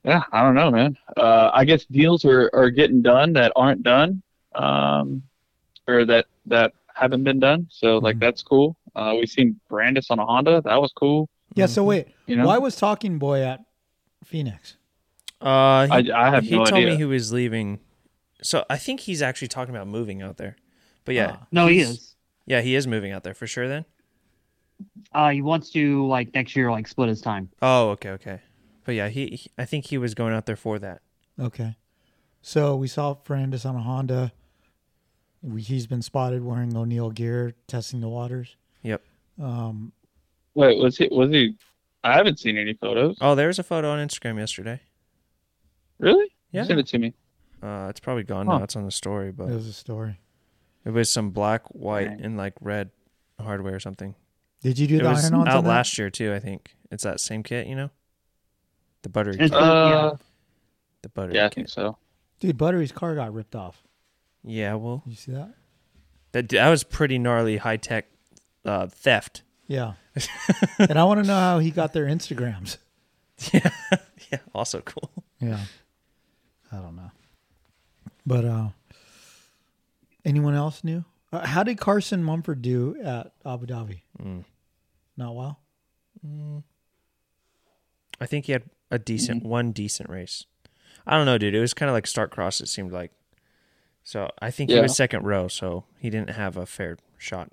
Yeah, 0.04 0.24
I 0.32 0.42
don't 0.44 0.56
know, 0.56 0.70
man. 0.72 0.98
Uh, 1.16 1.52
I 1.54 1.64
guess 1.66 1.86
deals 1.86 2.26
are, 2.26 2.50
are 2.54 2.70
getting 2.70 3.02
done 3.02 3.34
that 3.34 3.54
aren't 3.56 3.82
done, 3.82 4.22
um, 4.56 5.24
or 5.88 6.04
that 6.06 6.26
that 6.48 6.74
haven't 6.94 7.24
been 7.24 7.40
done. 7.40 7.68
So 7.72 7.98
like 8.00 8.18
Mhm. 8.18 8.20
that's 8.22 8.44
cool. 8.44 8.76
Uh, 8.96 9.16
we 9.20 9.26
seen 9.26 9.60
Brandis 9.70 10.12
on 10.12 10.20
a 10.20 10.26
Honda. 10.26 10.62
That 10.64 10.82
was 10.82 10.92
cool. 10.96 11.30
yeah. 11.56 11.66
So 11.66 11.84
wait, 11.84 12.08
You 12.28 12.36
know, 12.36 12.46
why 12.46 12.58
was 12.58 12.76
Talking 12.76 13.18
Boy 13.20 13.42
at 13.42 13.62
Phoenix? 14.24 14.76
Uh, 15.42 15.88
he, 15.88 16.12
I, 16.12 16.28
I 16.28 16.30
have 16.30 16.44
he 16.44 16.52
no 16.52 16.66
told 16.66 16.74
idea. 16.74 16.92
me 16.92 16.98
he 16.98 17.06
was 17.06 17.32
leaving. 17.34 17.80
So 18.46 18.64
I 18.70 18.78
think 18.78 19.00
he's 19.02 19.22
actually 19.24 19.48
talking 19.48 19.74
about 19.76 19.88
moving 19.88 20.22
out 20.22 20.38
there. 20.38 20.56
But 21.04 21.16
yeah, 21.16 21.38
Ah. 21.40 21.48
No, 21.52 21.68
he 21.68 21.80
is. 21.80 22.16
Yeah, 22.46 22.62
he 22.62 22.76
is 22.76 22.86
moving 22.86 23.12
out 23.12 23.24
there 23.24 23.34
for 23.34 23.48
sure. 23.48 23.68
Then. 23.68 23.86
Uh, 25.12 25.30
he 25.32 25.42
wants 25.42 25.72
to 25.72 26.06
like 26.08 26.34
next 26.36 26.56
year, 26.56 26.70
like 26.70 26.88
split 26.88 27.10
his 27.10 27.22
time. 27.22 27.50
Oh, 27.62 27.90
okay, 27.92 28.10
okay. 28.12 28.42
But 28.84 28.94
yeah, 28.94 29.10
he, 29.10 29.28
he 29.28 29.50
I 29.58 29.66
think 29.66 29.86
he 29.88 29.98
was 29.98 30.14
going 30.14 30.34
out 30.34 30.46
there 30.46 30.56
for 30.56 30.78
that. 30.80 31.02
Okay. 31.40 31.76
So 32.42 32.76
we 32.76 32.88
saw 32.88 33.16
Fernandez 33.24 33.66
on 33.66 33.76
a 33.76 33.82
Honda. 33.82 34.32
We, 35.42 35.62
he's 35.62 35.88
been 35.88 36.04
spotted 36.04 36.44
wearing 36.44 36.76
O'Neill 36.78 37.10
gear, 37.10 37.56
testing 37.68 38.00
the 38.02 38.10
waters. 38.10 38.56
Yep. 38.84 39.02
Um, 39.42 39.92
Wait, 40.54 40.78
was 40.78 40.98
he? 40.98 41.08
Was 41.12 41.32
he? 41.32 41.56
I 42.04 42.14
haven't 42.14 42.40
seen 42.40 42.58
any 42.58 42.74
photos. 42.74 43.18
Oh, 43.22 43.34
there 43.34 43.48
was 43.48 43.58
a 43.58 43.64
photo 43.64 43.90
on 43.90 44.08
Instagram 44.08 44.38
yesterday. 44.38 44.82
Really? 45.98 46.28
Yeah. 46.52 46.64
Send 46.66 46.80
it 46.80 46.88
to 46.88 47.00
me. 47.00 47.14
Uh, 47.66 47.88
it's 47.90 48.00
probably 48.00 48.24
gone 48.24 48.46
Huh. 48.46 48.58
now. 48.60 48.64
It's 48.64 48.76
on 48.76 48.86
the 48.86 48.92
story, 48.92 49.32
but 49.32 49.50
it 49.50 49.54
was 49.56 49.68
a 49.68 49.74
story. 49.74 50.20
it 50.86 50.92
was 50.92 51.10
some 51.10 51.32
black, 51.32 51.64
white, 51.70 52.10
Dang. 52.10 52.22
and 52.22 52.38
like 52.38 52.54
red 52.62 52.92
hardware 53.40 53.74
or 53.76 53.80
something. 53.80 54.14
Did 54.62 54.78
you 54.80 54.88
do 54.88 54.98
It 54.98 55.04
the 55.04 55.10
was 55.10 55.24
iron-ons 55.26 55.48
out 55.50 55.58
on 55.58 55.64
that? 55.64 55.70
last 55.70 55.98
year 55.98 56.10
too. 56.10 56.34
I 56.34 56.40
think 56.40 56.76
it's 56.92 57.04
that 57.04 57.20
same 57.20 57.44
kit. 57.44 57.68
You 57.68 57.76
know, 57.76 57.90
the 59.02 59.10
buttery, 59.10 59.34
It's- 59.36 59.50
kit, 59.50 59.60
Uh, 59.60 60.16
the 61.02 61.10
buttery. 61.10 61.36
yeah, 61.36 61.46
I 61.46 61.50
kit. 61.50 61.56
think 61.56 61.70
so. 61.70 61.98
Dude, 62.40 62.58
Buttery's 62.58 62.92
car 62.92 63.16
got 63.16 63.34
ripped 63.34 63.56
off. 63.56 63.84
Yeah, 64.44 64.74
well, 64.76 65.02
You 65.08 65.16
see 65.16 65.32
that? 65.32 65.54
that 66.34 66.50
that 66.50 66.70
was 66.70 66.84
pretty 66.84 67.18
gnarly 67.18 67.58
high 67.58 67.78
tech 67.78 68.06
uh, 68.66 68.88
theft. 68.88 69.42
Yeah. 69.68 69.94
and 70.80 71.00
I 71.00 71.04
want 71.06 71.22
to 71.22 71.28
know 71.28 71.34
how 71.40 71.60
he 71.60 71.72
got 71.72 71.94
their 71.94 72.06
Instagrams. 72.06 72.78
Yeah, 73.54 73.70
yeah, 74.32 74.40
also 74.54 74.80
cool. 74.82 75.12
Yeah. 75.42 75.60
I 76.72 76.78
don't 76.78 76.96
know. 76.96 77.12
But 78.26 78.46
uh 78.46 78.70
anyone 80.24 80.56
else 80.56 80.84
new? 80.84 81.06
Uh, 81.32 81.46
how 81.46 81.64
did 81.64 81.78
Carson 81.78 82.24
Mumford 82.24 82.62
do 82.62 82.96
at 83.04 83.32
Abu 83.46 83.66
Dhabi? 83.66 84.02
Mm. 84.22 84.46
Not 85.18 85.36
well. 85.36 85.60
I 88.20 88.26
think 88.26 88.46
he 88.46 88.52
had 88.52 88.64
a 88.90 88.98
decent 88.98 89.44
one 89.44 89.72
decent 89.72 90.10
race. 90.10 90.46
I 91.06 91.16
don't 91.18 91.26
know, 91.26 91.38
dude. 91.38 91.54
It 91.54 91.60
was 91.60 91.74
kind 91.74 91.90
of 91.90 91.94
like 91.94 92.08
start 92.08 92.32
cross. 92.32 92.62
It 92.62 92.68
seemed 92.68 92.92
like. 92.92 93.12
So 94.04 94.30
I 94.42 94.52
think 94.52 94.70
he 94.70 94.80
was 94.80 94.96
second 94.96 95.24
row, 95.24 95.48
so 95.48 95.84
he 96.00 96.10
didn't 96.10 96.32
have 96.32 96.58
a 96.58 96.66
fair 96.66 96.98
shot. 97.18 97.52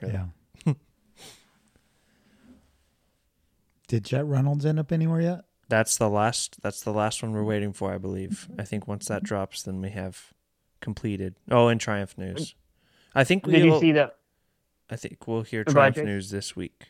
really. 0.00 0.14
Yeah. 0.14 0.26
Did 3.88 4.04
Jet 4.04 4.24
Reynolds 4.26 4.64
end 4.64 4.78
up 4.78 4.92
anywhere 4.92 5.20
yet? 5.20 5.44
That's 5.68 5.96
the 5.96 6.08
last. 6.10 6.60
That's 6.62 6.82
the 6.82 6.92
last 6.92 7.22
one 7.22 7.32
we're 7.32 7.42
waiting 7.44 7.72
for, 7.72 7.92
I 7.92 7.98
believe. 7.98 8.48
I 8.58 8.64
think 8.64 8.86
once 8.86 9.06
that 9.06 9.22
drops, 9.22 9.62
then 9.62 9.80
we 9.80 9.90
have 9.90 10.32
completed. 10.80 11.36
Oh, 11.50 11.68
and 11.68 11.80
Triumph 11.80 12.16
News. 12.18 12.54
I 13.14 13.24
think 13.24 13.44
Did 13.44 13.64
you 13.64 13.70
we'll. 13.70 13.80
see 13.80 13.92
that? 13.92 14.16
I 14.90 14.96
think 14.96 15.26
we'll 15.26 15.42
hear 15.42 15.64
Triumph 15.64 15.96
Jake. 15.96 16.04
News 16.04 16.30
this 16.30 16.54
week. 16.54 16.88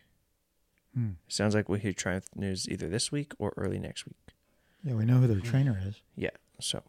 Hmm. 0.95 1.11
Sounds 1.29 1.55
like 1.55 1.69
we'll 1.69 1.79
hear 1.81 1.93
Triumph 1.93 2.27
News 2.35 2.69
either 2.69 2.89
this 2.89 3.13
week 3.13 3.33
or 3.39 3.53
early 3.57 3.79
next 3.79 4.07
week. 4.07 4.17
Yeah, 4.85 4.95
we 4.95 5.05
know 5.05 5.19
who 5.19 5.27
their 5.27 5.41
trainer 5.41 5.81
is. 5.87 6.03
Yeah. 6.17 6.31
So 6.61 6.83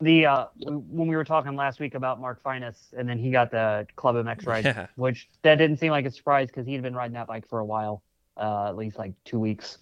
The 0.00 0.26
uh, 0.26 0.46
when 0.66 1.06
we 1.06 1.14
were 1.14 1.24
talking 1.24 1.54
last 1.54 1.78
week 1.78 1.94
about 1.94 2.20
Mark 2.20 2.42
Finus, 2.42 2.92
and 2.96 3.08
then 3.08 3.18
he 3.18 3.30
got 3.30 3.50
the 3.52 3.86
Club 3.96 4.16
MX 4.16 4.46
ride, 4.46 4.64
Yeah. 4.64 4.86
which 4.96 5.28
that 5.42 5.56
didn't 5.56 5.78
seem 5.78 5.90
like 5.90 6.06
a 6.06 6.10
surprise 6.10 6.48
because 6.48 6.66
he'd 6.66 6.82
been 6.82 6.94
riding 6.94 7.14
that 7.14 7.28
bike 7.28 7.48
for 7.48 7.60
a 7.60 7.64
while, 7.64 8.02
uh, 8.36 8.66
at 8.68 8.76
least 8.76 8.98
like 8.98 9.12
two 9.24 9.38
weeks. 9.38 9.78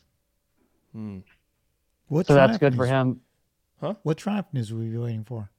What 2.09 2.27
so 2.27 2.35
that's 2.35 2.59
Triumph 2.59 2.61
good 2.61 2.75
for 2.77 2.87
him. 2.87 3.21
Huh? 3.81 3.95
What 4.03 4.19
Triumph 4.19 4.49
news 4.53 4.73
will 4.73 4.81
we 4.81 4.89
be 4.89 4.97
waiting 4.99 5.25
for? 5.25 5.51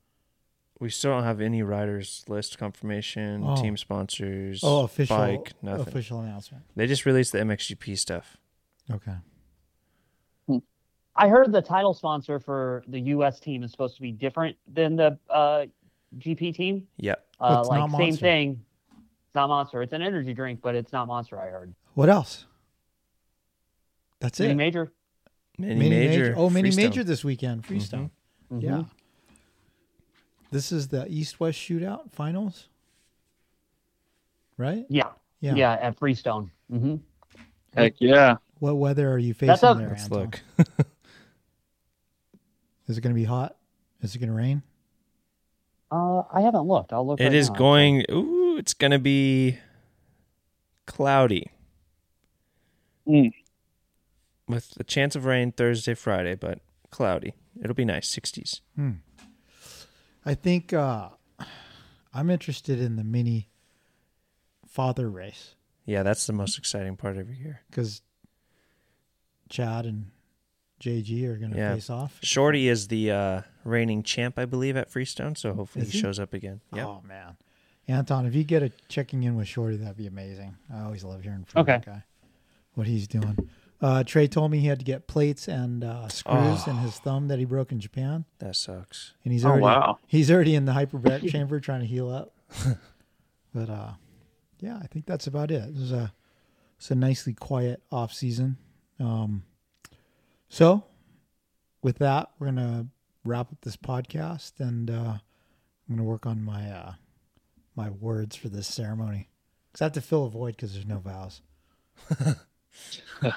We 0.80 0.90
still 0.90 1.12
don't 1.12 1.24
have 1.24 1.42
any 1.42 1.62
riders 1.64 2.26
list 2.28 2.58
confirmation, 2.58 3.44
Oh. 3.46 3.56
team 3.56 3.78
sponsors, 3.78 4.62
Oh, 4.64 4.84
official 4.84 5.16
bike, 5.18 5.54
nothing. 5.62 5.88
official 5.88 6.22
announcement. 6.22 6.64
They 6.76 6.88
just 6.88 7.06
released 7.06 7.32
the 7.34 7.40
MXGP 7.40 7.96
stuff. 7.98 8.38
Okay. 8.92 9.16
I 11.16 11.28
heard 11.28 11.52
the 11.52 11.62
title 11.62 11.94
sponsor 11.94 12.40
for 12.40 12.84
the 12.88 13.00
U.S. 13.00 13.40
team 13.40 13.64
is 13.64 13.72
supposed 13.72 13.96
to 13.96 14.02
be 14.02 14.12
different 14.14 14.56
than 14.74 14.96
the 14.96 15.20
uh, 15.30 15.66
GP 16.18 16.56
team. 16.56 16.88
Yep. 16.98 17.26
Uh, 17.40 17.58
It's 17.60 17.70
like 17.70 17.80
not 17.92 17.98
same 17.98 18.16
thing. 18.16 18.66
It's 18.92 19.36
not 19.36 19.48
Monster. 19.48 19.82
It's 19.82 19.94
an 19.94 20.02
energy 20.02 20.34
drink, 20.34 20.62
but 20.62 20.74
it's 20.74 20.92
not 20.94 21.08
Monster. 21.08 21.40
I 21.40 21.48
heard. 21.50 21.74
What 21.96 22.10
else? 22.10 22.46
That's 24.22 24.40
Mini 24.40 24.52
it. 24.54 24.56
major. 24.56 24.92
Mini, 25.58 25.90
major. 25.90 26.34
Oh, 26.38 26.50
mini 26.50 26.70
Freestone. 26.70 26.84
major 26.86 27.04
this 27.04 27.24
weekend. 27.26 27.66
Freestone. 27.66 28.10
Mhm. 28.52 28.62
Yeah. 28.64 28.84
This 30.52 30.72
is 30.72 30.88
the 30.88 31.06
East 31.10 31.40
West 31.40 31.60
Shootout 31.60 32.12
finals, 32.12 32.68
right? 34.58 34.86
Yeah. 34.90 35.10
Yeah. 35.42 35.56
Yeah. 35.56 35.74
At 35.74 35.98
Freestone. 35.98 36.52
Mm-hmm. 36.72 36.96
Heck 37.76 37.96
yeah. 38.00 38.38
What 38.60 38.78
weather 38.78 39.12
are 39.12 39.18
you 39.18 39.34
facing 39.34 39.48
That's 39.48 39.64
a- 39.64 39.74
there, 39.78 39.90
Let's 39.90 40.04
Anton? 40.04 40.20
look. 40.20 40.40
Is 42.88 42.98
it 42.98 43.02
going 43.02 43.14
to 43.16 43.20
be 43.20 43.26
hot? 43.26 43.56
Is 44.02 44.16
it 44.16 44.20
going 44.20 44.30
to 44.30 44.36
rain? 44.36 44.62
Uh, 45.92 46.24
I 46.34 46.42
haven't 46.42 46.68
looked. 46.68 46.94
I'll 46.94 47.06
look. 47.06 47.20
It 47.20 47.26
right 47.26 47.34
is 47.34 47.50
now. 47.50 47.56
going. 47.56 48.06
Ooh, 48.12 48.56
it's 48.58 48.74
gonna 48.74 49.00
be 49.00 49.58
cloudy 50.86 51.48
Mm. 53.08 53.32
With 54.52 54.74
a 54.80 54.84
chance 54.84 55.16
of 55.16 55.26
rain 55.26 55.52
Thursday, 55.52 55.94
Friday, 55.96 56.36
but 56.36 56.60
cloudy. 56.92 57.34
It'll 57.62 57.74
be 57.76 57.86
nice, 57.86 58.08
sixties. 58.08 58.62
I 60.26 60.34
think 60.36 60.72
uh, 60.74 61.10
I'm 62.14 62.30
interested 62.30 62.80
in 62.80 62.96
the 62.96 63.04
mini 63.04 63.50
father 64.68 65.10
race 65.10 65.56
Yeah, 65.86 66.04
that's 66.04 66.26
the 66.28 66.34
most 66.34 66.58
exciting 66.58 66.96
part 66.96 67.18
every 67.18 67.36
year. 67.38 67.62
because 67.70 68.02
Chad 69.50 69.86
and 69.86 70.12
JG 70.80 71.26
are 71.26 71.38
going 71.38 71.52
to 71.52 71.58
Yeah. 71.58 71.74
face 71.74 71.90
off. 71.90 72.20
Shorty 72.24 72.68
is 72.68 72.88
the 72.88 73.12
uh, 73.12 73.42
reigning 73.66 74.02
champ, 74.04 74.40
I 74.40 74.46
believe, 74.46 74.78
at 74.78 74.90
Freestone, 74.90 75.36
so 75.36 75.54
hopefully 75.54 75.86
he 75.86 75.92
he? 75.92 76.00
shows 76.00 76.20
up 76.20 76.34
again. 76.34 76.62
Yep. 76.74 76.86
Oh 76.88 77.02
man, 77.06 77.36
Anton, 77.88 78.26
if 78.26 78.34
you 78.36 78.44
get 78.44 78.64
a 78.64 78.72
checking 78.88 79.24
in 79.24 79.36
with 79.36 79.48
Shorty, 79.48 79.76
that'd 79.78 79.98
be 79.98 80.08
amazing. 80.08 80.56
I 80.74 80.82
always 80.84 81.04
love 81.04 81.22
hearing 81.24 81.44
from 81.44 81.62
Okay. 81.62 81.74
that 81.74 81.86
guy. 81.86 82.04
What 82.76 82.88
he's 82.88 83.08
doing. 83.08 83.50
Uh, 83.82 84.04
Trey 84.04 84.28
told 84.28 84.52
me 84.52 84.60
he 84.60 84.68
had 84.68 84.78
to 84.80 84.86
get 84.86 85.08
plates 85.08 85.48
and 85.48 85.84
uh, 85.84 86.08
screws 86.08 86.68
in 86.68 86.78
his 86.78 87.00
thumb 87.00 87.30
that 87.30 87.40
he 87.40 87.46
broke 87.46 87.72
in 87.72 87.80
Japan, 87.80 88.26
That 88.40 88.56
sucks. 88.56 89.14
and 89.24 89.34
he's 89.34 89.44
Oh, 89.44 89.50
already 89.50 89.64
wow. 89.64 89.98
he's 90.08 90.30
already 90.30 90.54
in 90.54 90.66
the 90.66 90.74
hyperbaric 90.74 91.28
chamber 91.32 91.60
trying 91.60 91.80
to 91.82 91.88
heal 91.88 92.10
up. 92.10 92.34
but 93.56 93.70
uh, 93.70 93.92
yeah, 94.60 94.78
I 94.82 94.86
think 94.88 95.06
that's 95.08 95.26
about 95.26 95.50
it. 95.50 95.64
It 95.70 95.74
was 95.76 95.92
a 95.92 96.14
it's 96.78 96.92
a 96.92 96.96
nicely 96.96 97.34
quiet 97.34 97.82
off 97.92 98.14
season. 98.14 98.58
Um, 99.00 99.44
so 100.50 100.84
with 101.82 101.98
that, 102.00 102.30
we're 102.38 102.48
gonna 102.48 102.86
wrap 103.26 103.52
up 103.52 103.62
this 103.62 103.78
podcast, 103.78 104.60
and 104.60 104.92
uh, 104.92 104.94
I'm 105.18 105.96
gonna 105.96 106.04
work 106.04 106.28
on 106.28 106.44
my 106.44 106.70
uh, 106.70 106.94
my 107.76 107.90
words 107.90 108.36
for 108.36 108.50
this 108.50 108.68
ceremony 108.68 109.30
because 109.72 109.82
I 109.82 109.86
have 109.86 109.94
to 109.94 110.02
fill 110.02 110.26
a 110.26 110.30
void 110.30 110.56
because 110.56 110.74
there's 110.74 110.86
no 110.86 111.00
vows. 111.00 111.42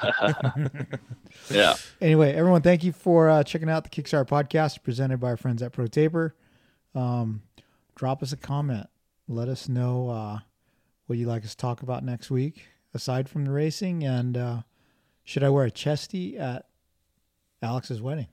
Yeah. 1.50 1.74
Anyway, 2.00 2.32
everyone, 2.32 2.62
thank 2.62 2.84
you 2.84 2.92
for 2.92 3.28
uh, 3.28 3.42
checking 3.42 3.68
out 3.68 3.84
the 3.84 3.90
Kickstarter 3.90 4.26
podcast 4.26 4.82
presented 4.82 5.18
by 5.18 5.28
our 5.28 5.36
friends 5.36 5.62
at 5.62 5.72
ProTaper. 5.72 6.32
Um, 6.94 7.42
drop 7.96 8.22
us 8.22 8.32
a 8.32 8.36
comment. 8.36 8.86
Let 9.28 9.48
us 9.48 9.68
know 9.68 10.08
uh, 10.08 10.38
what 11.06 11.18
you'd 11.18 11.28
like 11.28 11.44
us 11.44 11.50
to 11.50 11.56
talk 11.56 11.82
about 11.82 12.04
next 12.04 12.30
week, 12.30 12.66
aside 12.94 13.28
from 13.28 13.44
the 13.44 13.50
racing. 13.50 14.04
And 14.04 14.36
uh, 14.36 14.62
should 15.24 15.42
I 15.42 15.50
wear 15.50 15.66
a 15.66 15.70
chesty 15.70 16.38
at 16.38 16.66
Alex's 17.62 18.00
wedding? 18.00 18.28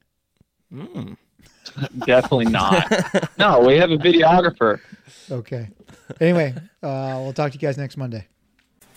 Mm. 0.71 1.17
Definitely 2.05 2.45
not. 2.45 2.89
no, 3.37 3.59
we 3.61 3.77
have 3.77 3.91
a 3.91 3.97
videographer. 3.97 4.79
Okay. 5.29 5.69
Anyway, 6.19 6.53
uh, 6.83 7.19
we'll 7.21 7.33
talk 7.33 7.51
to 7.51 7.57
you 7.57 7.61
guys 7.61 7.77
next 7.77 7.97
Monday. 7.97 8.27